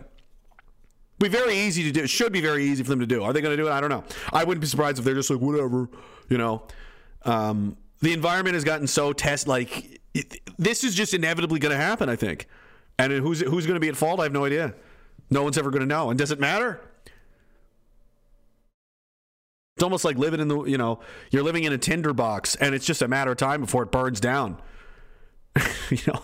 Be 1.20 1.28
very 1.28 1.56
easy 1.56 1.84
to 1.84 1.92
do 1.92 2.04
it 2.04 2.10
should 2.10 2.32
be 2.32 2.42
very 2.42 2.66
easy 2.66 2.84
for 2.84 2.90
them 2.90 3.00
to 3.00 3.08
do. 3.08 3.24
Are 3.24 3.34
they 3.34 3.42
going 3.42 3.56
to 3.56 3.62
do 3.62 3.68
it? 3.68 3.72
I 3.72 3.82
don't 3.82 3.90
know. 3.90 4.04
I 4.32 4.44
wouldn't 4.44 4.62
be 4.62 4.68
surprised 4.68 4.98
if 5.00 5.06
they're 5.06 5.16
just 5.16 5.30
like 5.30 5.40
whatever 5.40 5.90
you 6.30 6.38
know? 6.38 6.64
Um, 7.24 7.78
the 8.00 8.14
environment 8.14 8.56
has 8.56 8.64
gotten 8.64 8.88
so 8.88 9.14
test 9.14 9.48
like 9.48 10.02
this 10.58 10.84
is 10.84 10.96
just 10.96 11.14
inevitably 11.14 11.60
going 11.60 11.72
to 11.72 11.82
happen 11.82 12.10
i 12.10 12.16
think. 12.16 12.48
And 12.98 13.12
who's 13.14 13.42
who's 13.42 13.66
going 13.66 13.76
to 13.76 13.80
be 13.80 13.90
at 13.90 13.96
fault? 13.96 14.20
I 14.20 14.24
have 14.24 14.34
no 14.34 14.46
idea. 14.46 14.76
No 15.30 15.44
one's 15.44 15.58
ever 15.58 15.72
going 15.72 15.82
to 15.82 15.88
know. 15.88 16.10
And 16.10 16.20
does 16.20 16.32
it 16.32 16.40
matter 16.40 16.80
it's 19.82 19.84
almost 19.84 20.06
like 20.06 20.20
living 20.20 20.40
in 20.40 20.48
the, 20.48 20.64
you 20.66 20.78
know, 20.78 21.00
you're 21.32 21.42
living 21.42 21.64
in 21.64 21.74
a 21.74 21.78
tinder 21.80 22.14
box 22.14 22.54
and 22.54 22.76
it's 22.76 22.86
just 22.86 23.02
a 23.02 23.08
matter 23.08 23.32
of 23.32 23.38
time 23.38 23.62
before 23.62 23.82
it 23.82 23.92
burns 23.92 24.20
down. 24.20 24.62
you 25.90 25.98
know, 26.06 26.22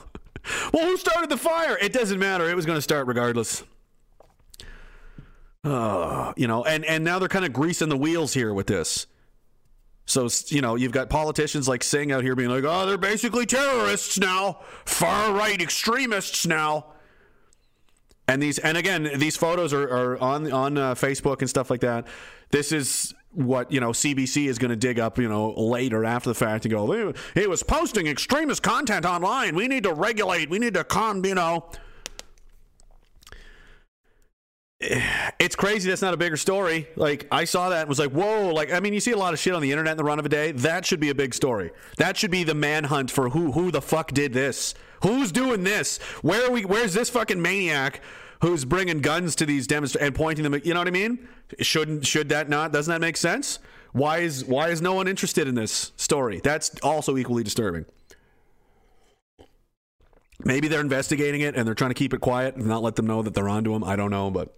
well, 0.72 0.86
who 0.86 0.96
started 0.96 1.32
the 1.32 1.38
fire? 1.38 1.76
It 1.82 1.92
doesn't 1.92 2.20
matter. 2.20 2.48
It 2.48 2.56
was 2.56 2.68
going 2.68 2.78
to 2.78 2.84
start 2.84 3.08
regardless. 3.08 3.64
Uh, 5.64 6.34
you 6.38 6.48
know, 6.48 6.66
and, 6.66 6.86
and 6.86 7.04
now 7.04 7.18
they're 7.18 7.28
kind 7.28 7.46
of 7.46 7.52
greasing 7.52 7.90
the 7.90 7.98
wheels 7.98 8.32
here 8.32 8.54
with 8.54 8.68
this. 8.68 9.08
So, 10.06 10.30
you 10.50 10.62
know, 10.62 10.76
you've 10.76 10.92
got 10.92 11.10
politicians 11.10 11.68
like 11.68 11.84
Singh 11.84 12.12
out 12.12 12.22
here 12.22 12.36
being 12.36 12.52
like, 12.52 12.64
oh, 12.64 12.86
they're 12.86 12.96
basically 12.96 13.48
terrorists 13.48 14.20
now, 14.20 14.60
far 14.86 15.34
right 15.34 15.60
extremists 15.60 16.46
now. 16.46 16.94
And 18.28 18.40
these, 18.40 18.60
and 18.60 18.78
again, 18.78 19.10
these 19.16 19.36
photos 19.36 19.74
are, 19.74 19.90
are 19.90 20.18
on 20.20 20.52
on 20.52 20.78
uh, 20.78 20.94
Facebook 20.94 21.40
and 21.40 21.50
stuff 21.50 21.72
like 21.72 21.82
that. 21.82 22.06
This 22.52 22.72
is 22.72 23.16
what 23.32 23.72
you 23.72 23.80
know 23.80 23.92
CBC 23.92 24.48
is 24.48 24.58
going 24.58 24.70
to 24.70 24.76
dig 24.76 25.00
up 25.00 25.20
you 25.20 25.30
know 25.30 25.52
later 25.52 26.06
after 26.06 26.30
the 26.30 26.36
fact 26.36 26.66
and 26.66 26.74
go 26.74 27.14
he 27.34 27.48
was 27.48 27.64
posting 27.64 28.08
extremist 28.08 28.64
content 28.64 29.06
online. 29.06 29.56
We 29.56 29.68
need 29.68 29.84
to 29.84 29.94
regulate. 29.94 30.50
We 30.50 30.60
need 30.60 30.74
to 30.76 30.84
con 30.84 31.24
you 31.24 31.36
know. 31.36 31.70
It's 35.40 35.56
crazy 35.56 35.88
that's 35.88 36.02
not 36.02 36.16
a 36.16 36.18
bigger 36.18 36.38
story. 36.38 36.88
Like 36.96 37.28
i 37.32 37.44
saw 37.46 37.70
that 37.70 37.82
and 37.82 37.90
was 37.90 38.00
like 38.00 38.12
whoa 38.12 38.54
like 38.54 38.72
i 38.74 38.80
mean 38.80 38.94
you 38.94 39.00
see 39.00 39.12
a 39.12 39.18
lot 39.18 39.34
of 39.34 39.40
shit 39.40 39.54
on 39.54 39.62
the 39.62 39.72
internet 39.72 39.92
in 39.92 39.98
the 39.98 40.04
run 40.04 40.20
of 40.20 40.26
a 40.26 40.30
day. 40.30 40.52
That 40.52 40.86
should 40.86 41.00
be 41.00 41.10
a 41.10 41.16
big 41.16 41.34
story. 41.34 41.72
That 41.98 42.18
should 42.18 42.32
be 42.32 42.44
the 42.44 42.56
manhunt 42.56 43.12
for 43.12 43.30
who 43.30 43.52
who 43.52 43.72
the 43.72 43.82
fuck 43.82 44.12
did 44.12 44.34
this? 44.34 44.74
Who's 45.04 45.32
doing 45.32 45.64
this? 45.64 46.00
Where 46.22 46.48
are 46.48 46.52
we 46.52 46.66
where's 46.66 46.94
this 46.94 47.10
fucking 47.10 47.42
maniac 47.42 48.02
who's 48.42 48.66
bringing 48.66 49.02
guns 49.02 49.36
to 49.36 49.46
these 49.46 49.68
demonstrations 49.68 50.08
and 50.08 50.16
pointing 50.16 50.44
them. 50.44 50.60
You 50.64 50.74
know 50.74 50.82
what 50.82 50.88
I 50.88 50.92
mean? 50.92 51.28
Shouldn't 51.60 52.06
should 52.06 52.30
that 52.30 52.50
not? 52.50 52.72
Doesn't 52.72 52.92
that 52.92 53.02
make 53.02 53.18
sense? 53.18 53.60
Why 53.94 54.20
is 54.20 54.46
why 54.46 54.70
is 54.70 54.82
no 54.82 54.94
one 54.94 55.08
interested 55.08 55.48
in 55.48 55.56
this 55.56 55.92
story? 55.96 56.42
That's 56.44 56.78
also 56.82 57.18
equally 57.18 57.44
disturbing. 57.44 57.86
Maybe 60.44 60.68
they're 60.68 60.82
investigating 60.82 61.42
it 61.42 61.56
and 61.56 61.68
they're 61.68 61.76
trying 61.76 61.90
to 61.90 61.96
keep 61.96 62.14
it 62.14 62.22
quiet 62.22 62.56
and 62.56 62.68
not 62.68 62.84
let 62.84 62.96
them 62.96 63.08
know 63.08 63.24
that 63.24 63.34
they're 63.34 63.50
onto 63.50 63.74
them. 63.74 63.84
I 63.84 63.96
don't 63.96 64.12
know, 64.12 64.30
but 64.30 64.56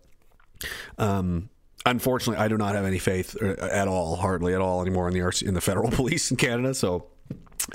um, 0.97 1.49
unfortunately, 1.85 2.43
I 2.43 2.49
do 2.49 2.57
not 2.57 2.75
have 2.75 2.85
any 2.85 2.99
faith 2.99 3.37
uh, 3.41 3.55
at 3.71 3.87
all, 3.87 4.17
hardly 4.17 4.53
at 4.53 4.59
all 4.59 4.81
anymore 4.81 5.07
in 5.07 5.13
the 5.13 5.21
RC, 5.21 5.47
in 5.47 5.53
the 5.53 5.61
federal 5.61 5.89
police 5.91 6.31
in 6.31 6.37
Canada. 6.37 6.73
So, 6.73 7.07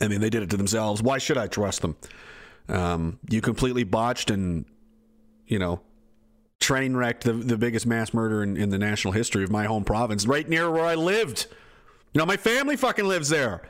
I 0.02 0.08
mean, 0.08 0.20
they 0.20 0.28
did 0.30 0.42
it 0.42 0.50
to 0.50 0.56
themselves. 0.58 1.02
Why 1.02 1.16
should 1.16 1.38
I 1.38 1.46
trust 1.46 1.80
them? 1.80 1.96
Um, 2.68 3.18
you 3.30 3.40
completely 3.40 3.84
botched 3.84 4.30
and 4.30 4.64
you 5.46 5.58
know 5.58 5.80
train 6.64 6.96
wrecked 6.96 7.24
the, 7.24 7.34
the 7.34 7.58
biggest 7.58 7.86
mass 7.86 8.14
murder 8.14 8.42
in, 8.42 8.56
in 8.56 8.70
the 8.70 8.78
national 8.78 9.12
history 9.12 9.44
of 9.44 9.50
my 9.50 9.66
home 9.66 9.84
province, 9.84 10.26
right 10.26 10.48
near 10.48 10.70
where 10.70 10.86
I 10.86 10.94
lived. 10.94 11.46
You 12.14 12.18
know, 12.18 12.26
my 12.26 12.38
family 12.38 12.76
fucking 12.76 13.04
lives 13.04 13.28
there. 13.28 13.68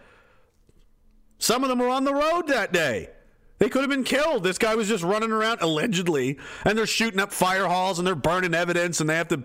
Some 1.39 1.65
of 1.65 1.69
them 1.69 1.81
were 1.81 1.89
on 1.89 2.05
the 2.05 2.15
road 2.15 2.47
that 2.47 2.73
day. 2.73 3.11
They 3.59 3.69
could 3.69 3.83
have 3.83 3.91
been 3.91 4.05
killed. 4.05 4.45
This 4.45 4.59
guy 4.59 4.75
was 4.77 4.89
just 4.89 5.03
running 5.03 5.33
around 5.33 5.61
allegedly, 5.61 6.39
and 6.65 6.79
they're 6.79 6.87
shooting 6.87 7.21
up 7.21 7.33
fire 7.33 7.67
halls 7.67 7.99
and 7.99 8.07
they're 8.07 8.15
burning 8.15 8.55
evidence, 8.55 9.01
and 9.01 9.11
they 9.11 9.17
have 9.17 9.29
to. 9.29 9.43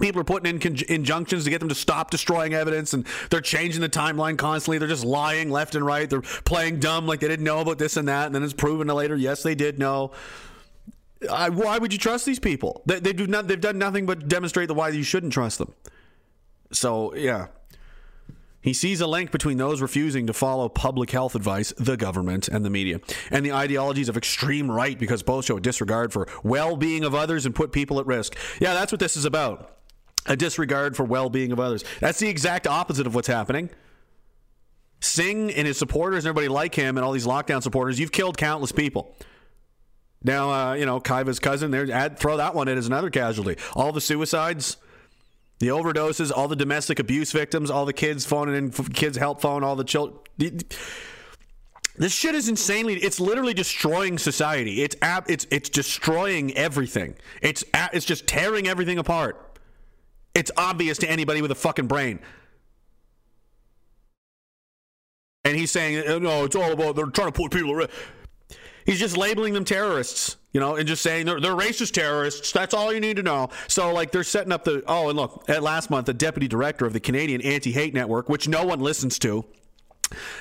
People 0.00 0.20
are 0.20 0.24
putting 0.24 0.54
in 0.54 0.60
con- 0.60 0.84
injunctions 0.88 1.44
to 1.44 1.50
get 1.50 1.60
them 1.60 1.68
to 1.68 1.74
stop 1.74 2.10
destroying 2.10 2.52
evidence, 2.52 2.92
and 2.94 3.06
they're 3.30 3.40
changing 3.40 3.80
the 3.80 3.88
timeline 3.88 4.36
constantly. 4.36 4.78
They're 4.78 4.88
just 4.88 5.04
lying 5.04 5.50
left 5.50 5.74
and 5.74 5.84
right. 5.84 6.08
They're 6.08 6.20
playing 6.20 6.80
dumb 6.80 7.06
like 7.06 7.20
they 7.20 7.28
didn't 7.28 7.44
know 7.44 7.60
about 7.60 7.78
this 7.78 7.96
and 7.96 8.08
that, 8.08 8.26
and 8.26 8.34
then 8.34 8.42
it's 8.42 8.52
proven 8.52 8.88
later, 8.88 9.16
yes, 9.16 9.42
they 9.42 9.54
did 9.54 9.78
know. 9.78 10.12
I, 11.30 11.48
why 11.48 11.78
would 11.78 11.92
you 11.92 11.98
trust 11.98 12.26
these 12.26 12.38
people? 12.38 12.82
They, 12.86 13.00
they 13.00 13.12
do 13.12 13.26
not. 13.26 13.48
They've 13.48 13.60
done 13.60 13.78
nothing 13.78 14.06
but 14.06 14.28
demonstrate 14.28 14.68
the 14.68 14.74
why 14.74 14.90
you 14.90 15.02
shouldn't 15.02 15.32
trust 15.32 15.58
them. 15.58 15.74
So 16.72 17.14
yeah, 17.14 17.48
he 18.60 18.72
sees 18.72 19.00
a 19.00 19.06
link 19.06 19.30
between 19.30 19.56
those 19.56 19.80
refusing 19.80 20.26
to 20.26 20.32
follow 20.32 20.68
public 20.68 21.10
health 21.10 21.34
advice, 21.34 21.72
the 21.76 21.96
government, 21.96 22.48
and 22.48 22.64
the 22.64 22.70
media, 22.70 23.00
and 23.30 23.44
the 23.44 23.52
ideologies 23.52 24.08
of 24.08 24.16
extreme 24.16 24.70
right 24.70 24.98
because 24.98 25.22
both 25.22 25.46
show 25.46 25.56
a 25.56 25.60
disregard 25.60 26.12
for 26.12 26.28
well 26.42 26.76
being 26.76 27.04
of 27.04 27.14
others 27.14 27.46
and 27.46 27.54
put 27.54 27.72
people 27.72 27.98
at 27.98 28.06
risk. 28.06 28.36
Yeah, 28.60 28.74
that's 28.74 28.92
what 28.92 29.00
this 29.00 29.16
is 29.16 29.24
about 29.24 29.74
a 30.26 30.36
disregard 30.36 30.96
for 30.96 31.04
well 31.04 31.30
being 31.30 31.52
of 31.52 31.60
others. 31.60 31.84
That's 32.00 32.18
the 32.18 32.28
exact 32.28 32.66
opposite 32.66 33.06
of 33.06 33.14
what's 33.14 33.28
happening. 33.28 33.70
Singh 35.00 35.52
and 35.52 35.66
his 35.66 35.78
supporters 35.78 36.24
and 36.24 36.30
everybody 36.30 36.48
like 36.48 36.74
him 36.74 36.96
and 36.96 37.04
all 37.04 37.12
these 37.12 37.26
lockdown 37.26 37.62
supporters, 37.62 38.00
you've 38.00 38.12
killed 38.12 38.36
countless 38.36 38.72
people. 38.72 39.14
Now, 40.22 40.50
uh, 40.50 40.74
you 40.74 40.86
know, 40.86 41.00
Kaiva's 41.00 41.38
cousin, 41.38 41.70
there, 41.70 41.90
add, 41.92 42.18
throw 42.18 42.36
that 42.38 42.54
one 42.54 42.68
in 42.68 42.76
as 42.76 42.86
another 42.86 43.10
casualty. 43.10 43.56
All 43.74 43.92
the 43.92 44.00
suicides 44.00 44.76
the 45.58 45.68
overdoses, 45.68 46.30
all 46.34 46.48
the 46.48 46.56
domestic 46.56 46.98
abuse 46.98 47.32
victims, 47.32 47.70
all 47.70 47.84
the 47.84 47.92
kids 47.92 48.24
phoning 48.24 48.54
in 48.54 48.70
kids 48.70 49.16
help 49.16 49.40
phone, 49.40 49.64
all 49.64 49.76
the 49.76 49.84
children. 49.84 50.20
This 51.96 52.12
shit 52.12 52.36
is 52.36 52.48
insanely. 52.48 52.94
It's 52.94 53.18
literally 53.18 53.54
destroying 53.54 54.18
society. 54.18 54.82
It's 54.82 54.94
ab, 55.02 55.24
it's 55.28 55.46
it's 55.50 55.68
destroying 55.68 56.56
everything. 56.56 57.16
It's 57.42 57.64
it's 57.92 58.06
just 58.06 58.28
tearing 58.28 58.68
everything 58.68 58.98
apart. 58.98 59.58
It's 60.34 60.52
obvious 60.56 60.98
to 60.98 61.10
anybody 61.10 61.42
with 61.42 61.50
a 61.50 61.56
fucking 61.56 61.88
brain. 61.88 62.20
And 65.44 65.56
he's 65.56 65.72
saying, 65.72 66.06
uh, 66.06 66.18
no, 66.18 66.44
it's 66.44 66.54
all 66.54 66.72
about 66.72 66.94
they're 66.94 67.06
trying 67.06 67.28
to 67.28 67.32
put 67.32 67.50
people. 67.50 67.84
He's 68.88 68.98
just 68.98 69.16
labeling 69.16 69.52
them 69.52 69.64
terrorists 69.64 70.36
you 70.52 70.60
know, 70.60 70.76
and 70.76 70.88
just 70.88 71.02
saying 71.02 71.26
they're, 71.26 71.40
they're 71.40 71.52
racist 71.52 71.92
terrorists. 71.92 72.52
That's 72.52 72.72
all 72.72 72.92
you 72.92 73.00
need 73.00 73.16
to 73.16 73.22
know. 73.22 73.50
So, 73.66 73.92
like, 73.92 74.10
they're 74.10 74.24
setting 74.24 74.50
up 74.50 74.64
the. 74.64 74.82
Oh, 74.86 75.08
and 75.08 75.16
look, 75.16 75.44
at 75.48 75.62
last 75.62 75.90
month, 75.90 76.06
the 76.06 76.14
deputy 76.14 76.48
director 76.48 76.86
of 76.86 76.92
the 76.92 77.00
Canadian 77.00 77.42
Anti 77.42 77.70
Hate 77.72 77.92
Network, 77.94 78.28
which 78.28 78.48
no 78.48 78.64
one 78.64 78.80
listens 78.80 79.18
to, 79.20 79.44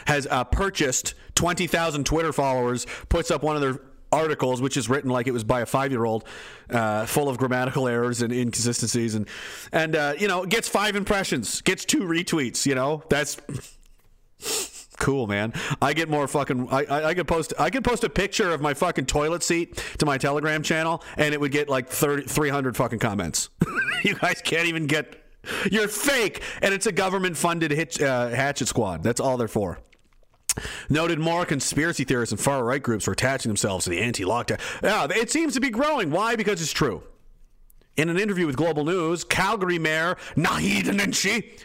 has 0.06 0.26
uh, 0.32 0.43
purchased 0.45 1.14
20,000 1.36 2.06
Twitter 2.06 2.32
followers, 2.32 2.88
puts 3.10 3.32
up 3.32 3.43
one 3.43 3.56
of 3.56 3.62
their 3.62 3.82
articles, 4.12 4.62
which 4.62 4.78
is 4.78 4.89
written 4.89 5.12
like 5.12 5.28
it 5.28 5.34
was 5.34 5.43
by 5.43 5.60
a 5.60 5.66
five 5.66 5.91
year 5.91 6.06
old, 6.06 6.24
uh, 6.70 7.06
full 7.06 7.28
of 7.28 7.38
grammatical 7.38 7.88
errors 7.88 8.22
and 8.22 8.32
inconsistencies, 8.32 9.14
and 9.14 9.28
and 9.74 9.95
uh, 9.95 10.14
you 10.18 10.28
know 10.30 10.45
gets 10.45 10.70
five 10.70 10.95
impressions, 10.95 11.60
gets 11.62 11.84
two 11.84 12.02
retweets. 12.02 12.66
You 12.66 12.76
know 12.76 13.04
that's 13.10 13.38
cool, 14.98 15.28
man. 15.28 15.54
I 15.82 15.93
get 15.93 16.10
more 16.10 16.28
fucking. 16.28 16.70
I, 16.70 16.84
I, 16.86 17.06
I 17.10 17.14
could 17.14 17.28
post. 17.28 17.54
I 17.58 17.70
could 17.70 17.84
post 17.84 18.04
a 18.04 18.10
picture 18.10 18.52
of 18.52 18.62
my 18.62 18.74
fucking 18.74 19.06
toilet 19.06 19.43
seat 19.43 19.84
to 20.00 20.06
my 20.06 20.18
Telegram 20.18 20.64
channel, 20.64 21.04
and 21.18 21.34
it 21.34 21.39
would 21.39 21.52
get 21.52 21.70
like 21.70 21.89
30, 21.89 22.24
300 22.24 22.76
fucking 22.76 23.00
comments. 23.00 23.50
you 24.04 24.16
guys 24.16 24.41
can't 24.43 24.68
even 24.68 24.88
get. 24.88 25.24
You're 25.72 25.88
fake, 25.88 26.41
and 26.62 26.74
it's 26.74 26.88
a 26.88 26.91
government-funded 26.91 27.72
hitch, 27.72 28.02
uh, 28.02 28.30
hatchet 28.30 28.68
squad. 28.68 29.02
That's 29.02 29.22
all 29.22 29.38
they're 29.38 29.48
for. 29.48 29.80
Noted 30.89 31.20
more 31.20 31.45
conspiracy 31.45 32.04
theorists 32.04 32.34
and 32.34 32.41
far 32.41 32.66
right 32.66 32.84
groups 32.84 33.08
are 33.08 33.14
attaching 33.14 33.50
themselves 33.50 33.86
to 33.86 33.91
the 33.91 34.02
anti-lockdown. 34.02 34.60
Yeah, 34.84 35.08
it 35.10 35.32
seems 35.32 35.54
to 35.54 35.62
be 35.62 35.70
growing. 35.70 36.12
Why? 36.12 36.36
Because 36.36 36.62
it's 36.62 36.74
true. 36.74 37.02
In 37.95 38.10
an 38.10 38.20
interview 38.20 38.45
with 38.45 38.58
Global 38.58 38.84
News, 38.84 39.24
Calgary 39.24 39.80
Mayor 39.80 40.18
Naheed 40.36 40.84
Nenshi 40.84 41.58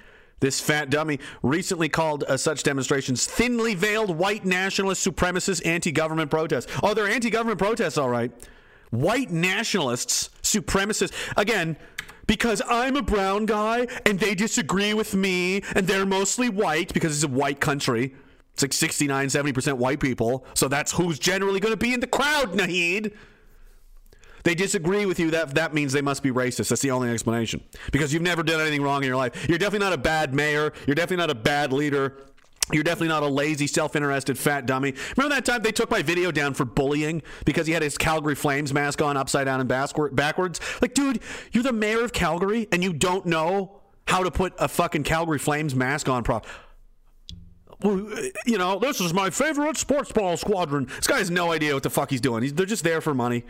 this 0.43 0.61
fat 0.61 0.91
dummy 0.91 1.21
recently 1.43 1.89
called 1.89 2.25
uh, 2.25 2.37
such 2.37 2.65
demonstrations 2.65 3.27
thinly 3.27 3.75
veiled 3.75 4.11
white 4.11 4.45
nationalist 4.45 5.07
supremacist 5.07 5.65
anti-government 5.65 6.31
protests. 6.31 6.71
Oh, 6.83 6.93
they're 6.93 7.09
anti-government 7.09 7.61
protests, 7.61 7.97
all 7.97 8.11
right. 8.11 8.33
White 8.91 9.31
nationalists, 9.31 10.31
supremacists. 10.43 11.13
Again, 11.37 11.77
because 12.27 12.61
I'm 12.69 12.97
a 12.97 13.03
brown 13.03 13.47
guy 13.47 13.87
and 14.05 14.19
they 14.19 14.35
disagree 14.35 14.95
with 14.95 15.15
me 15.15 15.63
and 15.77 15.87
they're 15.87 16.05
mostly 16.05 16.49
white 16.49 16.93
because 16.93 17.15
it's 17.15 17.25
a 17.25 17.35
white 17.35 17.61
country. 17.61 18.13
It's 18.53 18.63
like 18.63 18.73
69, 18.73 19.29
70% 19.29 19.75
white 19.75 20.01
people. 20.01 20.45
So 20.55 20.67
that's 20.67 20.91
who's 20.91 21.21
generally 21.21 21.61
going 21.61 21.73
to 21.73 21.79
be 21.79 21.95
in 21.95 22.01
the 22.01 22.07
crowd, 22.09 22.53
Naheed 22.53 23.13
they 24.45 24.55
disagree 24.55 25.07
with 25.07 25.19
you, 25.19 25.31
that 25.31 25.55
that 25.55 25.75
means 25.75 25.93
they 25.93 26.03
must 26.03 26.23
be 26.23 26.31
racist. 26.31 26.69
That's 26.69 26.83
the 26.83 26.91
only 26.91 27.11
explanation. 27.11 27.63
Because 27.93 28.13
you've 28.13 28.23
never 28.23 28.43
done 28.43 28.61
anything 28.61 28.83
wrong 28.83 29.03
in 29.03 29.07
your 29.07 29.17
life. 29.17 29.49
You're 29.49 29.59
definitely 29.59 29.87
not 29.87 29.93
a 29.93 29.99
bad 29.99 30.35
mayor. 30.35 30.73
You're 30.87 30.95
definitely 30.95 31.19
not 31.19 31.31
a 31.31 31.35
bad 31.35 31.73
leader. 31.73 32.19
You're 32.71 32.85
definitely 32.85 33.09
not 33.09 33.23
a 33.23 33.29
lazy, 33.29 33.67
self-interested 33.67 34.39
fat 34.39 34.67
dummy. 34.67 34.95
Remember 35.17 35.35
that 35.35 35.45
time 35.45 35.63
they 35.63 35.73
took 35.73 35.91
my 35.91 36.01
video 36.01 36.31
down 36.31 36.55
for 36.55 36.65
bullying 36.65 37.23
because 37.45 37.67
he 37.67 37.73
had 37.73 37.83
his 37.83 37.99
Calgary 37.99 38.37
Flames 38.37 38.73
mask 38.73 39.03
on 39.03 39.17
upside 39.17 39.47
down 39.47 39.61
and 39.61 39.69
backwards? 39.69 40.61
Like, 40.81 40.95
dude, 40.95 41.21
you're 41.51 41.65
the 41.65 41.73
mayor 41.73 42.05
of 42.05 42.13
Calgary 42.13 42.69
and 42.73 42.83
you 42.83 42.93
don't 42.93 43.27
know 43.27 43.81
how 44.07 44.23
to 44.23 44.31
put 44.31 44.55
a 44.59 44.69
fucking 44.69 45.03
Calgary 45.03 45.39
Flames 45.39 45.75
mask 45.75 46.09
on 46.09 46.23
properly 46.23 46.51
you 47.85 48.59
know, 48.59 48.79
this 48.79 49.01
is 49.01 49.13
my 49.13 49.29
favorite 49.31 49.77
sports 49.77 50.13
ball 50.13 50.37
squadron. 50.37 50.85
This 50.85 51.09
guy 51.09 51.19
has 51.19 51.31
no 51.31 51.53
idea 51.53 51.75
what 51.75 51.83
the 51.83 51.91
fuck 51.91 52.11
he's 52.11 52.21
doing. 52.21 52.45
He's, 52.45 52.55
they're 52.55 52.65
just 52.65 52.85
there 52.85 53.01
for 53.01 53.15
money 53.15 53.45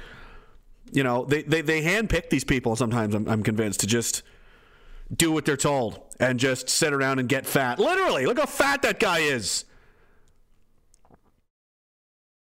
you 0.93 1.03
know, 1.03 1.24
they, 1.24 1.43
they, 1.43 1.62
they 1.62 1.82
handpick 1.82 2.30
these 2.30 2.45
people 2.45 2.76
sometimes, 2.76 3.14
I'm, 3.14 3.28
I'm 3.28 3.43
convinced, 3.43 3.80
to 3.80 3.86
just 3.86 4.22
do 5.14 5.32
what 5.32 5.45
they're 5.45 5.57
told 5.57 6.01
and 6.20 6.38
just 6.38 6.68
sit 6.68 6.93
around 6.93 7.18
and 7.18 7.28
get 7.28 7.47
fat. 7.47 7.78
Literally, 7.78 8.26
look 8.26 8.38
how 8.38 8.47
fat 8.47 8.82
that 8.82 9.01
guy 9.01 9.20
is. 9.20 9.64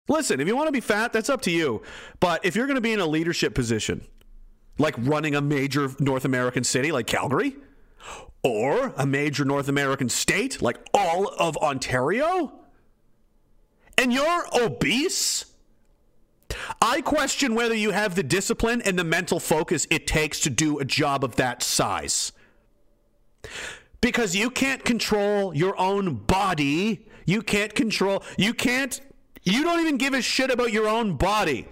Listen, 0.07 0.39
if 0.39 0.47
you 0.47 0.55
want 0.55 0.67
to 0.67 0.71
be 0.71 0.79
fat, 0.79 1.13
that's 1.13 1.29
up 1.29 1.41
to 1.41 1.51
you. 1.51 1.83
But 2.19 2.43
if 2.43 2.55
you're 2.55 2.65
going 2.65 2.75
to 2.75 2.81
be 2.81 2.93
in 2.93 2.99
a 2.99 3.05
leadership 3.05 3.53
position, 3.53 4.01
like 4.79 4.95
running 4.97 5.35
a 5.35 5.41
major 5.41 5.91
North 5.99 6.25
American 6.25 6.63
city 6.63 6.91
like 6.91 7.05
Calgary, 7.05 7.55
or 8.41 8.93
a 8.97 9.05
major 9.05 9.43
North 9.45 9.67
American 9.67 10.07
state 10.09 10.61
like 10.61 10.77
all 10.93 11.27
of 11.27 11.57
Ontario, 11.57 12.53
and 13.97 14.11
you're 14.13 14.45
obese, 14.53 15.45
I 16.81 17.01
question 17.01 17.55
whether 17.55 17.75
you 17.75 17.91
have 17.91 18.15
the 18.15 18.23
discipline 18.23 18.81
and 18.81 18.97
the 18.97 19.03
mental 19.03 19.39
focus 19.39 19.85
it 19.89 20.07
takes 20.07 20.39
to 20.41 20.49
do 20.49 20.79
a 20.79 20.85
job 20.85 21.23
of 21.23 21.35
that 21.35 21.61
size. 21.61 22.31
Because 24.01 24.35
you 24.35 24.49
can't 24.49 24.83
control 24.83 25.53
your 25.53 25.79
own 25.79 26.15
body. 26.15 27.05
You 27.25 27.41
can't 27.41 27.75
control, 27.75 28.23
you 28.37 28.53
can't, 28.53 28.99
you 29.43 29.63
don't 29.63 29.81
even 29.81 29.97
give 29.97 30.13
a 30.13 30.21
shit 30.21 30.49
about 30.49 30.73
your 30.73 30.87
own 30.87 31.15
body. 31.15 31.67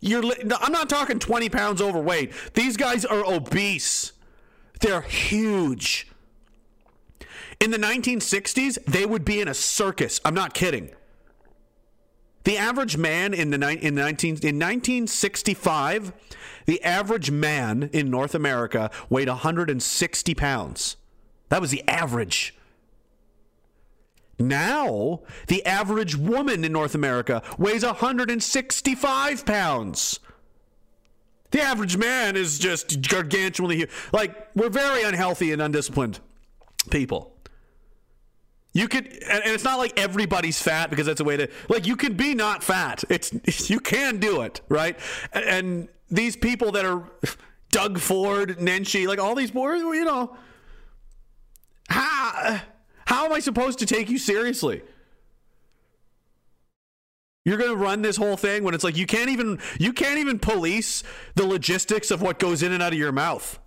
You're, 0.00 0.24
I'm 0.60 0.72
not 0.72 0.88
talking 0.88 1.18
20 1.18 1.48
pounds 1.50 1.80
overweight. 1.80 2.32
These 2.54 2.76
guys 2.76 3.04
are 3.04 3.24
obese. 3.24 4.12
They're 4.80 5.02
huge. 5.02 6.08
In 7.60 7.70
the 7.70 7.78
1960s, 7.78 8.84
they 8.86 9.06
would 9.06 9.24
be 9.24 9.40
in 9.40 9.46
a 9.46 9.54
circus. 9.54 10.20
I'm 10.24 10.34
not 10.34 10.54
kidding. 10.54 10.90
The 12.44 12.58
average 12.58 12.96
man 12.96 13.34
in 13.34 13.50
the 13.50 13.56
in 13.56 13.94
19 13.94 14.28
in 14.42 14.58
1965, 14.58 16.12
the 16.66 16.82
average 16.82 17.30
man 17.30 17.88
in 17.92 18.10
North 18.10 18.34
America 18.34 18.90
weighed 19.08 19.28
160 19.28 20.34
pounds. 20.34 20.96
That 21.48 21.60
was 21.60 21.70
the 21.70 21.86
average. 21.88 22.54
Now, 24.38 25.20
the 25.46 25.64
average 25.64 26.16
woman 26.16 26.64
in 26.64 26.72
North 26.72 26.94
America 26.94 27.42
weighs 27.58 27.84
165 27.84 29.46
pounds. 29.46 30.18
The 31.50 31.60
average 31.60 31.96
man 31.96 32.34
is 32.34 32.58
just 32.58 33.02
gargantuanly 33.02 33.76
huge. 33.76 33.90
Like, 34.12 34.48
we're 34.56 34.70
very 34.70 35.02
unhealthy 35.02 35.52
and 35.52 35.60
undisciplined 35.60 36.18
people. 36.90 37.31
You 38.74 38.88
could, 38.88 39.06
and 39.06 39.42
it's 39.44 39.64
not 39.64 39.78
like 39.78 39.98
everybody's 39.98 40.60
fat 40.60 40.88
because 40.88 41.06
that's 41.06 41.20
a 41.20 41.24
way 41.24 41.36
to 41.36 41.48
like. 41.68 41.86
You 41.86 41.94
can 41.94 42.14
be 42.14 42.34
not 42.34 42.64
fat. 42.64 43.04
It's 43.10 43.68
you 43.70 43.80
can 43.80 44.18
do 44.18 44.42
it, 44.42 44.62
right? 44.68 44.98
And 45.32 45.88
these 46.10 46.36
people 46.36 46.72
that 46.72 46.84
are 46.84 47.04
Doug 47.70 47.98
Ford, 47.98 48.58
Nenshi, 48.58 49.06
like 49.06 49.18
all 49.18 49.34
these 49.34 49.50
boys, 49.50 49.80
you 49.80 50.04
know, 50.04 50.36
how 51.88 52.62
how 53.04 53.26
am 53.26 53.32
I 53.32 53.40
supposed 53.40 53.78
to 53.80 53.86
take 53.86 54.08
you 54.08 54.18
seriously? 54.18 54.82
You're 57.44 57.58
going 57.58 57.70
to 57.70 57.76
run 57.76 58.02
this 58.02 58.16
whole 58.16 58.36
thing 58.36 58.62
when 58.62 58.72
it's 58.72 58.84
like 58.84 58.96
you 58.96 59.04
can't 59.04 59.28
even 59.28 59.58
you 59.78 59.92
can't 59.92 60.18
even 60.18 60.38
police 60.38 61.02
the 61.34 61.44
logistics 61.44 62.10
of 62.10 62.22
what 62.22 62.38
goes 62.38 62.62
in 62.62 62.72
and 62.72 62.82
out 62.82 62.92
of 62.92 62.98
your 62.98 63.12
mouth. 63.12 63.58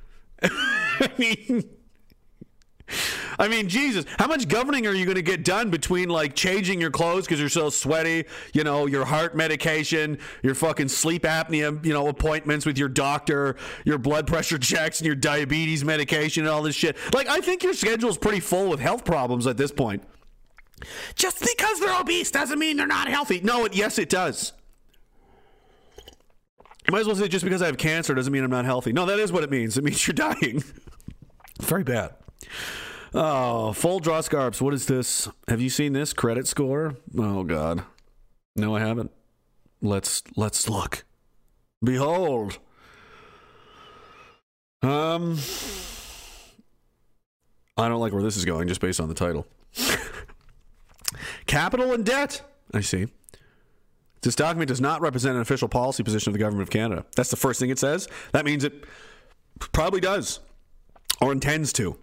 I 0.42 1.10
mean 1.18 1.68
I 3.38 3.48
mean, 3.48 3.68
Jesus, 3.68 4.04
how 4.18 4.26
much 4.26 4.48
governing 4.48 4.86
are 4.86 4.92
you 4.92 5.04
going 5.04 5.16
to 5.16 5.22
get 5.22 5.44
done 5.44 5.70
between 5.70 6.08
like 6.08 6.34
changing 6.34 6.80
your 6.80 6.90
clothes 6.90 7.24
because 7.24 7.38
you're 7.38 7.48
so 7.48 7.70
sweaty, 7.70 8.24
you 8.52 8.64
know, 8.64 8.86
your 8.86 9.04
heart 9.04 9.36
medication, 9.36 10.18
your 10.42 10.54
fucking 10.54 10.88
sleep 10.88 11.22
apnea, 11.22 11.84
you 11.84 11.92
know, 11.92 12.08
appointments 12.08 12.66
with 12.66 12.76
your 12.78 12.88
doctor, 12.88 13.56
your 13.84 13.98
blood 13.98 14.26
pressure 14.26 14.58
checks, 14.58 15.00
and 15.00 15.06
your 15.06 15.14
diabetes 15.14 15.84
medication, 15.84 16.44
and 16.44 16.50
all 16.50 16.62
this 16.62 16.74
shit? 16.74 16.96
Like, 17.14 17.28
I 17.28 17.40
think 17.40 17.62
your 17.62 17.74
schedule's 17.74 18.18
pretty 18.18 18.40
full 18.40 18.68
with 18.68 18.80
health 18.80 19.04
problems 19.04 19.46
at 19.46 19.56
this 19.56 19.70
point. 19.70 20.02
Just 21.14 21.40
because 21.40 21.80
they're 21.80 22.00
obese 22.00 22.30
doesn't 22.30 22.58
mean 22.58 22.76
they're 22.76 22.86
not 22.86 23.08
healthy. 23.08 23.40
No, 23.40 23.64
it, 23.64 23.74
yes, 23.74 23.98
it 23.98 24.08
does. 24.08 24.52
You 26.86 26.92
might 26.92 27.00
as 27.00 27.06
well 27.06 27.16
say 27.16 27.28
just 27.28 27.44
because 27.44 27.60
I 27.60 27.66
have 27.66 27.76
cancer 27.76 28.14
doesn't 28.14 28.32
mean 28.32 28.42
I'm 28.42 28.50
not 28.50 28.64
healthy. 28.64 28.92
No, 28.92 29.04
that 29.06 29.18
is 29.18 29.30
what 29.30 29.44
it 29.44 29.50
means. 29.50 29.76
It 29.76 29.84
means 29.84 30.06
you're 30.06 30.14
dying. 30.14 30.62
Very 31.60 31.84
bad. 31.84 32.14
Oh, 33.14 33.72
full 33.72 34.00
draw 34.00 34.20
scarps. 34.20 34.60
What 34.60 34.74
is 34.74 34.86
this? 34.86 35.28
Have 35.48 35.60
you 35.60 35.70
seen 35.70 35.92
this 35.92 36.12
credit 36.12 36.46
score? 36.46 36.96
Oh 37.16 37.44
God, 37.44 37.82
no, 38.56 38.76
I 38.76 38.80
haven't. 38.80 39.10
Let's 39.80 40.22
let's 40.36 40.68
look. 40.68 41.04
Behold. 41.82 42.58
Um, 44.82 45.38
I 47.76 47.88
don't 47.88 48.00
like 48.00 48.12
where 48.12 48.22
this 48.22 48.36
is 48.36 48.44
going 48.44 48.68
just 48.68 48.80
based 48.80 49.00
on 49.00 49.08
the 49.08 49.14
title. 49.14 49.46
Capital 51.46 51.92
and 51.92 52.04
debt. 52.04 52.42
I 52.72 52.80
see. 52.80 53.08
This 54.22 54.34
document 54.34 54.68
does 54.68 54.80
not 54.80 55.00
represent 55.00 55.36
an 55.36 55.42
official 55.42 55.68
policy 55.68 56.02
position 56.02 56.30
of 56.30 56.32
the 56.34 56.38
government 56.38 56.62
of 56.62 56.70
Canada. 56.70 57.04
That's 57.16 57.30
the 57.30 57.36
first 57.36 57.60
thing 57.60 57.70
it 57.70 57.78
says. 57.78 58.08
That 58.32 58.44
means 58.44 58.64
it 58.64 58.84
probably 59.58 60.00
does 60.00 60.40
or 61.20 61.32
intends 61.32 61.72
to. 61.74 61.96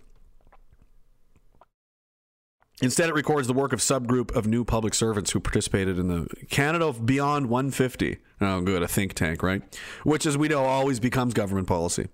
Instead, 2.81 3.09
it 3.09 3.15
records 3.15 3.47
the 3.47 3.53
work 3.53 3.71
of 3.71 3.79
subgroup 3.79 4.35
of 4.35 4.47
new 4.47 4.65
public 4.65 4.93
servants 4.93 5.31
who 5.31 5.39
participated 5.39 5.97
in 5.97 6.07
the 6.09 6.27
Canada 6.49 6.91
Beyond 6.93 7.49
150. 7.49 8.17
Oh, 8.41 8.61
good, 8.61 8.83
a 8.83 8.87
think 8.87 9.13
tank, 9.13 9.41
right? 9.41 9.61
Which, 10.03 10.25
as 10.25 10.37
we 10.37 10.49
know, 10.49 10.65
always 10.65 10.99
becomes 10.99 11.33
government 11.33 11.67
policy. 11.67 12.09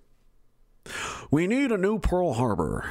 We 1.30 1.48
need 1.48 1.72
a 1.72 1.78
new 1.78 1.98
Pearl 1.98 2.34
Harbor. 2.34 2.88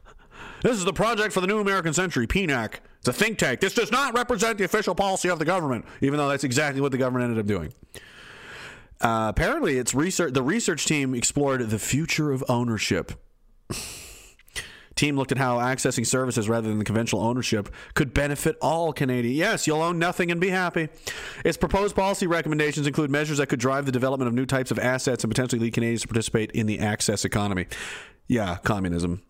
this 0.62 0.76
is 0.76 0.84
the 0.84 0.92
project 0.92 1.32
for 1.32 1.40
the 1.40 1.48
new 1.48 1.58
American 1.58 1.92
century, 1.92 2.28
PNAC. 2.28 2.74
It's 3.00 3.08
a 3.08 3.12
think 3.12 3.38
tank. 3.38 3.60
This 3.60 3.74
does 3.74 3.90
not 3.90 4.14
represent 4.14 4.58
the 4.58 4.64
official 4.64 4.94
policy 4.94 5.28
of 5.28 5.38
the 5.40 5.44
government, 5.44 5.86
even 6.00 6.18
though 6.18 6.28
that's 6.28 6.44
exactly 6.44 6.80
what 6.80 6.92
the 6.92 6.98
government 6.98 7.24
ended 7.24 7.40
up 7.40 7.46
doing. 7.46 7.72
Uh, 9.00 9.26
apparently, 9.30 9.78
it's 9.78 9.94
research. 9.94 10.34
The 10.34 10.42
research 10.42 10.84
team 10.84 11.14
explored 11.14 11.70
the 11.70 11.78
future 11.78 12.30
of 12.30 12.44
ownership 12.48 13.12
team 15.00 15.16
looked 15.16 15.32
at 15.32 15.38
how 15.38 15.58
accessing 15.58 16.06
services 16.06 16.48
rather 16.48 16.68
than 16.68 16.78
the 16.78 16.84
conventional 16.84 17.22
ownership 17.22 17.68
could 17.94 18.12
benefit 18.12 18.56
all 18.60 18.92
Canadians. 18.92 19.36
Yes, 19.36 19.66
you'll 19.66 19.82
own 19.82 19.98
nothing 19.98 20.30
and 20.30 20.40
be 20.40 20.50
happy. 20.50 20.88
Its 21.44 21.56
proposed 21.56 21.96
policy 21.96 22.26
recommendations 22.26 22.86
include 22.86 23.10
measures 23.10 23.38
that 23.38 23.48
could 23.48 23.58
drive 23.58 23.86
the 23.86 23.92
development 23.92 24.28
of 24.28 24.34
new 24.34 24.46
types 24.46 24.70
of 24.70 24.78
assets 24.78 25.24
and 25.24 25.30
potentially 25.30 25.60
lead 25.60 25.72
Canadians 25.72 26.02
to 26.02 26.08
participate 26.08 26.50
in 26.52 26.66
the 26.66 26.78
access 26.78 27.24
economy. 27.24 27.66
Yeah, 28.28 28.58
communism. 28.62 29.22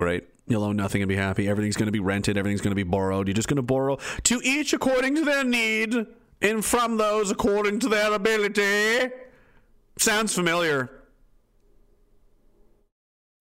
Right? 0.00 0.26
You'll 0.48 0.64
own 0.64 0.76
nothing 0.76 1.00
and 1.00 1.08
be 1.08 1.16
happy. 1.16 1.48
Everything's 1.48 1.76
going 1.76 1.86
to 1.86 1.92
be 1.92 2.00
rented. 2.00 2.36
Everything's 2.36 2.60
going 2.60 2.72
to 2.72 2.76
be 2.76 2.82
borrowed. 2.82 3.28
You're 3.28 3.34
just 3.34 3.48
going 3.48 3.56
to 3.56 3.62
borrow 3.62 3.98
to 4.24 4.40
each 4.44 4.72
according 4.72 5.14
to 5.14 5.24
their 5.24 5.44
need 5.44 5.94
and 6.42 6.64
from 6.64 6.96
those 6.98 7.30
according 7.30 7.80
to 7.80 7.88
their 7.88 8.12
ability. 8.12 9.12
Sounds 9.96 10.34
familiar. 10.34 10.90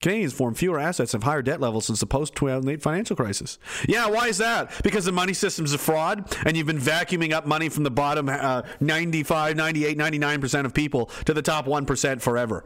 Canadians 0.05 0.33
form 0.33 0.53
fewer 0.53 0.77
assets 0.77 1.15
and 1.15 1.23
higher 1.23 1.41
debt 1.41 1.59
levels 1.59 1.87
since 1.87 1.99
the 1.99 2.05
post 2.05 2.35
2008 2.35 2.79
financial 2.79 3.15
crisis. 3.15 3.57
Yeah, 3.89 4.07
why 4.07 4.27
is 4.27 4.37
that? 4.37 4.71
Because 4.83 5.05
the 5.05 5.11
money 5.11 5.33
system's 5.33 5.73
a 5.73 5.79
fraud 5.79 6.37
and 6.45 6.55
you've 6.55 6.67
been 6.67 6.77
vacuuming 6.77 7.31
up 7.31 7.47
money 7.47 7.69
from 7.69 7.81
the 7.81 7.89
bottom 7.89 8.29
uh, 8.29 8.61
95, 8.79 9.55
98, 9.55 9.97
99% 9.97 10.65
of 10.65 10.75
people 10.75 11.07
to 11.25 11.33
the 11.33 11.41
top 11.41 11.65
1% 11.65 12.21
forever. 12.21 12.63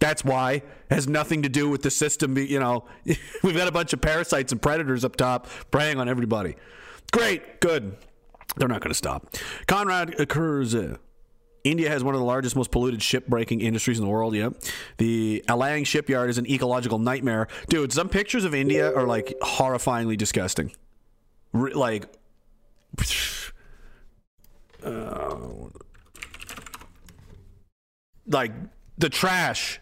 That's 0.00 0.24
why. 0.24 0.52
It 0.52 0.64
has 0.88 1.06
nothing 1.06 1.42
to 1.42 1.50
do 1.50 1.68
with 1.68 1.82
the 1.82 1.90
system. 1.90 2.38
You 2.38 2.58
know, 2.58 2.86
we've 3.42 3.54
got 3.54 3.68
a 3.68 3.72
bunch 3.72 3.92
of 3.92 4.00
parasites 4.00 4.52
and 4.52 4.62
predators 4.62 5.04
up 5.04 5.16
top 5.16 5.46
preying 5.70 6.00
on 6.00 6.08
everybody. 6.08 6.56
Great, 7.12 7.60
good. 7.60 7.98
They're 8.56 8.66
not 8.66 8.80
going 8.80 8.92
to 8.92 8.94
stop. 8.94 9.34
Conrad 9.66 10.18
occurs. 10.18 10.74
India 11.70 11.88
has 11.90 12.02
one 12.02 12.14
of 12.14 12.20
the 12.20 12.26
largest, 12.26 12.56
most 12.56 12.70
polluted 12.70 13.00
shipbreaking 13.00 13.62
industries 13.62 13.98
in 13.98 14.04
the 14.04 14.10
world. 14.10 14.34
Yep. 14.34 14.54
The 14.96 15.44
Alang 15.48 15.84
shipyard 15.86 16.30
is 16.30 16.38
an 16.38 16.46
ecological 16.50 16.98
nightmare. 16.98 17.48
Dude, 17.68 17.92
some 17.92 18.08
pictures 18.08 18.44
of 18.44 18.54
India 18.54 18.94
are 18.94 19.06
like 19.06 19.34
horrifyingly 19.42 20.16
disgusting. 20.16 20.72
Like, 21.52 22.06
uh, 24.82 25.36
like 28.26 28.52
the 28.96 29.08
trash. 29.08 29.80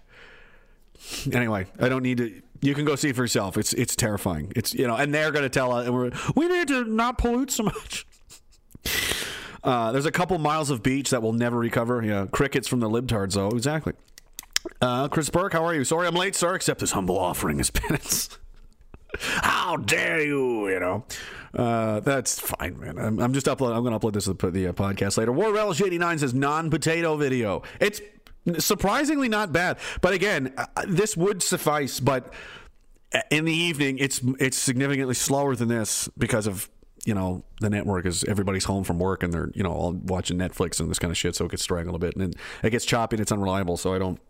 Anyway, 1.32 1.66
I 1.78 1.88
don't 1.88 2.02
need 2.02 2.18
to. 2.18 2.42
You 2.62 2.74
can 2.74 2.84
go 2.84 2.96
see 2.96 3.12
for 3.12 3.22
yourself. 3.22 3.56
It's 3.56 3.72
it's 3.74 3.94
terrifying. 3.94 4.52
It's 4.56 4.74
you 4.74 4.86
know, 4.86 4.96
and 4.96 5.14
they're 5.14 5.30
going 5.30 5.44
to 5.44 5.48
tell 5.48 5.72
us, 5.72 5.88
we 6.34 6.48
need 6.48 6.68
to 6.68 6.84
not 6.84 7.18
pollute 7.18 7.50
so 7.50 7.64
much. 7.64 8.06
Uh, 9.66 9.90
there's 9.90 10.06
a 10.06 10.12
couple 10.12 10.38
miles 10.38 10.70
of 10.70 10.82
beach 10.82 11.10
that 11.10 11.22
will 11.22 11.32
never 11.32 11.58
recover. 11.58 12.02
Yeah, 12.02 12.26
crickets 12.30 12.68
from 12.68 12.80
the 12.80 12.88
libtards, 12.88 13.34
though. 13.34 13.48
Exactly. 13.48 13.94
Uh, 14.80 15.08
Chris 15.08 15.28
Burke, 15.28 15.52
how 15.52 15.64
are 15.64 15.74
you? 15.74 15.84
Sorry 15.84 16.06
I'm 16.06 16.14
late, 16.14 16.36
sir. 16.36 16.54
Accept 16.54 16.80
this 16.80 16.92
humble 16.92 17.18
offering 17.18 17.58
as 17.58 17.70
penance. 17.72 18.38
how 19.18 19.76
dare 19.76 20.24
you? 20.24 20.68
You 20.68 20.80
know, 20.80 21.04
uh, 21.54 22.00
that's 22.00 22.38
fine, 22.38 22.78
man. 22.78 22.96
I'm, 22.96 23.18
I'm 23.18 23.32
just 23.32 23.48
uploading. 23.48 23.76
I'm 23.76 23.82
going 23.82 23.98
to 23.98 24.04
upload 24.04 24.12
this 24.12 24.26
to 24.26 24.34
the, 24.34 24.50
the 24.50 24.66
uh, 24.68 24.72
podcast 24.72 25.18
later. 25.18 25.32
War 25.32 25.52
Relish 25.52 25.80
89 25.80 26.20
says 26.20 26.32
non-potato 26.32 27.16
video. 27.16 27.62
It's 27.80 28.00
surprisingly 28.58 29.28
not 29.28 29.52
bad, 29.52 29.78
but 30.00 30.12
again, 30.12 30.54
uh, 30.56 30.66
this 30.86 31.16
would 31.16 31.42
suffice. 31.42 31.98
But 31.98 32.32
in 33.30 33.44
the 33.44 33.52
evening, 33.52 33.98
it's 33.98 34.20
it's 34.38 34.56
significantly 34.56 35.14
slower 35.14 35.56
than 35.56 35.68
this 35.68 36.08
because 36.16 36.46
of 36.46 36.68
you 37.06 37.14
know 37.14 37.42
the 37.60 37.70
network 37.70 38.04
is 38.04 38.24
everybody's 38.24 38.64
home 38.64 38.84
from 38.84 38.98
work 38.98 39.22
and 39.22 39.32
they're 39.32 39.50
you 39.54 39.62
know 39.62 39.72
all 39.72 39.92
watching 39.92 40.36
Netflix 40.36 40.80
and 40.80 40.90
this 40.90 40.98
kind 40.98 41.10
of 41.10 41.16
shit, 41.16 41.36
so 41.36 41.46
it 41.46 41.52
gets 41.52 41.62
strangled 41.62 41.94
a 41.94 41.98
bit 41.98 42.16
and 42.16 42.34
it 42.62 42.70
gets 42.70 42.84
choppy 42.84 43.16
and 43.16 43.20
it's 43.20 43.32
unreliable. 43.32 43.76
So 43.76 43.94
I 43.94 43.98
don't 43.98 44.20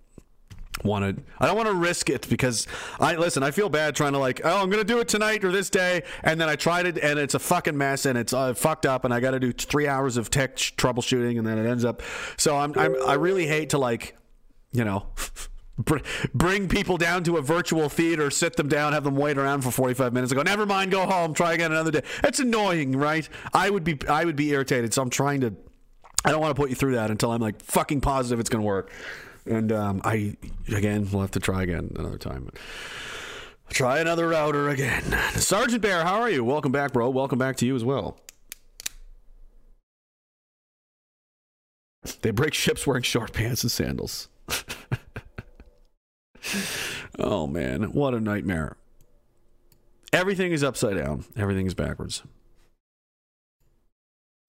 want 0.84 1.16
to 1.16 1.22
I 1.38 1.46
don't 1.46 1.56
want 1.56 1.68
to 1.68 1.74
risk 1.74 2.10
it 2.10 2.28
because 2.28 2.66
I 3.00 3.16
listen 3.16 3.42
I 3.42 3.50
feel 3.50 3.70
bad 3.70 3.96
trying 3.96 4.12
to 4.12 4.18
like 4.18 4.42
oh 4.44 4.62
I'm 4.62 4.68
gonna 4.68 4.84
do 4.84 4.98
it 5.00 5.08
tonight 5.08 5.42
or 5.42 5.50
this 5.50 5.70
day 5.70 6.02
and 6.22 6.38
then 6.38 6.50
I 6.50 6.56
tried 6.56 6.86
it 6.86 6.98
and 6.98 7.18
it's 7.18 7.34
a 7.34 7.38
fucking 7.38 7.76
mess 7.76 8.04
and 8.04 8.18
it's 8.18 8.34
uh, 8.34 8.52
fucked 8.52 8.84
up 8.84 9.06
and 9.06 9.14
I 9.14 9.20
got 9.20 9.30
to 9.30 9.40
do 9.40 9.52
three 9.52 9.88
hours 9.88 10.18
of 10.18 10.28
tech 10.28 10.56
troubleshooting 10.56 11.38
and 11.38 11.46
then 11.46 11.56
it 11.56 11.66
ends 11.66 11.84
up 11.84 12.02
so 12.36 12.58
I'm, 12.58 12.78
I'm 12.78 12.94
I 13.06 13.14
really 13.14 13.46
hate 13.46 13.70
to 13.70 13.78
like 13.78 14.16
you 14.72 14.84
know 14.84 15.06
bring 16.34 16.68
people 16.68 16.96
down 16.96 17.24
to 17.24 17.36
a 17.36 17.42
virtual 17.42 17.88
theater, 17.88 18.30
sit 18.30 18.56
them 18.56 18.68
down, 18.68 18.92
have 18.92 19.04
them 19.04 19.16
wait 19.16 19.36
around 19.36 19.62
for 19.62 19.70
45 19.70 20.12
minutes, 20.12 20.32
and 20.32 20.36
go, 20.36 20.42
never 20.42 20.66
mind, 20.66 20.90
go 20.90 21.06
home, 21.06 21.34
try 21.34 21.52
again 21.52 21.72
another 21.72 21.90
day. 21.90 22.02
That's 22.22 22.40
annoying, 22.40 22.96
right? 22.96 23.28
I 23.52 23.70
would 23.70 23.84
be, 23.84 23.98
I 24.08 24.24
would 24.24 24.36
be 24.36 24.50
irritated. 24.50 24.94
So 24.94 25.02
I'm 25.02 25.10
trying 25.10 25.42
to, 25.42 25.54
I 26.24 26.30
don't 26.30 26.40
want 26.40 26.56
to 26.56 26.60
put 26.60 26.70
you 26.70 26.76
through 26.76 26.94
that 26.94 27.10
until 27.10 27.30
I'm 27.30 27.40
like 27.40 27.62
fucking 27.62 28.00
positive 28.00 28.40
it's 28.40 28.48
going 28.48 28.62
to 28.62 28.66
work. 28.66 28.90
And 29.44 29.70
um, 29.70 30.00
I, 30.04 30.36
again, 30.68 31.08
we'll 31.12 31.20
have 31.20 31.30
to 31.32 31.40
try 31.40 31.62
again 31.62 31.92
another 31.96 32.18
time. 32.18 32.50
Try 33.68 33.98
another 33.98 34.28
router 34.28 34.68
again. 34.68 35.04
Sergeant 35.34 35.82
Bear, 35.82 36.04
how 36.04 36.20
are 36.20 36.30
you? 36.30 36.44
Welcome 36.44 36.72
back, 36.72 36.92
bro. 36.92 37.10
Welcome 37.10 37.38
back 37.38 37.56
to 37.58 37.66
you 37.66 37.76
as 37.76 37.84
well. 37.84 38.18
They 42.22 42.30
break 42.30 42.54
ships 42.54 42.86
wearing 42.86 43.02
short 43.02 43.32
pants 43.32 43.62
and 43.62 43.70
sandals. 43.70 44.28
oh 47.18 47.46
man, 47.46 47.92
what 47.92 48.14
a 48.14 48.20
nightmare. 48.20 48.76
Everything 50.12 50.52
is 50.52 50.62
upside 50.62 50.96
down. 50.96 51.24
Everything 51.36 51.66
is 51.66 51.74
backwards. 51.74 52.22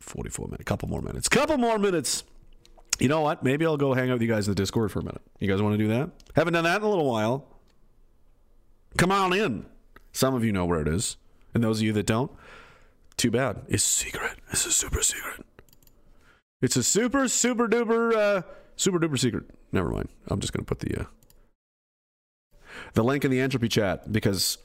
44 0.01 0.47
minutes. 0.47 0.63
Couple 0.63 0.87
more 0.87 1.01
minutes. 1.01 1.27
Couple 1.27 1.57
more 1.57 1.77
minutes. 1.77 2.23
You 2.99 3.07
know 3.07 3.21
what? 3.21 3.43
Maybe 3.43 3.65
I'll 3.65 3.77
go 3.77 3.93
hang 3.93 4.09
out 4.09 4.13
with 4.13 4.21
you 4.21 4.27
guys 4.27 4.47
in 4.47 4.51
the 4.51 4.55
Discord 4.55 4.91
for 4.91 4.99
a 4.99 5.03
minute. 5.03 5.21
You 5.39 5.47
guys 5.47 5.61
want 5.61 5.73
to 5.73 5.77
do 5.77 5.87
that? 5.89 6.09
Haven't 6.35 6.53
done 6.53 6.63
that 6.63 6.77
in 6.77 6.83
a 6.83 6.89
little 6.89 7.09
while. 7.09 7.45
Come 8.97 9.11
on 9.11 9.33
in. 9.33 9.65
Some 10.13 10.33
of 10.33 10.43
you 10.43 10.51
know 10.51 10.65
where 10.65 10.81
it 10.81 10.87
is. 10.87 11.17
And 11.53 11.63
those 11.63 11.79
of 11.79 11.83
you 11.83 11.93
that 11.93 12.05
don't, 12.05 12.31
too 13.17 13.31
bad. 13.31 13.61
It's 13.67 13.83
secret. 13.83 14.37
It's 14.51 14.65
a 14.65 14.71
super 14.71 15.01
secret. 15.01 15.45
It's 16.61 16.75
a 16.75 16.83
super, 16.83 17.27
super 17.27 17.67
duper, 17.67 18.15
uh, 18.15 18.41
super 18.75 18.99
duper 18.99 19.19
secret. 19.19 19.45
Never 19.71 19.89
mind. 19.89 20.09
I'm 20.27 20.39
just 20.39 20.53
going 20.53 20.65
to 20.65 20.67
put 20.67 20.79
the 20.79 21.01
uh, 21.01 21.05
the 22.93 23.03
link 23.03 23.25
in 23.25 23.31
the 23.31 23.39
entropy 23.39 23.67
chat 23.67 24.11
because 24.11 24.57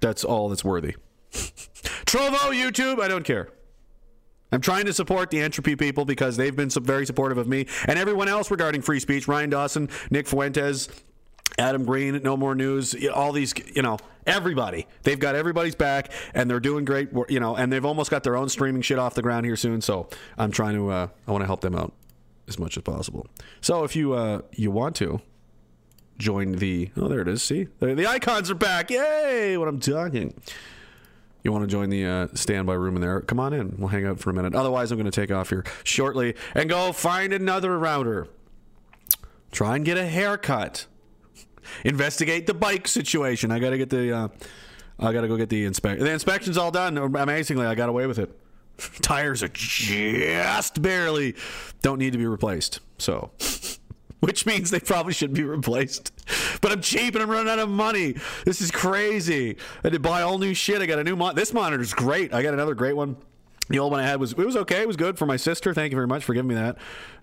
that's 0.00 0.24
all 0.24 0.48
that's 0.48 0.64
worthy. 0.64 0.96
Trovo, 1.32 2.52
YouTube, 2.52 3.00
I 3.00 3.08
don't 3.08 3.24
care. 3.24 3.48
I'm 4.52 4.60
trying 4.60 4.86
to 4.86 4.92
support 4.92 5.30
the 5.30 5.40
entropy 5.40 5.76
people 5.76 6.04
because 6.04 6.36
they've 6.36 6.54
been 6.54 6.70
very 6.70 7.06
supportive 7.06 7.38
of 7.38 7.46
me 7.46 7.66
and 7.86 7.98
everyone 7.98 8.28
else 8.28 8.50
regarding 8.50 8.82
free 8.82 8.98
speech. 8.98 9.28
Ryan 9.28 9.50
Dawson, 9.50 9.88
Nick 10.10 10.26
Fuentes, 10.26 10.88
Adam 11.58 11.84
Green, 11.84 12.20
no 12.22 12.36
more 12.36 12.54
news. 12.54 12.96
All 13.14 13.32
these, 13.32 13.54
you 13.74 13.82
know, 13.82 13.98
everybody. 14.26 14.86
They've 15.02 15.18
got 15.18 15.34
everybody's 15.34 15.74
back, 15.74 16.10
and 16.34 16.50
they're 16.50 16.60
doing 16.60 16.84
great. 16.84 17.10
You 17.28 17.40
know, 17.40 17.56
and 17.56 17.72
they've 17.72 17.84
almost 17.84 18.10
got 18.10 18.24
their 18.24 18.36
own 18.36 18.48
streaming 18.48 18.82
shit 18.82 18.98
off 18.98 19.14
the 19.14 19.22
ground 19.22 19.46
here 19.46 19.56
soon. 19.56 19.80
So 19.80 20.08
I'm 20.36 20.50
trying 20.50 20.74
to. 20.74 20.90
Uh, 20.90 21.08
I 21.28 21.30
want 21.30 21.42
to 21.42 21.46
help 21.46 21.60
them 21.60 21.76
out 21.76 21.92
as 22.48 22.58
much 22.58 22.76
as 22.76 22.82
possible. 22.82 23.26
So 23.60 23.84
if 23.84 23.94
you 23.94 24.14
uh, 24.14 24.42
you 24.52 24.70
want 24.70 24.96
to 24.96 25.20
join 26.20 26.52
the 26.52 26.90
oh 26.96 27.08
there 27.08 27.20
it 27.20 27.28
is. 27.28 27.42
See? 27.42 27.66
The, 27.80 28.06
icons 28.06 28.50
are 28.50 28.54
back. 28.54 28.90
Yay! 28.90 29.56
What 29.56 29.66
i'm 29.66 29.80
talking. 29.80 30.34
You 31.42 31.52
want 31.52 31.64
to 31.64 31.68
join 31.68 31.88
the 31.88 32.04
uh, 32.04 32.28
standby 32.34 32.74
room 32.74 32.96
in 32.96 33.00
there? 33.00 33.22
Come 33.22 33.40
on 33.40 33.54
in. 33.54 33.76
We'll 33.78 33.88
hang 33.88 34.04
out 34.04 34.20
for 34.20 34.28
a 34.28 34.34
minute. 34.34 34.54
Otherwise 34.54 34.92
i'm 34.92 34.98
going 34.98 35.10
to 35.10 35.20
take 35.20 35.32
off 35.32 35.48
here 35.48 35.64
shortly 35.82 36.34
and 36.54 36.68
go 36.68 36.92
find 36.92 37.32
another 37.32 37.78
router. 37.78 38.28
Try 39.50 39.76
and 39.76 39.84
get 39.84 39.96
a 39.96 40.06
haircut. 40.06 40.86
Investigate 41.84 42.46
the 42.46 42.54
bike 42.54 42.86
situation. 42.86 43.50
I 43.50 43.58
gotta 43.58 43.78
get 43.78 43.90
the 43.90 44.14
uh, 44.14 44.28
i 44.98 45.12
gotta 45.12 45.28
go 45.28 45.36
get 45.36 45.48
the 45.48 45.64
inspection 45.64 46.04
the 46.04 46.12
inspection's 46.12 46.58
all 46.58 46.70
done. 46.70 46.98
Amazingly 46.98 47.66
i 47.66 47.74
got 47.74 47.88
away 47.88 48.06
with 48.06 48.18
it. 48.18 48.38
Tires 49.02 49.42
are 49.42 49.48
just 49.48 50.80
barely 50.82 51.34
don't 51.82 51.98
need 51.98 52.12
to 52.12 52.18
be 52.18 52.26
replaced. 52.26 52.80
So 52.98 53.30
which 54.20 54.46
means 54.46 54.70
they 54.70 54.80
probably 54.80 55.12
should 55.12 55.34
be 55.34 55.42
replaced. 55.42 56.12
But 56.60 56.72
I'm 56.72 56.80
cheap 56.80 57.14
and 57.14 57.22
I'm 57.22 57.30
running 57.30 57.50
out 57.50 57.58
of 57.58 57.68
money. 57.68 58.14
This 58.44 58.60
is 58.60 58.70
crazy. 58.70 59.50
I 59.50 59.56
had 59.84 59.92
to 59.92 59.98
buy 59.98 60.22
all 60.22 60.38
new 60.38 60.54
shit. 60.54 60.80
I 60.80 60.86
got 60.86 60.98
a 60.98 61.04
new 61.04 61.16
mon. 61.16 61.34
This 61.34 61.52
monitor's 61.52 61.92
great. 61.94 62.32
I 62.32 62.42
got 62.42 62.54
another 62.54 62.74
great 62.74 62.94
one. 62.94 63.16
The 63.68 63.78
old 63.78 63.92
one 63.92 64.00
I 64.00 64.06
had 64.06 64.18
was 64.18 64.32
it 64.32 64.38
was 64.38 64.56
okay. 64.56 64.80
It 64.82 64.88
was 64.88 64.96
good 64.96 65.16
for 65.16 65.26
my 65.26 65.36
sister. 65.36 65.72
Thank 65.72 65.92
you 65.92 65.96
very 65.96 66.08
much 66.08 66.24
for 66.24 66.34
giving 66.34 66.48
me 66.48 66.56
that. 66.56 66.76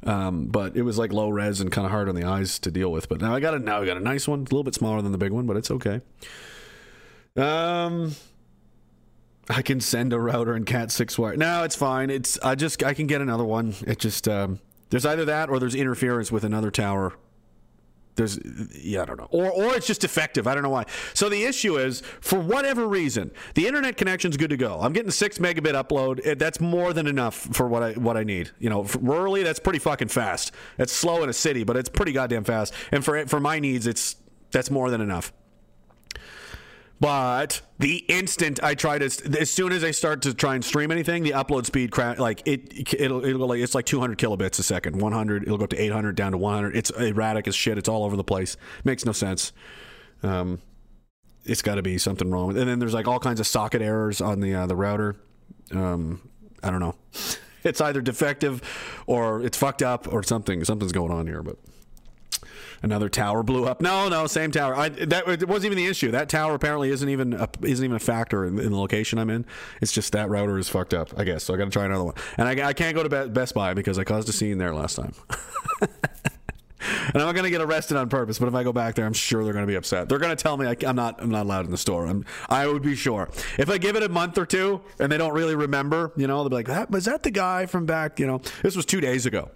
Um, 0.04 0.46
but 0.46 0.78
it 0.78 0.82
was 0.82 0.98
like 0.98 1.12
low 1.12 1.30
res 1.30 1.60
and 1.60 1.70
kind 1.72 1.86
of 1.86 1.92
hard 1.92 2.08
on 2.08 2.16
the 2.16 2.24
eyes 2.24 2.58
to 2.60 2.72
deal 2.72 2.90
with. 2.90 3.10
But 3.10 3.20
now 3.20 3.36
I 3.36 3.42
got 3.42 3.54
a 3.54 3.60
now 3.60 3.82
I 3.82 3.86
got 3.86 3.98
a 3.98 4.02
nice 4.02 4.30
one, 4.30 4.40
a 4.40 4.44
little 4.44 4.64
bit 4.64 4.74
smaller 4.74 5.02
than 5.02 5.12
the 5.12 5.18
big 5.18 5.34
one, 5.34 5.46
but 5.46 5.58
it's 5.58 5.70
okay. 5.70 6.00
Um, 7.36 8.16
I 9.50 9.62
can 9.62 9.82
send 9.82 10.14
a 10.14 10.20
router 10.20 10.54
and 10.54 10.66
Cat 10.66 10.90
six 10.90 11.20
wire. 11.20 11.36
No, 11.36 11.64
it's 11.64 11.76
fine. 11.76 12.10
It's 12.10 12.40
I 12.40 12.56
just 12.56 12.82
I 12.82 12.94
can 12.94 13.08
get 13.08 13.20
another 13.20 13.46
one. 13.46 13.76
It 13.86 14.00
just 14.00 14.30
um, 14.30 14.60
there's 14.90 15.06
either 15.06 15.26
that 15.26 15.50
or 15.50 15.60
there's 15.60 15.76
interference 15.76 16.32
with 16.32 16.44
another 16.44 16.72
tower. 16.72 17.14
There's 18.16 18.40
yeah 18.74 19.04
I 19.04 19.06
don't 19.06 19.20
know 19.20 19.28
or 19.30 19.52
or 19.52 19.76
it's 19.76 19.86
just 19.86 20.02
defective. 20.02 20.48
I 20.48 20.56
don't 20.56 20.64
know 20.64 20.72
why. 20.72 20.86
So 21.14 21.30
the 21.30 21.44
issue 21.44 21.78
is 21.78 22.02
for 22.20 22.40
whatever 22.40 22.88
reason 22.88 23.32
the 23.54 23.68
internet 23.68 23.96
connection's 23.96 24.38
good 24.38 24.50
to 24.50 24.58
go. 24.58 24.80
I'm 24.82 24.92
getting 24.92 25.12
six 25.12 25.38
megabit 25.38 25.74
upload. 25.74 26.26
Eh, 26.26 26.34
that's 26.34 26.60
more 26.60 26.94
than 26.94 27.06
enough 27.06 27.36
for 27.36 27.68
what 27.68 27.84
I 27.84 27.94
what 27.94 28.18
I 28.18 28.24
need. 28.24 28.50
You 28.58 28.72
know, 28.72 28.86
rurally 28.86 29.44
that's 29.44 29.60
pretty 29.60 29.78
fucking 29.78 30.08
fast. 30.08 30.52
It's 30.80 30.94
slow 30.94 31.22
in 31.22 31.30
a 31.30 31.34
city, 31.34 31.64
but 31.64 31.78
it's 31.78 31.90
pretty 31.90 32.12
goddamn 32.12 32.44
fast. 32.44 32.74
And 32.92 33.06
for 33.06 33.28
for 33.28 33.40
my 33.40 33.60
needs, 33.60 33.86
it's 33.86 34.16
that's 34.50 34.72
more 34.72 34.90
than 34.90 35.00
enough. 35.00 35.32
But 37.00 37.62
the 37.78 37.98
instant 38.08 38.64
I 38.64 38.74
try 38.74 38.98
to, 38.98 39.06
as 39.06 39.52
soon 39.52 39.72
as 39.72 39.84
I 39.84 39.92
start 39.92 40.24
to 40.24 40.34
try 40.34 40.56
and 40.56 40.66
stream 40.66 40.92
anything, 40.92 41.24
the 41.24 41.32
upload 41.32 41.66
speed 41.66 41.92
crash 41.92 42.18
like 42.18 42.42
it. 42.48 42.94
It'll 42.96 43.24
it'll 43.24 43.48
like 43.48 43.60
it's 43.60 43.76
like 43.76 43.86
200 43.86 44.18
kilobits 44.18 44.60
a 44.60 44.64
second, 44.64 45.00
100. 45.00 45.44
It'll 45.44 45.58
go 45.58 45.66
up 45.66 45.70
to 45.72 45.82
800, 45.82 46.16
down 46.16 46.32
to 46.32 46.38
100. 46.38 46.76
It's 46.76 46.90
erratic 46.90 47.48
as 47.48 47.56
shit. 47.56 47.78
It's 47.78 47.88
all 47.90 48.04
over 48.04 48.16
the 48.16 48.24
place. 48.24 48.58
Makes 48.84 49.06
no 49.06 49.12
sense. 49.12 49.52
Um, 50.24 50.60
it's 51.46 51.62
got 51.62 51.76
to 51.76 51.84
be 51.84 51.98
something 52.00 52.30
wrong. 52.32 52.58
And 52.58 52.68
then 52.68 52.80
there's 52.80 52.94
like 52.94 53.08
all 53.08 53.20
kinds 53.20 53.40
of 53.40 53.48
socket 53.48 53.82
errors 53.82 54.20
on 54.20 54.40
the 54.40 54.56
uh, 54.56 54.66
the 54.66 54.76
router. 54.76 55.16
Um, 55.72 56.30
I 56.64 56.72
don't 56.72 56.80
know. 56.80 56.96
It's 57.64 57.82
either 57.82 58.00
defective, 58.00 58.62
or 59.08 59.42
it's 59.42 59.58
fucked 59.58 59.82
up, 59.82 60.14
or 60.14 60.24
something. 60.24 60.64
Something's 60.64 60.94
going 60.94 61.12
on 61.12 61.28
here, 61.28 61.44
but 61.44 61.58
another 62.82 63.10
tower 63.10 63.44
blew 63.44 63.66
up. 63.66 63.82
No, 63.82 64.10
no, 64.10 64.28
same 64.28 64.52
tower. 64.52 64.76
I, 64.76 64.90
that 64.90 65.28
it 65.28 65.48
wasn't 65.48 65.74
even 65.74 65.78
the 65.78 65.90
issue. 65.90 66.12
That 66.12 66.30
tower 66.30 66.54
apparently 66.54 66.90
isn't 66.90 67.10
even 67.10 67.34
a, 67.34 67.50
isn't 67.62 67.84
even 67.84 67.96
a 67.96 68.00
factor 68.00 68.46
in, 68.46 68.60
in 68.60 68.72
the 68.72 68.78
location 68.78 69.20
I'm 69.20 69.30
in. 69.30 69.46
It's 69.82 69.92
just 69.92 70.14
that 70.14 70.30
router 70.30 70.58
is 70.58 70.70
fucked 70.70 70.94
up. 70.94 71.14
I 71.18 71.24
guess 71.24 71.44
so. 71.44 71.54
I 71.54 71.58
got 71.58 71.66
to 71.66 71.72
try 71.72 71.86
another 71.86 72.04
one, 72.04 72.16
and 72.38 72.48
I, 72.48 72.70
I 72.70 72.74
can't 72.74 72.96
go 72.96 73.04
to 73.04 73.10
Be- 73.10 73.30
Best 73.30 73.54
Buy 73.54 73.74
because 73.74 73.98
I 73.98 74.04
caused 74.04 74.30
a 74.30 74.34
scene 74.34 74.58
there 74.58 74.74
last 74.74 74.96
time. 74.96 75.14
and 77.08 77.16
I'm 77.16 77.22
not 77.22 77.34
going 77.34 77.44
to 77.44 77.50
get 77.50 77.62
arrested 77.62 77.98
on 77.98 78.10
purpose. 78.10 78.40
But 78.40 78.48
if 78.48 78.56
I 78.56 78.64
go 78.64 78.72
back 78.72 78.96
there, 78.96 79.06
I'm 79.06 79.14
sure 79.14 79.44
they're 79.44 79.54
going 79.54 79.66
to 79.66 79.72
be 79.72 79.76
upset. 79.76 80.10
They're 80.10 80.20
going 80.20 80.36
to 80.36 80.42
tell 80.42 80.58
me 80.58 80.68
I, 80.68 80.76
I'm 80.86 80.96
not 80.96 81.22
I'm 81.22 81.30
not 81.30 81.46
allowed 81.46 81.66
in 81.66 81.72
the 81.72 81.78
store. 81.78 82.06
I'm, 82.06 82.26
I 82.50 82.68
would 82.68 82.82
be 82.82 82.96
sure. 82.96 83.30
If 83.58 83.70
I 83.70 83.78
give 83.78 83.96
it 83.96 84.04
a 84.04 84.10
month 84.10 84.38
or 84.38 84.46
two 84.46 84.82
and 85.00 85.12
they 85.12 85.18
don't 85.18 85.34
really 85.34 85.56
remember, 85.56 86.12
you 86.16 86.28
know, 86.28 86.38
they'll 86.38 86.50
be 86.50 86.56
like, 86.56 86.68
"That 86.68 86.92
was 86.92 87.06
that 87.06 87.24
the 87.24 87.32
guy 87.32 87.66
from 87.66 87.86
back?" 87.86 88.20
You 88.20 88.28
know, 88.28 88.42
this 88.62 88.76
was 88.76 88.86
two 88.86 89.02
days 89.02 89.26
ago. 89.26 89.50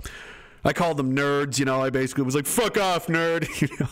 I 0.64 0.74
called 0.74 0.98
them 0.98 1.16
nerds. 1.16 1.60
You 1.60 1.66
know, 1.66 1.82
I 1.82 1.90
basically 1.90 2.24
was 2.24 2.36
like, 2.36 2.46
"Fuck 2.46 2.78
off, 2.78 3.08
nerd." 3.08 3.48
You 3.62 3.70
know. 3.80 3.88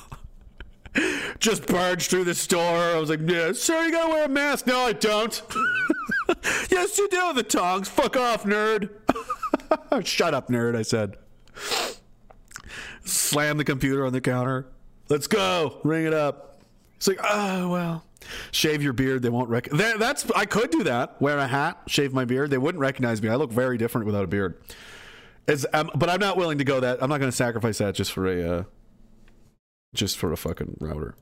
Just 1.39 1.67
barged 1.67 2.09
through 2.09 2.23
the 2.23 2.33
store. 2.33 2.61
I 2.61 2.97
was 2.97 3.09
like, 3.09 3.19
"Yeah, 3.23 3.51
sir, 3.53 3.83
you 3.83 3.91
gotta 3.91 4.09
wear 4.09 4.25
a 4.25 4.29
mask." 4.29 4.65
No, 4.67 4.79
I 4.79 4.93
don't. 4.93 5.41
yes, 6.69 6.97
you 6.97 7.07
do. 7.09 7.33
The 7.33 7.43
tongs. 7.43 7.87
Fuck 7.87 8.17
off, 8.17 8.43
nerd. 8.43 8.89
Shut 10.05 10.33
up, 10.33 10.49
nerd. 10.49 10.75
I 10.75 10.81
said. 10.81 11.15
Slam 13.05 13.57
the 13.57 13.63
computer 13.63 14.05
on 14.05 14.13
the 14.13 14.21
counter. 14.21 14.67
Let's 15.09 15.27
go. 15.27 15.79
Ring 15.83 16.05
it 16.05 16.13
up. 16.13 16.61
It's 16.97 17.07
like, 17.07 17.19
oh 17.23 17.69
well. 17.69 18.05
Shave 18.51 18.83
your 18.83 18.93
beard. 18.93 19.21
They 19.21 19.29
won't 19.29 19.49
rec. 19.49 19.69
That, 19.69 19.99
that's. 19.99 20.29
I 20.31 20.45
could 20.45 20.71
do 20.71 20.83
that. 20.83 21.21
Wear 21.21 21.37
a 21.37 21.47
hat. 21.47 21.79
Shave 21.87 22.13
my 22.13 22.25
beard. 22.25 22.49
They 22.49 22.57
wouldn't 22.57 22.81
recognize 22.81 23.21
me. 23.21 23.29
I 23.29 23.35
look 23.35 23.51
very 23.51 23.77
different 23.77 24.05
without 24.05 24.23
a 24.23 24.27
beard. 24.27 24.59
It's, 25.49 25.65
um, 25.73 25.89
but 25.95 26.09
I'm 26.09 26.19
not 26.19 26.37
willing 26.37 26.59
to 26.59 26.63
go 26.63 26.79
that. 26.79 27.01
I'm 27.01 27.09
not 27.09 27.19
going 27.19 27.31
to 27.31 27.35
sacrifice 27.35 27.79
that 27.79 27.95
just 27.95 28.11
for 28.11 28.27
a, 28.27 28.59
uh, 28.59 28.63
just 29.93 30.17
for 30.17 30.31
a 30.31 30.37
fucking 30.37 30.77
router. 30.79 31.15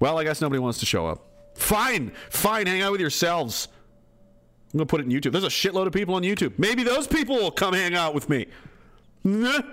Well, 0.00 0.18
I 0.18 0.24
guess 0.24 0.40
nobody 0.40 0.60
wants 0.60 0.80
to 0.80 0.86
show 0.86 1.06
up. 1.06 1.26
Fine, 1.54 2.12
fine. 2.30 2.66
Hang 2.66 2.82
out 2.82 2.92
with 2.92 3.00
yourselves. 3.00 3.68
I'm 4.72 4.78
gonna 4.78 4.86
put 4.86 5.00
it 5.00 5.06
in 5.06 5.12
YouTube. 5.12 5.32
There's 5.32 5.44
a 5.44 5.48
shitload 5.48 5.86
of 5.86 5.92
people 5.92 6.16
on 6.16 6.22
YouTube. 6.22 6.58
Maybe 6.58 6.82
those 6.82 7.06
people 7.06 7.36
will 7.36 7.52
come 7.52 7.74
hang 7.74 7.94
out 7.94 8.12
with 8.12 8.28
me. 8.28 8.46
You've 9.24 9.64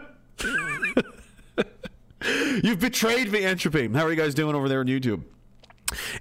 betrayed 2.80 3.32
me, 3.32 3.44
Entropy. 3.44 3.88
How 3.88 4.06
are 4.06 4.12
you 4.12 4.16
guys 4.16 4.36
doing 4.36 4.56
over 4.56 4.70
there 4.70 4.80
on 4.80 4.88
YouTube? 4.88 5.24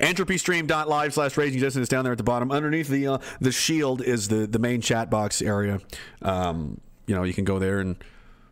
entropystream.live 0.01 1.15
slash 1.15 1.37
raging 1.37 1.61
dissident 1.61 1.85
is 1.85 1.89
down 1.89 2.03
there 2.03 2.11
at 2.11 2.19
the 2.19 2.25
bottom 2.25 2.51
underneath 2.51 2.89
the 2.89 3.07
uh, 3.07 3.19
the 3.41 3.53
shield 3.53 4.03
is 4.03 4.27
the 4.27 4.45
the 4.47 4.59
main 4.59 4.81
chat 4.81 5.11
box 5.11 5.41
area 5.41 5.79
um, 6.23 6.81
you 7.11 7.17
know 7.17 7.25
you 7.25 7.35
can 7.35 7.45
go 7.45 7.59
there 7.59 7.81
and 7.81 7.97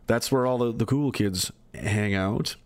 that's 0.05 0.31
where 0.31 0.45
all 0.45 0.57
the, 0.57 0.73
the 0.73 0.85
cool 0.85 1.11
kids 1.11 1.51
hang 1.73 2.13
out. 2.13 2.57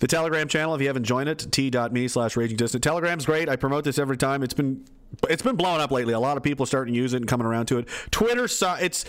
The 0.00 0.08
telegram 0.08 0.48
channel 0.48 0.74
if 0.74 0.80
you 0.80 0.88
haven't 0.88 1.04
joined 1.04 1.28
it 1.28 1.46
t.me 1.52 2.08
slash 2.08 2.36
raging 2.36 2.56
dissident. 2.56 2.82
Telegram's 2.82 3.26
great. 3.26 3.48
I 3.48 3.54
promote 3.54 3.84
this 3.84 3.98
every 3.98 4.16
time. 4.16 4.42
It's 4.42 4.54
been 4.54 4.84
it's 5.30 5.42
been 5.42 5.54
blowing 5.54 5.80
up 5.80 5.92
lately. 5.92 6.14
A 6.14 6.20
lot 6.20 6.36
of 6.36 6.42
people 6.42 6.64
are 6.64 6.66
starting 6.66 6.94
to 6.94 7.00
use 7.00 7.14
it 7.14 7.18
and 7.18 7.28
coming 7.28 7.46
around 7.46 7.66
to 7.66 7.78
it. 7.78 7.88
Twitter 8.10 8.44
it's 8.44 9.04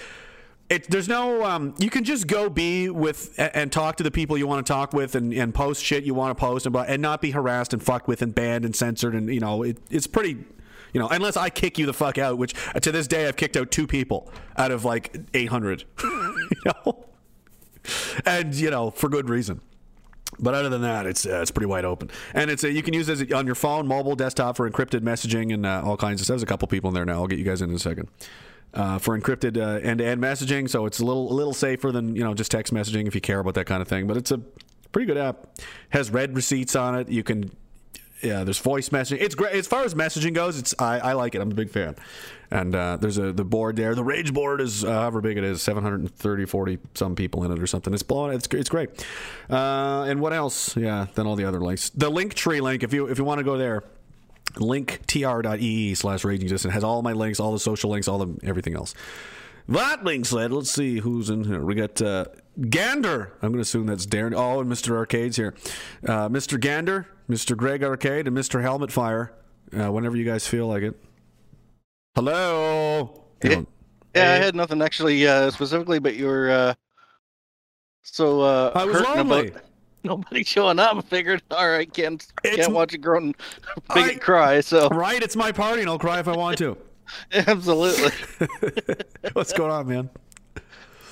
it, 0.69 0.91
there's 0.91 1.07
no 1.07 1.43
um, 1.43 1.73
you 1.79 1.89
can 1.89 2.03
just 2.03 2.27
go 2.27 2.49
be 2.49 2.89
with 2.89 3.33
and 3.39 3.71
talk 3.71 3.95
to 3.95 4.03
the 4.03 4.11
people 4.11 4.37
you 4.37 4.45
want 4.45 4.65
to 4.65 4.71
talk 4.71 4.93
with 4.93 5.15
and, 5.15 5.33
and 5.33 5.55
post 5.55 5.83
shit 5.83 6.03
you 6.03 6.13
want 6.13 6.37
to 6.37 6.39
post 6.39 6.67
and, 6.67 6.75
and 6.75 7.01
not 7.01 7.21
be 7.21 7.31
harassed 7.31 7.73
and 7.73 7.81
fucked 7.81 8.07
with 8.07 8.21
and 8.21 8.35
banned 8.35 8.63
and 8.63 8.75
censored 8.75 9.15
and 9.15 9.33
you 9.33 9.39
know 9.39 9.63
it, 9.63 9.77
it's 9.89 10.07
pretty 10.07 10.37
you 10.97 11.03
know 11.03 11.09
unless 11.09 11.37
i 11.37 11.47
kick 11.47 11.77
you 11.77 11.85
the 11.85 11.93
fuck 11.93 12.17
out 12.17 12.39
which 12.39 12.55
to 12.81 12.91
this 12.91 13.05
day 13.05 13.27
i've 13.27 13.35
kicked 13.35 13.55
out 13.55 13.69
two 13.69 13.85
people 13.85 14.31
out 14.57 14.71
of 14.71 14.83
like 14.83 15.15
800 15.31 15.83
you 16.03 16.09
know 16.65 17.05
and 18.25 18.55
you 18.55 18.71
know 18.71 18.89
for 18.89 19.07
good 19.07 19.29
reason 19.29 19.61
but 20.39 20.53
other 20.53 20.67
than 20.67 20.81
that, 20.81 21.05
it's 21.05 21.25
uh, 21.25 21.39
it's 21.41 21.51
pretty 21.51 21.67
wide 21.67 21.85
open, 21.85 22.11
and 22.33 22.51
it's 22.51 22.63
uh, 22.63 22.67
you 22.67 22.83
can 22.83 22.93
use 22.93 23.07
it 23.07 23.31
on 23.31 23.45
your 23.45 23.55
phone, 23.55 23.87
mobile, 23.87 24.13
desktop 24.13 24.57
for 24.57 24.69
encrypted 24.69 24.99
messaging 24.99 25.53
and 25.53 25.65
uh, 25.65 25.81
all 25.83 25.95
kinds 25.95 26.19
of 26.19 26.25
stuff. 26.25 26.35
There's 26.35 26.43
a 26.43 26.47
couple 26.47 26.67
people 26.67 26.89
in 26.89 26.93
there 26.93 27.05
now. 27.05 27.13
I'll 27.13 27.27
get 27.27 27.39
you 27.39 27.45
guys 27.45 27.61
in, 27.61 27.69
in 27.69 27.75
a 27.77 27.79
second. 27.79 28.09
Uh, 28.73 28.99
for 28.99 29.17
encrypted 29.17 29.57
uh, 29.57 29.79
end-to-end 29.79 30.21
messaging, 30.21 30.69
so 30.69 30.85
it's 30.85 30.99
a 30.99 31.05
little 31.05 31.31
a 31.31 31.33
little 31.33 31.53
safer 31.53 31.93
than 31.93 32.13
you 32.13 32.25
know 32.25 32.33
just 32.33 32.51
text 32.51 32.73
messaging 32.73 33.07
if 33.07 33.15
you 33.15 33.21
care 33.21 33.39
about 33.39 33.53
that 33.53 33.65
kind 33.65 33.81
of 33.81 33.87
thing. 33.87 34.05
But 34.05 34.17
it's 34.17 34.29
a 34.29 34.39
pretty 34.91 35.05
good 35.05 35.17
app. 35.17 35.47
Has 35.89 36.11
red 36.11 36.35
receipts 36.35 36.75
on 36.75 36.99
it. 36.99 37.09
You 37.09 37.23
can 37.23 37.49
yeah, 38.21 38.43
there's 38.43 38.59
voice 38.59 38.89
messaging. 38.89 39.21
It's 39.21 39.35
great 39.35 39.53
as 39.53 39.67
far 39.67 39.83
as 39.83 39.93
messaging 39.93 40.33
goes. 40.33 40.57
It's 40.57 40.73
I, 40.79 40.99
I 40.99 41.13
like 41.13 41.35
it. 41.35 41.41
I'm 41.41 41.51
a 41.51 41.55
big 41.55 41.69
fan. 41.69 41.95
And 42.49 42.75
uh, 42.75 42.97
there's 42.97 43.17
a 43.17 43.31
the 43.31 43.43
board 43.43 43.75
there. 43.75 43.93
The 43.93 44.03
rage 44.03 44.33
board 44.33 44.61
is 44.61 44.83
uh, 44.83 44.91
however 44.91 45.21
big 45.21 45.37
it 45.37 45.43
is, 45.43 45.61
730, 45.61 46.45
40 46.45 46.79
some 46.93 47.15
people 47.15 47.43
in 47.43 47.51
it 47.51 47.59
or 47.59 47.67
something. 47.67 47.93
It's 47.93 48.03
blowing. 48.03 48.35
It's 48.35 48.47
it's 48.47 48.69
great. 48.69 48.89
Uh, 49.49 50.05
and 50.07 50.21
what 50.21 50.33
else? 50.33 50.75
Yeah, 50.75 51.07
then 51.15 51.27
all 51.27 51.35
the 51.35 51.45
other 51.45 51.59
links. 51.59 51.89
The 51.89 52.09
link 52.09 52.33
tree 52.33 52.61
link. 52.61 52.83
If 52.83 52.93
you 52.93 53.07
if 53.07 53.17
you 53.17 53.25
want 53.25 53.39
to 53.39 53.43
go 53.43 53.57
there, 53.57 53.83
linktr.ee 54.53 55.95
slash 55.95 56.23
raging 56.23 56.47
dissident 56.47 56.73
has 56.73 56.83
all 56.83 57.01
my 57.01 57.13
links, 57.13 57.39
all 57.39 57.51
the 57.51 57.59
social 57.59 57.89
links, 57.91 58.07
all 58.07 58.17
the 58.17 58.47
everything 58.47 58.75
else. 58.75 58.95
That 59.69 60.05
being 60.05 60.23
said, 60.23 60.53
let's 60.53 60.71
see 60.71 60.99
who's 60.99 61.29
in 61.29 61.43
here. 61.43 61.61
We 61.61 61.75
got 61.75 62.01
uh, 62.01 62.25
Gander. 62.69 63.33
I'm 63.41 63.49
going 63.49 63.55
to 63.55 63.61
assume 63.61 63.87
that's 63.87 64.05
Darren. 64.05 64.33
Oh, 64.33 64.61
and 64.61 64.71
Mr. 64.71 64.95
Arcade's 64.95 65.35
here. 65.35 65.55
Uh, 66.07 66.29
Mr. 66.29 66.57
Gander, 66.57 67.05
Mr. 67.29 67.55
Greg 67.57 67.83
Arcade, 67.83 68.27
and 68.27 68.35
Mr. 68.37 68.61
Helmet 68.61 68.91
Fire. 68.91 69.33
Uh, 69.77 69.91
whenever 69.91 70.15
you 70.15 70.23
guys 70.23 70.47
feel 70.47 70.65
like 70.67 70.81
it. 70.83 70.95
Hello. 72.15 73.23
Yeah. 73.43 73.49
You 73.49 73.55
know, 73.57 73.67
Yeah, 74.15 74.31
I 74.31 74.35
had 74.37 74.55
nothing 74.55 74.81
actually 74.81 75.27
uh, 75.27 75.51
specifically, 75.51 75.99
but 75.99 76.15
you 76.15 76.25
were 76.27 76.49
uh, 76.49 76.73
so 78.01 78.41
uh, 78.41 78.71
I 78.73 78.85
was 78.85 78.95
hurting 79.01 79.27
lonely. 79.27 79.49
about 79.49 79.61
nobody 80.03 80.43
showing 80.45 80.79
up. 80.79 80.95
I 80.95 81.01
figured, 81.01 81.43
all 81.51 81.69
right, 81.69 81.91
can't 81.93 82.25
It's- 82.45 82.55
can't 82.65 82.73
watch 82.73 82.93
a 82.93 82.97
grown 82.97 83.33
bigot 83.93 84.15
I- 84.15 84.19
cry. 84.19 84.61
So 84.61 84.87
Right? 84.89 85.21
It's 85.21 85.35
my 85.35 85.51
party, 85.51 85.81
and 85.81 85.89
I'll 85.89 85.99
cry 85.99 86.19
if 86.19 86.27
I 86.29 86.35
want 86.35 86.57
to. 86.59 86.77
absolutely, 87.33 88.11
What's 89.33 89.53
going 89.53 89.71
on, 89.71 89.87
man? 89.87 90.09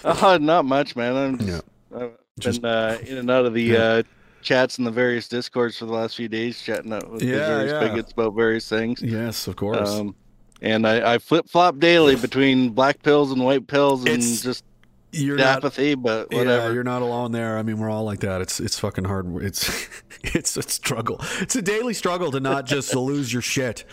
uh, 0.03 0.37
not 0.41 0.65
much, 0.65 0.95
man. 0.95 1.15
I'm 1.15 1.39
Yeah. 1.41 1.45
just, 1.45 1.63
I've 1.95 2.11
Just- 2.39 2.61
been 2.61 2.71
uh, 2.71 2.97
in 3.05 3.17
and 3.17 3.29
out 3.29 3.45
of 3.45 3.53
the 3.53 3.61
Yeah. 3.63 4.01
Chats 4.45 4.77
in 4.77 4.85
the 4.85 4.91
various 4.91 5.27
discords 5.27 5.77
for 5.77 5.85
the 5.85 5.91
last 5.93 6.15
few 6.15 6.29
days, 6.29 6.61
chatting 6.61 6.93
out 6.93 7.11
with 7.11 7.21
Yeah, 7.23 7.47
various 7.47 7.71
yeah. 7.73 7.79
bigots 7.89 8.11
about 8.13 8.35
various 8.35 8.69
things. 8.69 9.01
Yes, 9.01 9.47
of 9.47 9.55
course. 9.57 9.89
Um, 9.89 10.15
and 10.61 10.87
I, 10.87 11.15
I 11.15 11.17
flip 11.17 11.49
flop 11.49 11.79
daily 11.79 12.15
between 12.27 12.69
black 12.69 13.03
pills 13.03 13.31
and 13.31 13.43
white 13.43 13.67
pills 13.67 14.01
and 14.05 14.09
It's- 14.09 14.41
just 14.41 14.63
you're 15.11 15.37
not. 15.37 15.57
apathy, 15.57 15.95
but 15.95 16.27
Yeah, 16.29 16.37
whatever. 16.39 16.73
you're 16.73 16.83
not 16.83 17.01
alone 17.01 17.31
there. 17.31 17.57
I 17.57 17.63
mean, 17.63 17.77
we're 17.77 17.89
all 17.89 18.03
like 18.03 18.19
that. 18.19 18.41
It's 18.41 18.59
it's 18.59 18.77
fucking 18.77 19.05
hard. 19.05 19.43
It's 19.43 19.87
it's 20.23 20.57
a 20.57 20.61
struggle. 20.61 21.21
It's 21.39 21.55
a 21.55 21.61
daily 21.61 21.93
struggle 21.93 22.31
to 22.31 22.39
not 22.41 22.65
just 22.65 22.93
lose 22.95 23.31
your 23.31 23.41
shit. 23.41 23.85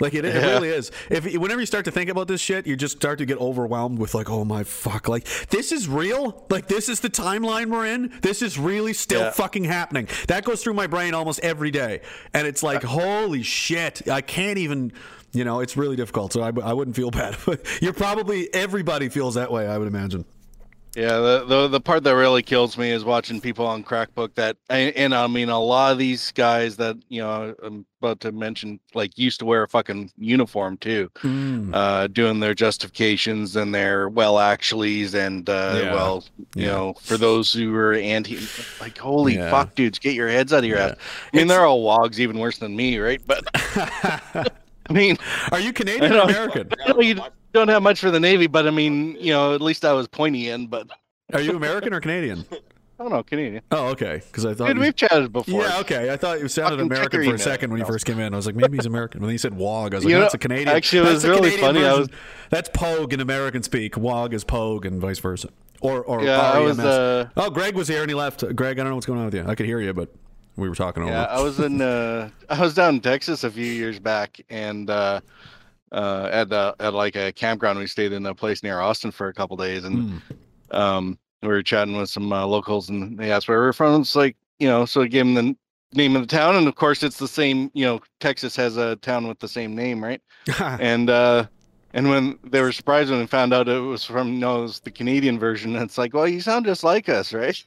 Like 0.00 0.14
it, 0.14 0.24
it 0.24 0.34
Yeah. 0.34 0.50
really 0.52 0.68
is. 0.68 0.90
If 1.10 1.24
whenever 1.36 1.60
you 1.60 1.66
start 1.66 1.84
to 1.86 1.90
think 1.90 2.10
about 2.10 2.28
this 2.28 2.40
shit, 2.40 2.66
you 2.66 2.76
just 2.76 2.96
start 2.96 3.18
to 3.18 3.26
get 3.26 3.38
overwhelmed 3.38 3.98
with 3.98 4.14
like, 4.14 4.28
oh 4.28 4.44
my 4.44 4.62
fuck, 4.64 5.08
like 5.08 5.26
this 5.48 5.72
is 5.72 5.88
real. 5.88 6.44
Like 6.50 6.68
this 6.68 6.88
is 6.88 7.00
the 7.00 7.08
timeline 7.10 7.70
we're 7.70 7.86
in. 7.86 8.12
This 8.22 8.42
is 8.42 8.58
really 8.58 8.92
still 8.92 9.20
Yeah. 9.22 9.30
fucking 9.30 9.64
happening. 9.64 10.08
That 10.28 10.44
goes 10.44 10.62
through 10.62 10.74
my 10.74 10.86
brain 10.86 11.14
almost 11.14 11.40
every 11.40 11.70
day, 11.70 12.00
and 12.34 12.46
it's 12.46 12.62
like, 12.62 12.84
uh, 12.84 12.88
holy 12.88 13.42
shit, 13.42 14.08
I 14.08 14.20
can't 14.20 14.58
even. 14.58 14.92
You 15.32 15.44
know, 15.44 15.60
it's 15.60 15.76
really 15.76 15.96
difficult. 15.96 16.32
So 16.32 16.40
I, 16.40 16.50
I 16.62 16.72
wouldn't 16.72 16.96
feel 16.96 17.10
bad. 17.22 17.36
You're 17.82 17.92
probably 17.92 18.52
everybody 18.54 19.08
feels 19.10 19.34
that 19.34 19.50
way. 19.52 19.66
I 19.66 19.76
would 19.76 19.88
imagine. 19.88 20.24
Yeah, 20.96 21.18
the, 21.18 21.44
the 21.46 21.68
the 21.68 21.80
part 21.80 22.04
that 22.04 22.16
really 22.16 22.42
kills 22.42 22.78
me 22.78 22.90
is 22.90 23.04
watching 23.04 23.38
people 23.38 23.66
on 23.66 23.84
Crackbook 23.84 24.34
that, 24.36 24.56
and, 24.70 24.96
and 24.96 25.14
I 25.14 25.26
mean 25.26 25.50
a 25.50 25.60
lot 25.60 25.92
of 25.92 25.98
these 25.98 26.32
guys 26.32 26.76
that 26.78 26.96
you 27.10 27.20
know 27.20 27.54
I'm 27.62 27.84
about 28.00 28.20
to 28.20 28.32
mention 28.32 28.80
like 28.94 29.18
used 29.18 29.38
to 29.40 29.44
wear 29.44 29.62
a 29.64 29.68
fucking 29.68 30.10
uniform 30.16 30.78
too, 30.78 31.10
Mm. 31.16 31.70
uh, 31.74 32.06
doing 32.06 32.40
their 32.40 32.54
justifications 32.54 33.56
and 33.56 33.74
their 33.74 34.08
well 34.08 34.36
actuallys 34.36 35.12
and 35.12 35.46
uh, 35.50 35.80
Yeah. 35.82 35.92
well 35.94 36.24
you 36.54 36.62
Yeah. 36.64 36.72
know 36.72 36.94
for 37.02 37.18
those 37.18 37.52
who 37.52 37.74
are 37.74 37.92
anti 37.92 38.38
like 38.80 38.96
holy 38.96 39.34
Yeah. 39.34 39.50
fuck 39.50 39.74
dudes 39.74 39.98
get 39.98 40.14
your 40.14 40.28
heads 40.28 40.54
out 40.54 40.60
of 40.60 40.64
your 40.64 40.78
ass. 40.78 40.94
I 41.30 41.36
mean 41.36 41.46
they're 41.46 41.66
all 41.66 41.82
wogs 41.82 42.18
even 42.20 42.38
worse 42.38 42.56
than 42.56 42.74
me 42.74 42.96
right 42.98 43.20
but 43.26 43.44
I 43.54 44.92
mean 44.92 45.18
Are 45.52 45.60
you 45.60 45.74
Canadian 45.74 46.12
or. 46.14 46.20
American? 46.20 46.70
Don't 47.56 47.68
have 47.68 47.82
much 47.82 48.00
for 48.00 48.10
the 48.10 48.20
Navy 48.20 48.46
but 48.46 48.66
I 48.66 48.70
mean 48.70 49.16
you 49.18 49.32
know 49.32 49.54
at 49.54 49.60
least 49.62 49.84
I 49.84 49.92
was 49.94 50.06
pointy 50.08 50.50
in 50.50 50.66
but 50.66 50.88
Are 51.32 51.40
you 51.40 51.56
American 51.56 51.92
or 51.94 52.00
Canadian? 52.00 52.44
I 52.98 53.02
don't 53.02 53.10
know 53.12 53.22
Canadian. 53.22 53.62
Oh, 53.72 53.88
okay. 53.88 54.22
Because 54.26 54.46
I 54.46 54.54
thought. 54.54 54.68
Dude, 54.68 54.76
you- 54.76 54.82
we've 54.82 54.96
chatted 54.96 55.32
before. 55.32 55.62
yeah, 55.62 55.80
okay. 55.80 56.10
I 56.12 56.16
thought 56.16 56.40
you 56.40 56.48
sounded 56.48 56.76
Fucking 56.76 56.86
American 56.92 57.24
for 57.24 57.34
a 57.34 57.38
second 57.38 57.70
when 57.70 57.78
you 57.80 57.84
first 57.86 58.06
came 58.06 58.18
in. 58.20 58.32
I 58.32 58.36
was 58.36 58.46
like, 58.46 58.54
maybe 58.54 58.76
he's 58.78 58.86
American. 58.86 59.20
When 59.20 59.30
he 59.30 59.36
said 59.38 59.52
WOG, 59.54 59.92
I 59.92 59.96
was 59.98 60.04
like, 60.04 60.12
You 60.12 60.18
that's 60.20 60.32
know, 60.32 60.36
a 60.36 60.40
Canadian. 60.40 60.68
actually, 60.68 61.08
it 61.08 61.12
was 61.12 61.26
really 61.26 61.50
funny. 61.58 61.84
I 61.84 61.92
was- 61.94 62.08
That's 62.50 62.70
Pogue 62.72 63.12
in 63.12 63.20
American 63.20 63.62
speak. 63.62 63.96
WOG 63.98 64.32
is 64.32 64.44
Pogue 64.44 64.86
and 64.86 64.98
vice 65.00 65.18
versa. 65.18 65.48
Or, 65.82 66.02
or 66.04 66.22
Yeah, 66.22 66.40
I 66.40 66.58
was, 66.60 66.78
uh, 66.78 67.28
oh, 67.36 67.50
Greg 67.50 67.74
was 67.74 67.86
here 67.88 68.00
and 68.00 68.08
he 68.10 68.14
left. 68.14 68.40
Greg, 68.56 68.78
I 68.78 68.82
don't 68.82 68.90
know 68.90 68.94
what's 68.94 69.04
going 69.06 69.18
on 69.18 69.26
with 69.26 69.34
you. 69.34 69.44
I 69.46 69.54
could 69.54 69.66
hear 69.66 69.80
you, 69.80 69.92
but 69.92 70.08
we 70.56 70.66
were 70.68 70.74
talking 70.74 71.02
over. 71.02 71.12
Yeah, 71.12 71.24
I 71.24 71.42
was 71.42 71.58
in 71.60 71.82
uh 71.82 72.30
I 72.48 72.58
was 72.60 72.72
down 72.72 72.94
in 72.94 73.00
Texas 73.02 73.44
a 73.44 73.50
few 73.50 73.66
years 73.66 73.98
back 73.98 74.40
and 74.48 74.88
uh 74.88 75.20
uh 75.92 76.28
at 76.32 76.52
uh, 76.52 76.74
at 76.80 76.94
like 76.94 77.14
a 77.16 77.32
campground 77.32 77.78
we 77.78 77.86
stayed 77.86 78.12
in 78.12 78.26
a 78.26 78.34
place 78.34 78.62
near 78.62 78.80
Austin 78.80 79.10
for 79.10 79.28
a 79.28 79.34
couple 79.34 79.56
days 79.56 79.84
and 79.84 80.22
Mm. 80.70 80.76
um 80.76 81.18
we 81.42 81.48
were 81.48 81.62
chatting 81.62 81.96
with 81.96 82.08
some 82.10 82.32
uh, 82.32 82.44
locals 82.46 82.88
and 82.88 83.18
they 83.18 83.30
asked 83.30 83.46
where 83.46 83.60
we 83.60 83.66
were 83.66 83.72
from. 83.72 84.00
It's 84.00 84.16
like, 84.16 84.36
you 84.58 84.66
know, 84.66 84.84
so 84.86 85.02
I 85.02 85.06
gave 85.06 85.26
them 85.26 85.34
the 85.34 85.56
name 85.96 86.16
of 86.16 86.22
the 86.22 86.36
town 86.36 86.56
and 86.56 86.66
of 86.66 86.74
course 86.74 87.02
it's 87.02 87.18
the 87.18 87.28
same, 87.28 87.70
you 87.74 87.84
know, 87.84 88.00
Texas 88.20 88.56
has 88.56 88.76
a 88.76 88.96
town 88.96 89.28
with 89.28 89.38
the 89.38 89.46
same 89.48 89.76
name, 89.76 90.02
right? 90.02 90.20
and 90.60 91.08
uh 91.10 91.46
and 91.92 92.08
when 92.10 92.38
they 92.42 92.60
were 92.60 92.72
surprised 92.72 93.10
when 93.10 93.20
they 93.20 93.26
found 93.26 93.54
out 93.54 93.68
it 93.68 93.78
was 93.78 94.04
from 94.04 94.40
no, 94.40 94.58
it 94.58 94.62
was 94.62 94.80
the 94.80 94.90
Canadian 94.90 95.38
version, 95.38 95.76
it's 95.76 95.98
like, 95.98 96.14
well, 96.14 96.26
you 96.28 96.40
sound 96.40 96.66
just 96.66 96.82
like 96.84 97.08
us, 97.08 97.32
right? 97.32 97.62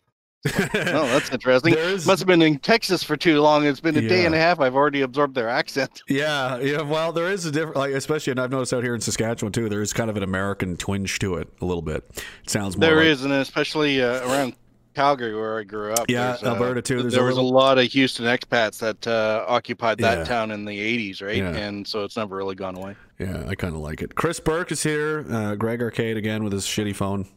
Oh, 0.46 0.52
that's 0.54 1.30
interesting. 1.32 1.74
There 1.74 1.90
is- 1.90 2.08
Must 2.08 2.20
have 2.20 2.28
been 2.28 2.42
in 2.42 2.60
Texas 2.60 3.04
for 3.04 3.18
too 3.18 3.42
long. 3.42 3.66
It's 3.66 3.82
been 3.82 3.98
a 3.98 4.08
day 4.08 4.26
and 4.26 4.34
a 4.34 4.38
half. 4.38 4.60
I've 4.62 4.76
already 4.76 5.02
absorbed 5.02 5.36
their 5.36 5.50
accent. 5.50 6.02
Yeah, 6.10 6.58
yeah. 6.60 6.82
Well, 6.82 7.12
there 7.12 7.30
is 7.30 7.46
a 7.46 7.52
different, 7.52 7.76
like, 7.76 7.92
especially, 7.92 8.32
and 8.32 8.40
I've 8.40 8.52
noticed 8.52 8.74
out 8.74 8.84
here 8.84 8.96
in 8.96 9.02
Saskatchewan 9.02 9.52
too. 9.52 9.68
There 9.70 9.82
is 9.82 9.92
kind 9.94 10.10
of 10.10 10.16
an 10.18 10.24
American 10.24 10.78
twinge 10.78 11.20
to 11.20 11.36
it 11.36 11.50
a 11.62 11.66
little 11.66 11.82
bit. 11.82 12.04
It 12.44 12.50
sounds 12.50 12.78
more. 12.78 12.88
There 12.88 12.98
like, 12.98 13.06
is, 13.08 13.24
and 13.26 13.34
especially 13.34 14.02
uh, 14.02 14.26
around 14.28 14.56
Calgary 14.96 15.36
where 15.36 15.60
I 15.60 15.64
grew 15.64 15.92
up. 15.94 16.06
Yeah, 16.10 16.28
there's, 16.32 16.44
uh, 16.44 16.54
Alberta, 16.54 16.82
too. 16.82 17.02
There's 17.02 17.14
there 17.14 17.24
a 17.24 17.26
was 17.28 17.36
little- 17.36 17.52
a 17.52 17.54
lot 17.54 17.78
of 17.78 17.86
Houston 17.92 18.26
expats 18.26 18.80
that 18.80 19.06
uh, 19.08 19.44
occupied 19.48 19.98
that 20.00 20.20
Yeah. 20.20 20.24
town 20.24 20.52
in 20.52 20.64
the 20.66 20.78
'80s, 21.12 21.22
right? 21.22 21.36
Yeah. 21.38 21.50
And 21.56 21.86
so 21.86 22.04
it's 22.06 22.16
never 22.18 22.36
really 22.38 22.56
gone 22.56 22.76
away. 22.78 22.96
Yeah, 23.20 23.44
I 23.48 23.56
kind 23.56 23.76
of 23.76 23.82
like 23.82 24.02
it. 24.02 24.16
Chris 24.16 24.40
Burke 24.40 24.72
is 24.72 24.82
here. 24.84 25.26
Uh, 25.30 25.56
Greg 25.56 25.82
Arcade 25.82 26.16
again 26.18 26.44
with 26.46 26.54
his 26.54 26.66
shitty 26.66 26.96
phone. 26.96 27.28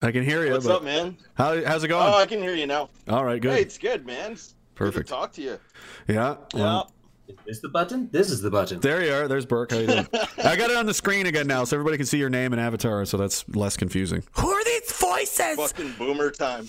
I 0.03 0.13
can 0.13 0.25
hear 0.25 0.45
you. 0.45 0.53
What's 0.53 0.67
but 0.67 0.77
up, 0.77 0.85
man? 0.85 1.17
How, 1.35 1.65
how's 1.65 1.83
it 1.83 1.89
going? 1.89 2.07
Oh, 2.07 2.17
I 2.19 2.27
can 2.27 2.39
hear 2.41 2.55
you 2.55 2.67
now. 2.67 2.91
All 3.09 3.25
right, 3.25 3.41
good. 3.41 3.55
Hey, 3.55 3.63
it's 3.63 3.79
good, 3.79 4.05
man. 4.05 4.33
It's 4.33 4.49
good 4.49 4.75
Perfect. 4.75 5.09
to 5.09 5.15
talk 5.15 5.33
to 5.35 5.43
you. 5.43 5.59
Yeah. 6.07 6.37
well, 6.55 6.93
Yeah. 6.93 6.93
Is 7.29 7.37
this 7.47 7.61
the 7.61 7.71
button? 7.71 8.09
This 8.13 8.31
is 8.31 8.41
the 8.41 8.51
button. 8.51 8.79
There 8.79 9.03
you 9.03 9.13
are. 9.13 9.27
There's 9.27 9.47
Burke. 9.47 9.73
How 9.73 9.79
you 9.79 9.87
doing? 9.89 10.07
I 10.45 10.55
got 10.55 10.71
it 10.71 10.77
on 10.77 10.87
the 10.87 10.95
screen 10.95 11.27
again 11.27 11.49
now, 11.49 11.65
so 11.65 11.75
everybody 11.77 11.97
can 11.97 12.07
see 12.07 12.19
your 12.19 12.29
name 12.29 12.53
and 12.53 12.61
avatar, 12.61 13.05
so 13.05 13.17
that's 13.17 13.49
less 13.49 13.77
confusing. 13.77 14.23
Who 14.39 14.49
are 14.49 14.65
these 14.65 14.93
voices? 14.93 15.57
Fucking 15.57 15.95
boomer 15.99 16.31
time. 16.31 16.69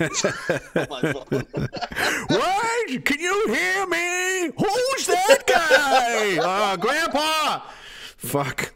On. 0.90 1.14
What? 2.30 3.04
Can 3.04 3.20
you 3.20 3.46
hear 3.48 3.86
me? 3.86 4.50
Who's 4.58 5.06
that 5.06 5.44
guy? 5.46 6.38
Uh, 6.42 6.76
Grandpa. 6.78 7.60
Fuck. 8.16 8.72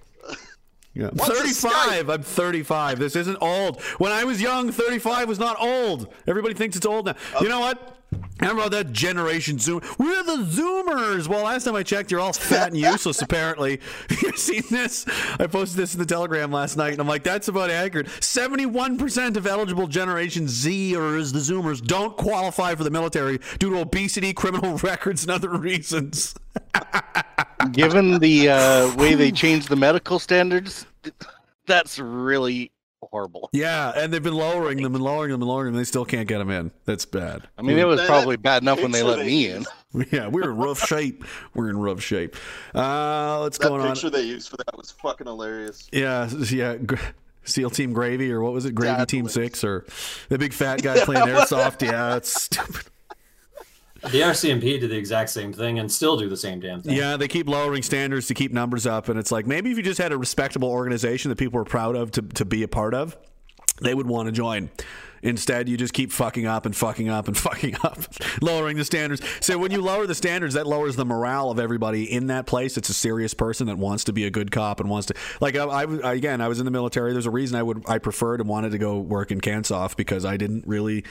Yeah. 0.96 1.10
What's 1.12 1.38
35. 1.38 2.08
I'm 2.08 2.22
35. 2.22 2.98
This 2.98 3.16
isn't 3.16 3.36
old. 3.42 3.82
When 3.98 4.12
I 4.12 4.24
was 4.24 4.40
young, 4.40 4.72
35 4.72 5.28
was 5.28 5.38
not 5.38 5.60
old. 5.60 6.12
Everybody 6.26 6.54
thinks 6.54 6.74
it's 6.74 6.86
old 6.86 7.04
now. 7.04 7.14
You 7.38 7.48
know 7.50 7.60
what? 7.60 7.92
Remember 8.40 8.62
about 8.62 8.70
that 8.70 8.92
generation 8.92 9.58
Zoom? 9.58 9.82
We're 9.98 10.22
the 10.22 10.36
Zoomers. 10.44 11.28
Well, 11.28 11.44
last 11.44 11.64
time 11.64 11.74
I 11.74 11.82
checked, 11.82 12.10
you're 12.10 12.20
all 12.20 12.32
fat 12.32 12.68
and 12.68 12.78
useless. 12.78 13.20
Apparently, 13.20 13.80
you 14.22 14.32
seen 14.36 14.62
this? 14.70 15.04
I 15.38 15.46
posted 15.46 15.76
this 15.76 15.92
in 15.94 16.00
the 16.00 16.06
Telegram 16.06 16.50
last 16.50 16.76
night, 16.78 16.92
and 16.92 17.00
I'm 17.00 17.08
like, 17.08 17.24
that's 17.24 17.48
about 17.48 17.70
accurate. 17.70 18.08
Seventy-one 18.22 18.96
percent 18.96 19.36
of 19.36 19.46
eligible 19.46 19.88
Generation 19.88 20.46
Zers, 20.46 21.32
the 21.32 21.40
Zoomers, 21.40 21.84
don't 21.84 22.16
qualify 22.16 22.74
for 22.74 22.84
the 22.84 22.90
military 22.90 23.38
due 23.58 23.70
to 23.70 23.80
obesity, 23.80 24.32
criminal 24.32 24.76
records, 24.82 25.22
and 25.22 25.30
other 25.30 25.50
reasons. 25.50 26.34
Given 27.72 28.18
the 28.18 28.48
uh, 28.50 28.94
way 28.96 29.14
they 29.14 29.30
changed 29.32 29.68
the 29.68 29.76
medical 29.76 30.18
standards, 30.18 30.86
that's 31.66 31.98
really 31.98 32.72
horrible. 33.02 33.48
Yeah, 33.52 33.92
and 33.96 34.12
they've 34.12 34.22
been 34.22 34.34
lowering 34.34 34.82
them 34.82 34.94
and 34.94 35.04
lowering 35.04 35.30
them 35.30 35.40
and 35.42 35.48
lowering 35.48 35.72
them. 35.72 35.76
They 35.78 35.84
still 35.84 36.04
can't 36.04 36.26
get 36.26 36.38
them 36.38 36.50
in. 36.50 36.70
That's 36.86 37.04
bad. 37.04 37.48
I 37.56 37.62
mean, 37.62 37.78
it 37.78 37.86
was 37.86 38.00
That 38.00 38.08
probably 38.08 38.36
bad 38.36 38.62
enough 38.62 38.80
when 38.82 38.90
they 38.90 39.02
let 39.02 39.18
me 39.24 39.48
in. 39.50 39.64
Yeah, 40.10 40.28
we're 40.28 40.50
in 40.50 40.56
rough 40.58 40.80
shape. 40.86 41.24
We're 41.54 41.70
in 41.70 41.78
rough 41.78 42.02
shape. 42.02 42.36
Uh, 42.74 43.38
what's 43.38 43.56
That 43.56 43.68
going 43.68 43.80
on? 43.80 43.88
picture 43.94 44.10
they 44.10 44.22
used 44.24 44.50
for 44.50 44.58
that 44.58 44.76
was 44.76 44.90
fucking 44.90 45.26
hilarious. 45.26 45.88
Yeah, 45.90 46.28
yeah. 46.50 46.76
SEAL 47.44 47.70
Team 47.70 47.94
Gravy, 47.94 48.30
or 48.30 48.42
what 48.42 48.52
was 48.52 48.66
it? 48.66 48.74
Gravy 48.74 48.92
Yeah, 48.98 49.04
Team 49.06 49.24
that's 49.24 49.34
Six, 49.34 49.64
or 49.64 49.86
the 50.28 50.36
big 50.36 50.52
fat 50.52 50.82
guy 50.82 50.98
playing 51.00 51.24
airsoft. 51.28 51.80
Yeah, 51.80 52.10
that's 52.10 52.42
stupid. 52.42 52.82
The 54.10 54.20
RCMP 54.20 54.80
did 54.80 54.90
the 54.90 54.96
exact 54.96 55.30
same 55.30 55.52
thing 55.52 55.78
and 55.78 55.90
still 55.90 56.16
do 56.16 56.28
the 56.28 56.36
same 56.36 56.60
damn 56.60 56.82
thing. 56.82 56.96
Yeah, 56.96 57.16
they 57.16 57.28
keep 57.28 57.48
lowering 57.48 57.82
standards 57.82 58.26
to 58.28 58.34
keep 58.34 58.52
numbers 58.52 58.86
up, 58.86 59.08
and 59.08 59.18
it's 59.18 59.32
like 59.32 59.46
maybe 59.46 59.70
if 59.70 59.76
you 59.76 59.82
just 59.82 60.00
had 60.00 60.12
a 60.12 60.18
respectable 60.18 60.68
organization 60.68 61.28
that 61.30 61.36
people 61.36 61.58
were 61.58 61.64
proud 61.64 61.96
of 61.96 62.10
to, 62.12 62.22
to 62.22 62.44
be 62.44 62.62
a 62.62 62.68
part 62.68 62.94
of, 62.94 63.16
they 63.80 63.94
would 63.94 64.06
want 64.06 64.26
to 64.26 64.32
join. 64.32 64.70
Instead, 65.22 65.68
you 65.68 65.76
just 65.76 65.92
keep 65.92 66.12
fucking 66.12 66.46
up 66.46 66.66
and 66.66 66.76
fucking 66.76 67.08
up 67.08 67.26
and 67.26 67.36
fucking 67.38 67.76
up, 67.82 67.98
lowering 68.40 68.76
the 68.76 68.84
standards. 68.84 69.22
So 69.40 69.58
when 69.58 69.72
you 69.72 69.80
lower 69.82 70.06
the 70.06 70.14
standards, 70.14 70.54
that 70.54 70.66
lowers 70.66 70.94
the 70.94 71.04
morale 71.04 71.50
of 71.50 71.58
everybody 71.58 72.10
in 72.10 72.28
that 72.28 72.46
place. 72.46 72.76
It's 72.76 72.88
a 72.88 72.94
serious 72.94 73.34
person 73.34 73.66
that 73.66 73.78
wants 73.78 74.04
to 74.04 74.12
be 74.12 74.24
a 74.24 74.30
good 74.30 74.50
cop 74.50 74.78
and 74.78 74.88
wants 74.88 75.06
to 75.08 75.14
like. 75.40 75.56
I, 75.56 75.64
I 75.64 76.14
again, 76.14 76.40
I 76.40 76.48
was 76.48 76.58
in 76.60 76.64
the 76.64 76.70
military. 76.70 77.12
There's 77.12 77.26
a 77.26 77.30
reason 77.30 77.58
I 77.58 77.62
would 77.62 77.82
I 77.88 77.98
preferred 77.98 78.40
and 78.40 78.48
wanted 78.48 78.70
to 78.72 78.78
go 78.78 78.98
work 78.98 79.30
in 79.30 79.40
CANSOF 79.40 79.96
because 79.96 80.24
I 80.24 80.36
didn't 80.36 80.66
really 80.66 81.04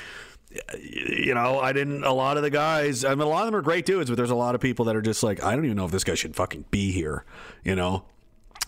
you 0.80 1.34
know, 1.34 1.60
I 1.60 1.74
didn't. 1.74 2.04
A 2.04 2.14
lot 2.14 2.38
of 2.38 2.44
the 2.44 2.50
guys, 2.50 3.06
I 3.06 3.10
mean, 3.10 3.22
a 3.22 3.28
lot 3.28 3.42
of 3.42 3.48
them 3.48 3.56
are 3.56 3.62
great 3.62 3.86
dudes, 3.86 4.10
but 4.10 4.16
there's 4.16 4.32
a 4.32 4.36
lot 4.36 4.56
of 4.56 4.62
people 4.62 4.86
that 4.86 4.96
are 4.96 5.02
just 5.02 5.24
like, 5.24 5.44
I 5.44 5.56
don't 5.56 5.66
even 5.66 5.78
know 5.78 5.86
if 5.86 5.92
this 5.92 6.04
guy 6.04 6.16
should 6.16 6.36
fucking 6.36 6.66
be 6.72 6.92
here, 6.92 7.26
you 7.64 7.76
know. 7.76 8.06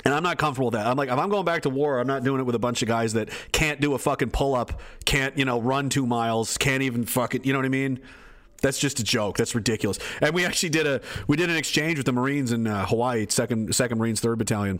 And 0.05 0.13
I'm 0.13 0.23
not 0.23 0.37
comfortable 0.37 0.67
with 0.67 0.75
that. 0.75 0.85
I'm 0.85 0.95
like, 0.95 1.09
if 1.09 1.17
I'm 1.17 1.29
going 1.29 1.43
back 1.43 1.63
to 1.63 1.69
war, 1.69 1.99
I'm 1.99 2.07
not 2.07 2.23
doing 2.23 2.39
it 2.39 2.43
with 2.43 2.55
a 2.55 2.59
bunch 2.59 2.81
of 2.81 2.87
guys 2.87 3.13
that 3.13 3.29
can't 3.51 3.81
do 3.81 3.93
a 3.93 3.97
fucking 3.97 4.29
pull 4.29 4.55
up, 4.55 4.79
can't, 5.05 5.37
you 5.37 5.43
know, 5.43 5.59
run 5.59 5.89
two 5.89 6.05
miles, 6.05 6.57
can't 6.57 6.83
even 6.83 7.03
fucking, 7.05 7.43
you 7.43 7.51
know 7.51 7.59
what 7.59 7.65
I 7.65 7.69
mean? 7.69 7.99
That's 8.61 8.79
just 8.79 8.99
a 8.99 9.03
joke. 9.03 9.37
That's 9.37 9.55
ridiculous. 9.55 9.99
And 10.21 10.33
we 10.33 10.45
actually 10.45 10.69
did 10.69 10.87
a 10.87 11.01
we 11.27 11.37
did 11.37 11.49
an 11.49 11.55
exchange 11.55 11.97
with 11.97 12.05
the 12.05 12.11
Marines 12.11 12.51
in 12.51 12.65
uh, 12.65 12.85
Hawaii, 12.85 13.27
second 13.29 13.75
second 13.75 13.99
Marines, 13.99 14.19
third 14.19 14.37
battalion 14.39 14.79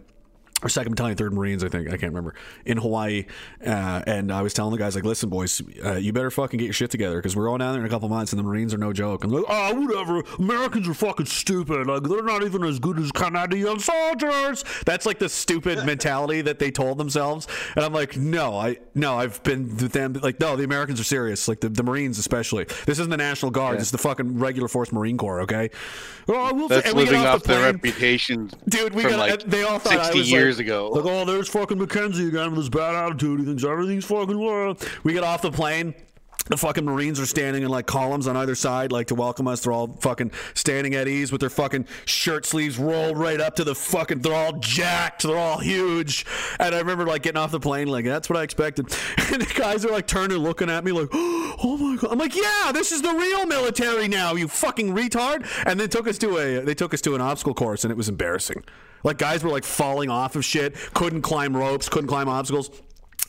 or 0.64 0.70
second 0.70 0.92
battalion, 0.92 1.16
third 1.16 1.34
Marines, 1.34 1.64
I 1.64 1.70
think 1.70 1.88
I 1.88 1.92
can't 1.92 2.12
remember 2.14 2.34
in 2.66 2.78
Hawaii, 2.78 3.26
uh, 3.66 4.02
and 4.08 4.32
I 4.32 4.42
was 4.42 4.54
telling 4.54 4.72
the 4.72 4.78
guys 4.78 4.96
like, 4.96 5.04
"Listen, 5.04 5.30
boys, 5.30 5.62
uh, 5.86 5.94
you 5.94 6.12
better 6.14 6.32
fucking 6.32 6.58
get 6.58 6.66
your 6.66 6.74
shit 6.74 6.90
together 6.90 7.18
because 7.18 7.36
we're 7.36 7.46
going 7.46 7.60
down 7.60 7.74
there 7.74 7.82
in 7.82 7.88
a 7.88 7.90
couple 7.90 8.10
months, 8.10 8.32
and 8.32 8.40
the 8.40 8.44
Marines 8.44 8.74
are 8.74 8.80
no 8.80 8.92
joke." 8.92 9.24
And 9.24 9.32
they're 9.32 9.42
like, 9.42 9.50
"Oh, 9.50 9.80
whatever, 9.80 10.24
Americans 10.40 10.88
are 10.88 10.96
fucking 10.96 11.28
stupid. 11.28 11.86
Like 11.86 12.04
they're 12.04 12.24
not 12.24 12.44
even 12.44 12.64
as 12.64 12.80
good 12.80 12.98
as 12.98 13.12
Canadian 13.12 13.80
soldiers." 13.80 14.64
That's 14.86 15.06
like 15.06 15.20
the 15.20 15.30
stupid 15.30 15.86
mentality 15.86 16.42
that 16.42 16.58
they 16.58 16.72
told 16.72 16.98
themselves, 16.98 17.48
and 17.76 17.86
I'm 17.86 17.94
like, 17.94 18.18
"No, 18.18 18.58
I 18.58 18.78
no, 18.96 19.18
I've 19.20 19.44
been 19.44 19.78
with 19.78 19.92
them. 19.92 20.14
Like, 20.14 20.40
no, 20.40 20.56
the 20.56 20.64
Americans 20.64 21.00
are 21.00 21.06
serious. 21.06 21.48
Like 21.48 21.60
the, 21.60 21.70
the 21.70 21.84
Marines 21.84 22.18
especially. 22.18 22.64
This 22.64 22.98
isn't 22.98 23.12
the 23.12 23.18
National 23.18 23.52
Guard. 23.52 23.78
This 23.78 23.88
is 23.88 23.92
the 23.92 24.00
fucking 24.00 24.40
regular 24.40 24.68
force 24.68 24.92
Marine 24.92 25.18
Corps. 25.18 25.42
Okay, 25.42 25.70
oh, 26.28 26.54
we'll 26.54 26.68
That's 26.68 26.92
living 26.94 27.22
off 27.22 27.44
the 27.44 27.50
their 27.50 27.74
reputation 27.74 28.50
Dude, 28.68 28.94
we 28.94 29.04
got 29.04 29.20
like 29.20 29.44
they 29.44 29.64
all 29.64 29.80
thought 29.80 29.98
I 29.98 30.14
was 30.14 30.30
years 30.30 30.47
like, 30.47 30.47
ago. 30.60 30.90
Like, 30.90 31.06
oh, 31.06 31.26
there's 31.26 31.50
fucking 31.50 31.78
Mackenzie 31.78 32.28
again 32.28 32.52
with 32.52 32.60
his 32.60 32.70
bad 32.70 32.96
attitude. 32.96 33.40
He 33.40 33.46
thinks 33.46 33.64
everything's 33.64 34.06
fucking 34.06 34.40
well. 34.40 34.78
We 35.04 35.14
get 35.14 35.24
off 35.24 35.42
the 35.42 35.52
plane. 35.52 35.94
The 36.50 36.58
fucking 36.58 36.86
Marines 36.86 37.20
are 37.20 37.26
standing 37.26 37.64
in 37.64 37.70
like 37.70 37.88
columns 37.88 38.26
on 38.26 38.38
either 38.38 38.56
side, 38.56 38.92
like 38.92 39.08
to 39.08 39.16
welcome 39.16 39.48
us. 39.48 39.62
They're 39.62 39.74
all 39.74 39.88
fucking 39.88 40.32
standing 40.54 40.96
at 40.96 41.08
ease 41.08 41.32
with 41.32 41.42
their 41.42 41.50
fucking 41.50 41.88
shirt 42.06 42.46
sleeves 42.46 42.80
rolled 42.80 43.18
right 43.18 43.42
up 43.42 43.58
to 43.58 43.66
the 43.66 43.76
fucking. 43.76 44.20
They're 44.20 44.34
all 44.34 44.54
jacked. 44.54 45.24
They're 45.24 45.38
all 45.38 45.60
huge. 45.60 46.26
And 46.60 46.74
I 46.74 46.78
remember 46.78 47.06
like 47.06 47.24
getting 47.24 47.38
off 47.38 47.52
the 47.52 47.60
plane, 47.60 47.88
like 47.90 48.06
that's 48.06 48.30
what 48.30 48.38
I 48.38 48.44
expected. 48.44 48.88
And 49.30 49.42
the 49.42 49.54
guys 49.54 49.84
are 49.84 49.92
like 49.92 50.08
turning, 50.08 50.38
looking 50.38 50.70
at 50.70 50.86
me, 50.86 50.94
like, 50.94 51.10
oh 51.14 51.78
my 51.78 51.98
god. 51.98 52.14
I'm 52.14 52.18
like, 52.18 52.34
yeah, 52.34 52.72
this 52.72 52.94
is 52.94 53.02
the 53.02 53.12
real 53.12 53.46
military 53.46 54.08
now. 54.08 54.36
You 54.36 54.48
fucking 54.48 54.96
retard. 54.96 55.46
And 55.66 55.78
they 55.78 55.88
took 55.88 56.08
us 56.08 56.18
to 56.20 56.38
a. 56.38 56.60
They 56.62 56.74
took 56.74 56.94
us 56.94 57.02
to 57.02 57.16
an 57.16 57.20
obstacle 57.20 57.54
course, 57.54 57.84
and 57.84 57.92
it 57.92 57.98
was 57.98 58.08
embarrassing. 58.08 58.64
Like 59.08 59.18
guys 59.18 59.42
were 59.42 59.50
like 59.50 59.64
falling 59.64 60.10
off 60.10 60.36
of 60.36 60.44
shit, 60.44 60.76
couldn't 60.94 61.22
climb 61.22 61.56
ropes, 61.56 61.88
couldn't 61.88 62.10
climb 62.10 62.28
obstacles. 62.28 62.70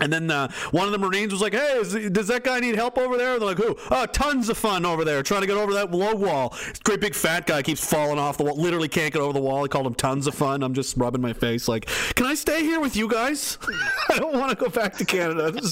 And 0.01 0.13
then 0.13 0.29
uh, 0.29 0.51
one 0.73 0.87
of 0.87 0.93
the 0.93 0.99
Marines 0.99 1.33
was 1.33 1.41
like, 1.41 1.53
"Hey, 1.53 1.79
is, 1.79 2.11
does 2.11 2.27
that 2.27 2.43
guy 2.43 2.59
need 2.59 2.75
help 2.75 2.99
over 2.99 3.17
there?" 3.17 3.39
They're 3.39 3.47
like, 3.47 3.59
"Who? 3.59 3.77
Oh, 3.93 4.05
tons 4.07 4.49
of 4.49 4.59
fun 4.59 4.85
over 4.85 5.05
there, 5.05 5.23
trying 5.23 5.43
to 5.43 5.47
get 5.47 5.57
over 5.57 5.73
that 5.75 5.93
low 5.93 6.17
wall." 6.17 6.57
Great 6.83 7.01
big 7.01 7.15
fat 7.15 7.47
guy 7.47 7.63
keeps 7.63 7.85
falling 7.85 8.19
off 8.19 8.39
the 8.39 8.45
wall. 8.45 8.57
Literally 8.57 8.89
can't 8.89 9.13
get 9.13 9.23
over 9.23 9.33
the 9.33 9.41
wall. 9.41 9.63
He 9.63 9.69
called 9.69 9.87
him 9.87 9.95
tons 9.95 10.27
of 10.27 10.35
fun. 10.35 10.65
I'm 10.65 10.75
just 10.75 10.97
rubbing 10.97 11.23
my 11.23 11.33
face, 11.33 11.69
like, 11.69 11.87
"Can 12.17 12.27
I 12.27 12.35
stay 12.35 12.63
here 12.63 12.81
with 12.81 12.97
you 12.97 13.07
guys? 13.09 13.57
I 14.09 14.19
don't 14.19 14.35
want 14.35 14.51
to 14.51 14.57
go 14.57 14.71
back 14.71 14.95
to 14.95 15.05
Canada." 15.05 15.61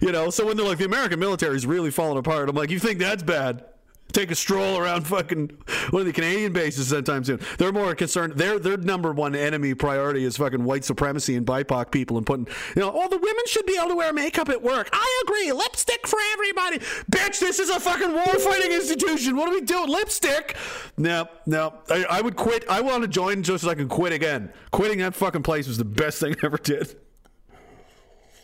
You 0.00 0.12
know. 0.12 0.30
So 0.30 0.46
when 0.46 0.56
they're 0.56 0.66
like, 0.66 0.78
"The 0.78 0.84
American 0.84 1.18
military 1.18 1.56
is 1.56 1.66
really 1.66 1.90
falling 1.90 2.18
apart," 2.18 2.48
I'm 2.48 2.54
like, 2.54 2.70
"You 2.70 2.78
think 2.78 2.98
that's 2.98 3.22
bad?" 3.22 3.64
Take 4.12 4.30
a 4.30 4.34
stroll 4.34 4.78
around 4.78 5.06
fucking 5.06 5.50
one 5.90 6.00
of 6.00 6.06
the 6.06 6.12
Canadian 6.12 6.52
bases 6.52 6.88
sometime 6.88 7.24
soon. 7.24 7.40
They're 7.58 7.72
more 7.72 7.94
concerned. 7.94 8.34
Their 8.34 8.58
their 8.58 8.76
number 8.76 9.12
one 9.12 9.34
enemy 9.34 9.74
priority 9.74 10.24
is 10.24 10.36
fucking 10.36 10.64
white 10.64 10.84
supremacy 10.84 11.36
and 11.36 11.46
BIPOC 11.46 11.90
people 11.90 12.16
and 12.16 12.24
putting 12.24 12.46
you 12.74 12.82
know, 12.82 12.92
oh 12.94 13.08
the 13.08 13.18
women 13.18 13.42
should 13.46 13.66
be 13.66 13.76
able 13.76 13.90
to 13.90 13.94
wear 13.96 14.12
makeup 14.12 14.48
at 14.48 14.62
work. 14.62 14.88
I 14.92 15.22
agree. 15.26 15.52
Lipstick 15.52 16.06
for 16.06 16.18
everybody. 16.32 16.78
Bitch, 17.10 17.40
this 17.40 17.58
is 17.58 17.68
a 17.68 17.78
fucking 17.78 18.12
war 18.12 18.24
fighting 18.24 18.72
institution. 18.72 19.36
What 19.36 19.48
are 19.48 19.52
we 19.52 19.60
doing? 19.60 19.88
Lipstick? 19.88 20.56
No, 20.96 21.28
no. 21.44 21.74
I, 21.90 22.04
I 22.08 22.20
would 22.20 22.36
quit. 22.36 22.64
I 22.68 22.80
want 22.80 23.02
to 23.02 23.08
join 23.08 23.42
just 23.42 23.64
so 23.64 23.70
I 23.70 23.74
can 23.74 23.88
quit 23.88 24.12
again. 24.12 24.52
Quitting 24.70 24.98
that 25.00 25.14
fucking 25.14 25.42
place 25.42 25.68
was 25.68 25.78
the 25.78 25.84
best 25.84 26.20
thing 26.20 26.34
I 26.42 26.46
ever 26.46 26.58
did. 26.58 26.96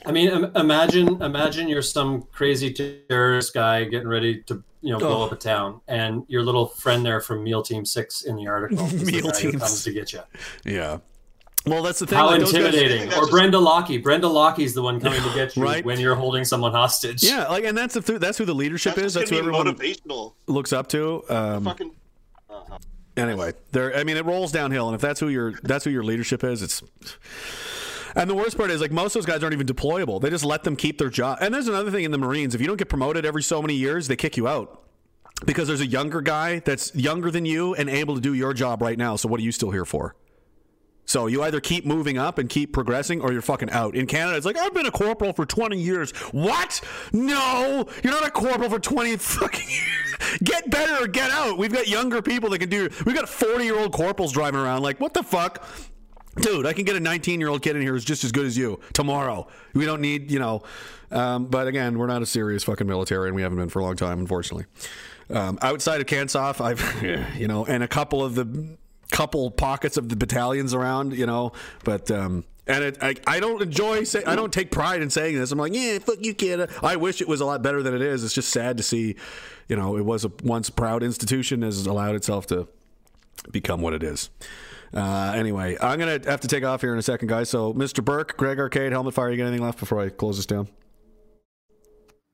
I 0.05 0.13
mean, 0.13 0.51
imagine 0.57 1.23
imagine 1.23 1.69
you're 1.69 1.83
some 1.83 2.23
crazy 2.33 2.73
terrorist 2.73 3.55
guy 3.55 3.85
getting 3.85 4.09
ready 4.09 4.43
to 4.45 4.63
you 4.83 4.93
know 4.93 4.99
blow 4.99 5.25
up 5.25 5.33
a 5.33 5.37
town, 5.37 5.81
and 5.89 6.25
your 6.29 6.43
little 6.43 6.67
friend 6.67 7.05
there 7.07 7.21
from 7.21 7.43
Meal 7.43 7.63
Team 7.63 7.85
Six 7.87 8.23
in 8.23 8.37
the 8.37 8.47
article 8.49 8.85
is 8.87 9.05
the 9.05 9.13
guy 9.13 9.19
who 9.29 9.33
Team 9.53 9.59
comes 9.61 9.85
to 9.85 9.93
get 9.93 10.13
you. 10.13 10.21
Yeah. 10.65 10.99
Well, 11.65 11.85
that's 11.85 12.01
the 12.01 12.07
thing. 12.09 12.19
How 12.19 12.27
like, 12.27 12.41
those 12.41 12.53
guys- 12.53 12.65
intimidating! 12.65 13.07
Or 13.13 13.21
just- 13.21 13.31
Brenda 13.31 13.59
Lockie. 13.61 13.99
Brenda 13.99 14.27
Lockie's 14.27 14.75
the 14.75 14.83
one 14.83 14.99
coming 15.01 15.23
to 15.23 15.33
get 15.35 15.57
you 15.57 15.63
Right. 15.63 15.85
when 15.85 16.01
you're 16.01 16.17
holding 16.17 16.45
someone 16.45 16.73
hostage. 16.73 17.23
yeah, 17.23 17.47
like, 17.47 17.63
and 17.65 17.79
that's 17.79 17.95
the 17.95 18.19
that's 18.19 18.37
who 18.37 18.45
the 18.45 18.55
leadership 18.55 18.97
That's 18.97 19.07
is. 19.07 19.15
That's 19.15 19.31
who 19.31 19.39
everyone 19.39 19.67
motivational. 19.67 20.35
looks 20.49 20.73
up 20.73 20.89
to. 20.89 21.23
Um, 21.29 21.65
Fucking. 21.65 21.93
Uh-huh. 22.51 22.79
anyway, 23.17 23.53
there. 23.71 23.97
I 23.97 24.03
mean, 24.03 24.17
it 24.17 24.25
rolls 24.25 24.51
downhill, 24.51 24.89
and 24.89 24.97
if 24.97 25.01
that's 25.01 25.21
who 25.21 25.29
your 25.29 25.53
that's 25.63 25.85
who 25.85 25.91
your 25.91 26.03
leadership 26.03 26.43
is, 26.43 26.63
it's. 26.63 26.83
And 28.15 28.29
the 28.29 28.35
worst 28.35 28.57
part 28.57 28.71
is, 28.71 28.81
like, 28.81 28.93
most 28.93 29.17
of 29.17 29.25
those 29.25 29.27
guys 29.27 29.43
aren't 29.43 29.55
even 29.55 29.67
deployable. 29.67 30.21
They 30.21 30.31
just 30.31 30.45
let 30.45 30.65
them 30.65 30.77
keep 30.77 30.99
their 30.99 31.11
job. 31.11 31.39
And 31.41 31.53
there's 31.53 31.69
another 31.69 31.91
thing 31.91 32.05
in 32.05 32.11
the 32.11 32.19
Marines: 32.19 32.55
if 32.55 32.61
you 32.61 32.67
don't 32.67 32.77
get 32.77 32.89
promoted 32.89 33.25
every 33.25 33.43
so 33.43 33.63
many 33.63 33.75
years, 33.75 34.09
they 34.09 34.17
kick 34.17 34.37
you 34.37 34.49
out 34.49 34.83
because 35.45 35.69
there's 35.69 35.81
a 35.81 35.87
younger 35.87 36.21
guy 36.21 36.61
that's 36.61 36.95
younger 36.95 37.31
than 37.31 37.45
you 37.45 37.75
and 37.75 37.89
able 37.89 38.15
to 38.15 38.21
do 38.21 38.35
your 38.35 38.55
job 38.55 38.83
right 38.83 38.99
now. 38.99 39.17
So 39.17 39.29
what 39.29 39.41
are 39.41 39.43
you 39.43 39.53
still 39.53 39.71
here 39.71 39.85
for? 39.85 40.15
So 41.05 41.27
you 41.27 41.43
either 41.43 41.61
keep 41.61 41.85
moving 41.85 42.17
up 42.17 42.39
and 42.39 42.49
keep 42.49 42.73
progressing, 42.73 43.21
or 43.21 43.33
you're 43.33 43.43
fucking 43.43 43.71
out. 43.71 43.97
In 43.97 44.07
Canada, 44.07 44.37
it's 44.37 44.47
like 44.47 44.57
I've 44.57 44.73
been 44.73 44.87
a 44.87 44.91
corporal 44.91 45.33
for 45.33 45.45
20 45.45 45.77
years. 45.77 46.13
What? 46.31 46.81
No, 47.13 47.87
you're 48.05 48.13
not 48.13 48.27
a 48.27 48.31
corporal 48.31 48.71
for 48.71 48.79
20 48.79 49.17
fucking 49.17 49.69
years. 49.69 50.39
Get 50.45 50.71
better 50.71 51.05
or 51.05 51.09
get 51.09 51.31
out. 51.31 51.59
We've 51.59 51.73
got 51.73 51.89
younger 51.89 52.23
people 52.23 52.51
that 52.51 52.61
can 52.61 52.69
do. 52.69 52.89
We've 53.05 53.17
got 53.17 53.29
40 53.29 53.65
year 53.65 53.79
old 53.79 53.93
corporals 53.93 54.33
driving 54.33 54.61
around. 54.61 54.83
Like 54.83 55.01
what 55.01 55.13
the 55.13 55.23
fuck? 55.25 55.67
Dude, 56.41 56.65
I 56.65 56.73
can 56.73 56.85
get 56.85 56.97
a 56.97 57.01
19 57.01 57.41
year 57.41 57.49
old 57.49 57.63
kid 57.63 57.77
in 57.77 57.83
here 57.83 57.93
who's 57.93 58.05
just 58.05 58.25
as 58.25 58.33
good 58.33 58.47
as 58.47 58.57
you 58.57 58.81
tomorrow. 58.93 59.49
We 59.75 59.85
don't 59.85 60.01
need, 60.01 60.31
you 60.31 60.39
know. 60.39 60.63
Um, 61.11 61.47
but 61.47 61.67
again, 61.67 61.99
we're 61.99 62.07
not 62.07 62.23
a 62.23 62.27
serious 62.27 62.65
fucking 62.65 62.87
military, 62.87 63.29
and 63.29 63.37
we 63.37 63.43
haven't 63.43 63.59
been 63.59 63.69
for 63.69 63.81
a 63.81 63.85
long 63.85 63.97
time, 63.97 64.19
unfortunately. 64.19 64.65
Um, 65.29 65.59
outside 65.61 66.01
of 66.01 66.07
CANSOF, 66.07 66.61
I've, 66.61 67.37
you 67.39 67.49
know, 67.49 67.67
and 67.67 67.83
a 67.83 67.89
couple 67.89 68.25
of 68.25 68.35
the 68.35 68.77
couple 69.11 69.51
pockets 69.51 69.99
of 69.99 70.09
the 70.09 70.17
battalions 70.17 70.75
around, 70.75 71.15
you 71.15 71.27
know, 71.27 71.53
but. 71.85 72.11
Um, 72.11 72.45
and 72.65 72.85
it, 72.85 72.99
I, 73.03 73.17
I 73.27 73.41
don't 73.41 73.61
enjoy 73.61 74.05
say 74.05 74.23
I 74.25 74.37
don't 74.37 74.53
take 74.53 74.71
pride 74.71 75.03
in 75.03 75.11
saying 75.11 75.37
this. 75.37 75.51
I'm 75.51 75.59
like, 75.59 75.75
yeah, 75.75 75.99
fuck 75.99 76.19
you, 76.25 76.33
kid. 76.33 76.71
I 76.81 76.95
wish 76.95 77.21
it 77.21 77.27
was 77.27 77.41
a 77.41 77.45
lot 77.45 77.61
better 77.61 77.83
than 77.83 77.93
it 77.93 78.01
is. 78.01 78.23
It's 78.23 78.35
just 78.35 78.51
sad 78.51 78.77
to 78.77 78.85
see, 78.85 79.17
you 79.69 79.75
know, 79.75 79.97
it 79.97 80.05
was 80.05 80.25
a 80.25 80.31
once 80.45 80.71
proud 80.71 81.03
institution 81.03 81.63
has 81.63 81.87
allowed 81.87 82.15
itself 82.15 82.47
to 82.47 82.69
become 83.51 83.81
what 83.81 83.95
it 83.95 84.05
is. 84.05 84.31
Uh, 84.95 85.33
anyway, 85.35 85.77
I'm 85.81 85.99
gonna 85.99 86.21
have 86.27 86.41
to 86.41 86.49
take 86.49 86.65
off 86.65 86.81
here 86.83 86.93
in 86.93 86.99
a 86.99 87.03
second, 87.03 87.29
guys. 87.29 87.49
So, 87.49 87.73
Mr. 87.73 88.05
Burke, 88.05 88.37
Greg 88.37 88.59
Arcade, 88.59 88.93
Helmet 88.93 89.15
Fire, 89.15 89.31
you 89.31 89.37
got 89.39 89.45
anything 89.45 89.65
left 89.65 89.79
before 89.81 90.01
I 90.01 90.11
close 90.11 90.37
this 90.37 90.47
down? 90.47 90.69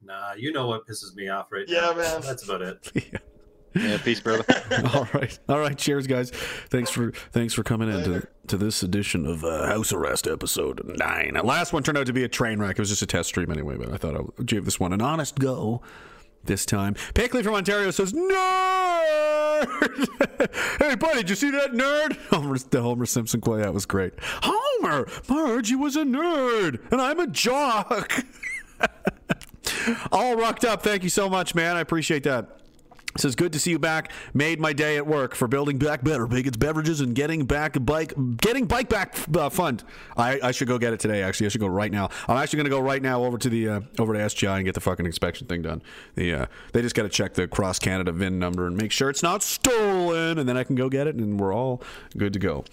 Nah, 0.02 0.32
you 0.36 0.52
know 0.52 0.66
what 0.66 0.86
pisses 0.86 1.14
me 1.14 1.28
off 1.28 1.52
right 1.52 1.66
Yeah, 1.68 1.80
now. 1.80 1.94
man. 1.94 2.20
That's 2.22 2.42
about 2.48 2.62
it. 2.62 2.92
Yeah, 3.74 3.82
Yeah, 3.90 3.98
peace, 3.98 4.18
brother. 4.20 4.44
all 4.94 5.06
right, 5.12 5.38
all 5.48 5.58
right. 5.60 5.76
Cheers, 5.76 6.06
guys. 6.06 6.30
Thanks 6.70 6.90
for 6.90 7.12
thanks 7.32 7.52
for 7.52 7.62
coming 7.62 7.90
in 7.90 8.02
to, 8.04 8.26
to 8.48 8.56
this 8.56 8.82
edition 8.82 9.26
of 9.26 9.44
uh, 9.44 9.66
House 9.66 9.92
Arrest 9.92 10.26
episode 10.26 10.80
nine. 10.98 11.34
The 11.34 11.42
last 11.42 11.72
one 11.74 11.82
turned 11.82 11.98
out 11.98 12.06
to 12.06 12.12
be 12.14 12.24
a 12.24 12.28
train 12.28 12.58
wreck. 12.58 12.72
It 12.72 12.78
was 12.80 12.88
just 12.88 13.02
a 13.02 13.06
test 13.06 13.28
stream 13.28 13.50
anyway, 13.52 13.76
but 13.76 13.92
I 13.92 13.98
thought 13.98 14.16
I 14.16 14.20
would 14.20 14.46
give 14.46 14.64
this 14.64 14.80
one 14.80 14.92
an 14.94 15.02
honest 15.02 15.38
go. 15.38 15.82
This 16.48 16.64
time, 16.64 16.94
Pickley 17.12 17.42
from 17.42 17.52
Ontario 17.52 17.90
says, 17.90 18.14
"Nerd." 18.14 18.38
hey, 20.78 20.94
buddy, 20.94 21.18
did 21.18 21.28
you 21.28 21.36
see 21.36 21.50
that 21.50 21.72
nerd? 21.72 22.16
Homer, 22.30 22.56
the 22.56 22.80
Homer 22.80 23.04
Simpson 23.04 23.42
quote. 23.42 23.60
That 23.60 23.74
was 23.74 23.84
great. 23.84 24.14
Homer, 24.42 25.06
Marge, 25.28 25.68
you 25.68 25.78
was 25.78 25.94
a 25.94 26.04
nerd, 26.04 26.80
and 26.90 27.02
I'm 27.02 27.20
a 27.20 27.26
jock. 27.26 28.24
All 30.10 30.36
rocked 30.36 30.64
up. 30.64 30.82
Thank 30.82 31.02
you 31.02 31.10
so 31.10 31.28
much, 31.28 31.54
man. 31.54 31.76
I 31.76 31.80
appreciate 31.80 32.22
that. 32.22 32.60
Says 33.18 33.34
good 33.34 33.52
to 33.52 33.58
see 33.58 33.70
you 33.70 33.78
back. 33.78 34.12
Made 34.32 34.60
my 34.60 34.72
day 34.72 34.96
at 34.96 35.06
work 35.06 35.34
for 35.34 35.48
building 35.48 35.78
back 35.78 36.04
better 36.04 36.26
Bigots 36.26 36.56
beverages 36.56 37.00
and 37.00 37.14
getting 37.14 37.44
back 37.46 37.76
bike, 37.84 38.12
getting 38.36 38.66
bike 38.66 38.88
back 38.88 39.16
uh, 39.36 39.50
fund. 39.50 39.82
I, 40.16 40.38
I 40.42 40.50
should 40.52 40.68
go 40.68 40.78
get 40.78 40.92
it 40.92 41.00
today. 41.00 41.22
Actually, 41.22 41.46
I 41.46 41.48
should 41.50 41.60
go 41.60 41.66
right 41.66 41.90
now. 41.90 42.10
I'm 42.28 42.36
actually 42.36 42.58
going 42.58 42.66
to 42.66 42.70
go 42.70 42.80
right 42.80 43.02
now 43.02 43.24
over 43.24 43.36
to 43.38 43.48
the 43.48 43.68
uh, 43.68 43.80
over 43.98 44.12
to 44.12 44.20
SGI 44.20 44.56
and 44.56 44.64
get 44.64 44.74
the 44.74 44.80
fucking 44.80 45.04
inspection 45.04 45.46
thing 45.46 45.62
done. 45.62 45.82
The 46.14 46.34
uh, 46.34 46.46
they 46.72 46.82
just 46.82 46.94
got 46.94 47.02
to 47.02 47.08
check 47.08 47.34
the 47.34 47.48
cross 47.48 47.78
Canada 47.78 48.12
VIN 48.12 48.38
number 48.38 48.66
and 48.66 48.76
make 48.76 48.92
sure 48.92 49.10
it's 49.10 49.22
not 49.22 49.42
stolen, 49.42 50.38
and 50.38 50.48
then 50.48 50.56
I 50.56 50.64
can 50.64 50.76
go 50.76 50.88
get 50.88 51.06
it, 51.06 51.16
and 51.16 51.40
we're 51.40 51.54
all 51.54 51.82
good 52.16 52.32
to 52.34 52.38
go. 52.38 52.64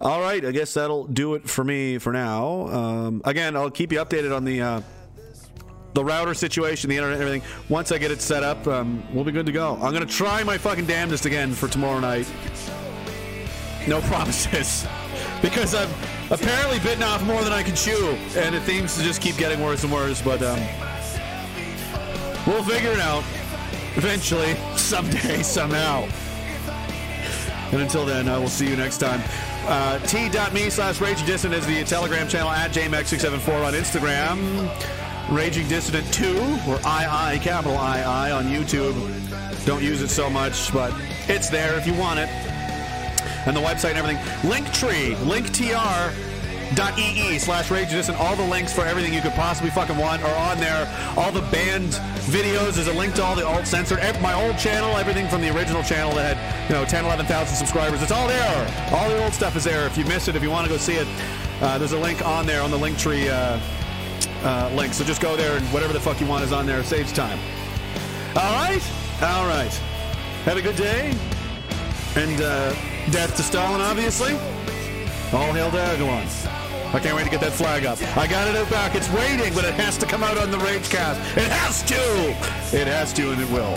All 0.00 0.20
right, 0.20 0.44
I 0.44 0.52
guess 0.52 0.74
that'll 0.74 1.06
do 1.06 1.34
it 1.34 1.48
for 1.48 1.64
me 1.64 1.98
for 1.98 2.12
now. 2.12 2.68
Um, 2.68 3.22
again, 3.24 3.56
I'll 3.56 3.70
keep 3.70 3.92
you 3.92 3.98
updated 3.98 4.34
on 4.34 4.44
the. 4.44 4.82
The 5.94 6.04
router 6.04 6.32
situation, 6.32 6.88
the 6.88 6.96
internet, 6.96 7.20
everything. 7.20 7.42
Once 7.68 7.92
I 7.92 7.98
get 7.98 8.10
it 8.10 8.22
set 8.22 8.42
up, 8.42 8.66
um, 8.66 9.02
we'll 9.12 9.24
be 9.24 9.32
good 9.32 9.46
to 9.46 9.52
go. 9.52 9.74
I'm 9.82 9.92
gonna 9.92 10.06
try 10.06 10.42
my 10.42 10.56
fucking 10.56 10.86
damnedest 10.86 11.26
again 11.26 11.52
for 11.52 11.68
tomorrow 11.68 12.00
night. 12.00 12.26
No 13.86 14.00
promises, 14.02 14.86
because 15.42 15.74
I've 15.74 15.90
apparently 16.30 16.78
bitten 16.78 17.02
off 17.02 17.22
more 17.24 17.42
than 17.42 17.52
I 17.52 17.62
can 17.62 17.74
chew, 17.76 18.16
and 18.36 18.54
it 18.54 18.62
seems 18.62 18.96
to 18.96 19.02
just 19.02 19.20
keep 19.20 19.36
getting 19.36 19.62
worse 19.62 19.84
and 19.84 19.92
worse. 19.92 20.22
But 20.22 20.42
um, 20.42 20.58
we'll 22.46 22.64
figure 22.64 22.92
it 22.92 23.00
out 23.00 23.24
eventually, 23.96 24.54
someday, 24.76 25.42
somehow. 25.42 26.08
And 27.72 27.80
until 27.80 28.04
then, 28.04 28.28
I 28.28 28.38
will 28.38 28.48
see 28.48 28.68
you 28.68 28.76
next 28.76 28.98
time. 28.98 29.22
Uh, 29.66 29.98
T.me 30.00 30.70
slash 30.70 31.00
Raging 31.00 31.26
Dissident 31.26 31.60
is 31.60 31.66
the 31.66 31.84
Telegram 31.84 32.28
channel 32.28 32.50
at 32.50 32.70
JMX674 32.72 33.64
on 33.64 33.72
Instagram. 33.74 35.01
Raging 35.32 35.66
Dissident 35.66 36.12
2, 36.12 36.28
or 36.68 36.76
II, 36.76 37.38
capital 37.38 37.72
II, 37.72 38.32
on 38.32 38.44
YouTube. 38.44 38.94
Don't 39.64 39.82
use 39.82 40.02
it 40.02 40.08
so 40.08 40.28
much, 40.28 40.70
but 40.74 40.92
it's 41.26 41.48
there 41.48 41.74
if 41.78 41.86
you 41.86 41.94
want 41.94 42.18
it. 42.20 42.28
and 43.46 43.56
the 43.56 43.60
website 43.60 43.94
and 43.94 43.98
everything. 43.98 44.22
Linktree, 44.42 45.14
linktr 45.24 46.12
dot 46.74 46.98
ee 46.98 47.38
slash 47.38 47.70
rage 47.70 47.92
and 47.92 48.16
all 48.16 48.34
the 48.36 48.46
links 48.46 48.72
for 48.72 48.82
everything 48.86 49.12
you 49.12 49.20
could 49.20 49.32
possibly 49.32 49.70
fucking 49.70 49.96
want 49.98 50.22
are 50.22 50.36
on 50.36 50.56
there 50.58 50.88
all 51.18 51.30
the 51.30 51.42
band 51.52 51.92
videos 52.32 52.76
there's 52.76 52.86
a 52.86 52.92
link 52.94 53.14
to 53.14 53.22
all 53.22 53.36
the 53.36 53.46
alt 53.46 53.66
censored 53.66 53.98
my 54.22 54.32
old 54.32 54.56
channel 54.56 54.96
everything 54.96 55.28
from 55.28 55.42
the 55.42 55.54
original 55.54 55.82
channel 55.82 56.14
that 56.14 56.34
had 56.34 56.70
you 56.70 56.74
know 56.74 56.82
10 56.86 57.04
11,000 57.04 57.54
subscribers 57.54 58.00
it's 58.00 58.10
all 58.10 58.26
there 58.26 58.90
all 58.90 59.06
the 59.10 59.22
old 59.22 59.34
stuff 59.34 59.54
is 59.54 59.64
there 59.64 59.86
if 59.86 59.98
you 59.98 60.04
missed 60.06 60.28
it 60.28 60.36
if 60.36 60.42
you 60.42 60.48
want 60.48 60.66
to 60.66 60.72
go 60.72 60.78
see 60.78 60.94
it 60.94 61.06
uh, 61.60 61.76
there's 61.76 61.92
a 61.92 61.98
link 61.98 62.24
on 62.26 62.46
there 62.46 62.62
on 62.62 62.70
the 62.70 62.78
link 62.78 62.96
tree 62.96 63.28
uh, 63.28 63.60
uh, 64.44 64.70
link 64.74 64.94
so 64.94 65.04
just 65.04 65.20
go 65.20 65.36
there 65.36 65.56
and 65.56 65.66
whatever 65.66 65.92
the 65.92 66.00
fuck 66.00 66.20
you 66.20 66.26
want 66.26 66.44
is 66.44 66.52
on 66.52 66.66
there 66.66 66.80
it 66.80 66.86
saves 66.86 67.12
time 67.12 67.38
all 68.36 68.54
right 68.54 68.82
all 69.22 69.46
right 69.46 69.72
have 70.44 70.56
a 70.56 70.62
good 70.62 70.76
day 70.76 71.14
and 72.16 72.40
uh, 72.42 72.72
death 73.10 73.36
to 73.36 73.42
Stalin 73.42 73.80
obviously 73.80 74.34
all 75.32 75.52
hail 75.52 75.70
to 75.70 75.76
Erdogan. 75.78 76.52
I 76.94 77.00
can't 77.00 77.16
wait 77.16 77.24
to 77.24 77.30
get 77.30 77.40
that 77.40 77.52
flag 77.52 77.86
up. 77.86 77.98
I 78.18 78.26
got 78.26 78.48
it 78.48 78.54
out 78.54 78.68
back. 78.68 78.94
It's 78.94 79.10
waiting, 79.12 79.54
but 79.54 79.64
it 79.64 79.72
has 79.74 79.96
to 79.98 80.06
come 80.06 80.22
out 80.22 80.36
on 80.36 80.50
the 80.50 80.58
Ragecast. 80.58 81.16
It 81.38 81.50
has 81.50 81.82
to! 81.84 82.76
It 82.76 82.86
has 82.86 83.14
to, 83.14 83.32
and 83.32 83.40
it 83.40 83.50
will. 83.50 83.74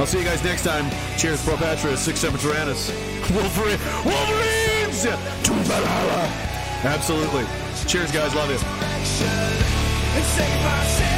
I'll 0.00 0.06
see 0.06 0.18
you 0.18 0.24
guys 0.24 0.42
next 0.42 0.64
time. 0.64 0.90
Cheers, 1.16 1.44
Pro 1.44 1.56
Patria, 1.56 1.96
Sic 1.96 2.16
Semper 2.16 2.38
Tyrannis. 2.38 2.90
Wolverine, 3.30 3.78
Wolverines! 4.04 5.02
To 5.02 5.52
Valhalla! 5.52 6.26
Absolutely. 6.82 7.44
Cheers, 7.86 8.10
guys. 8.10 8.34
Love 8.34 8.50
you. 8.50 9.59
And 10.16 10.24
save 10.24 10.64
ourselves. 10.64 11.09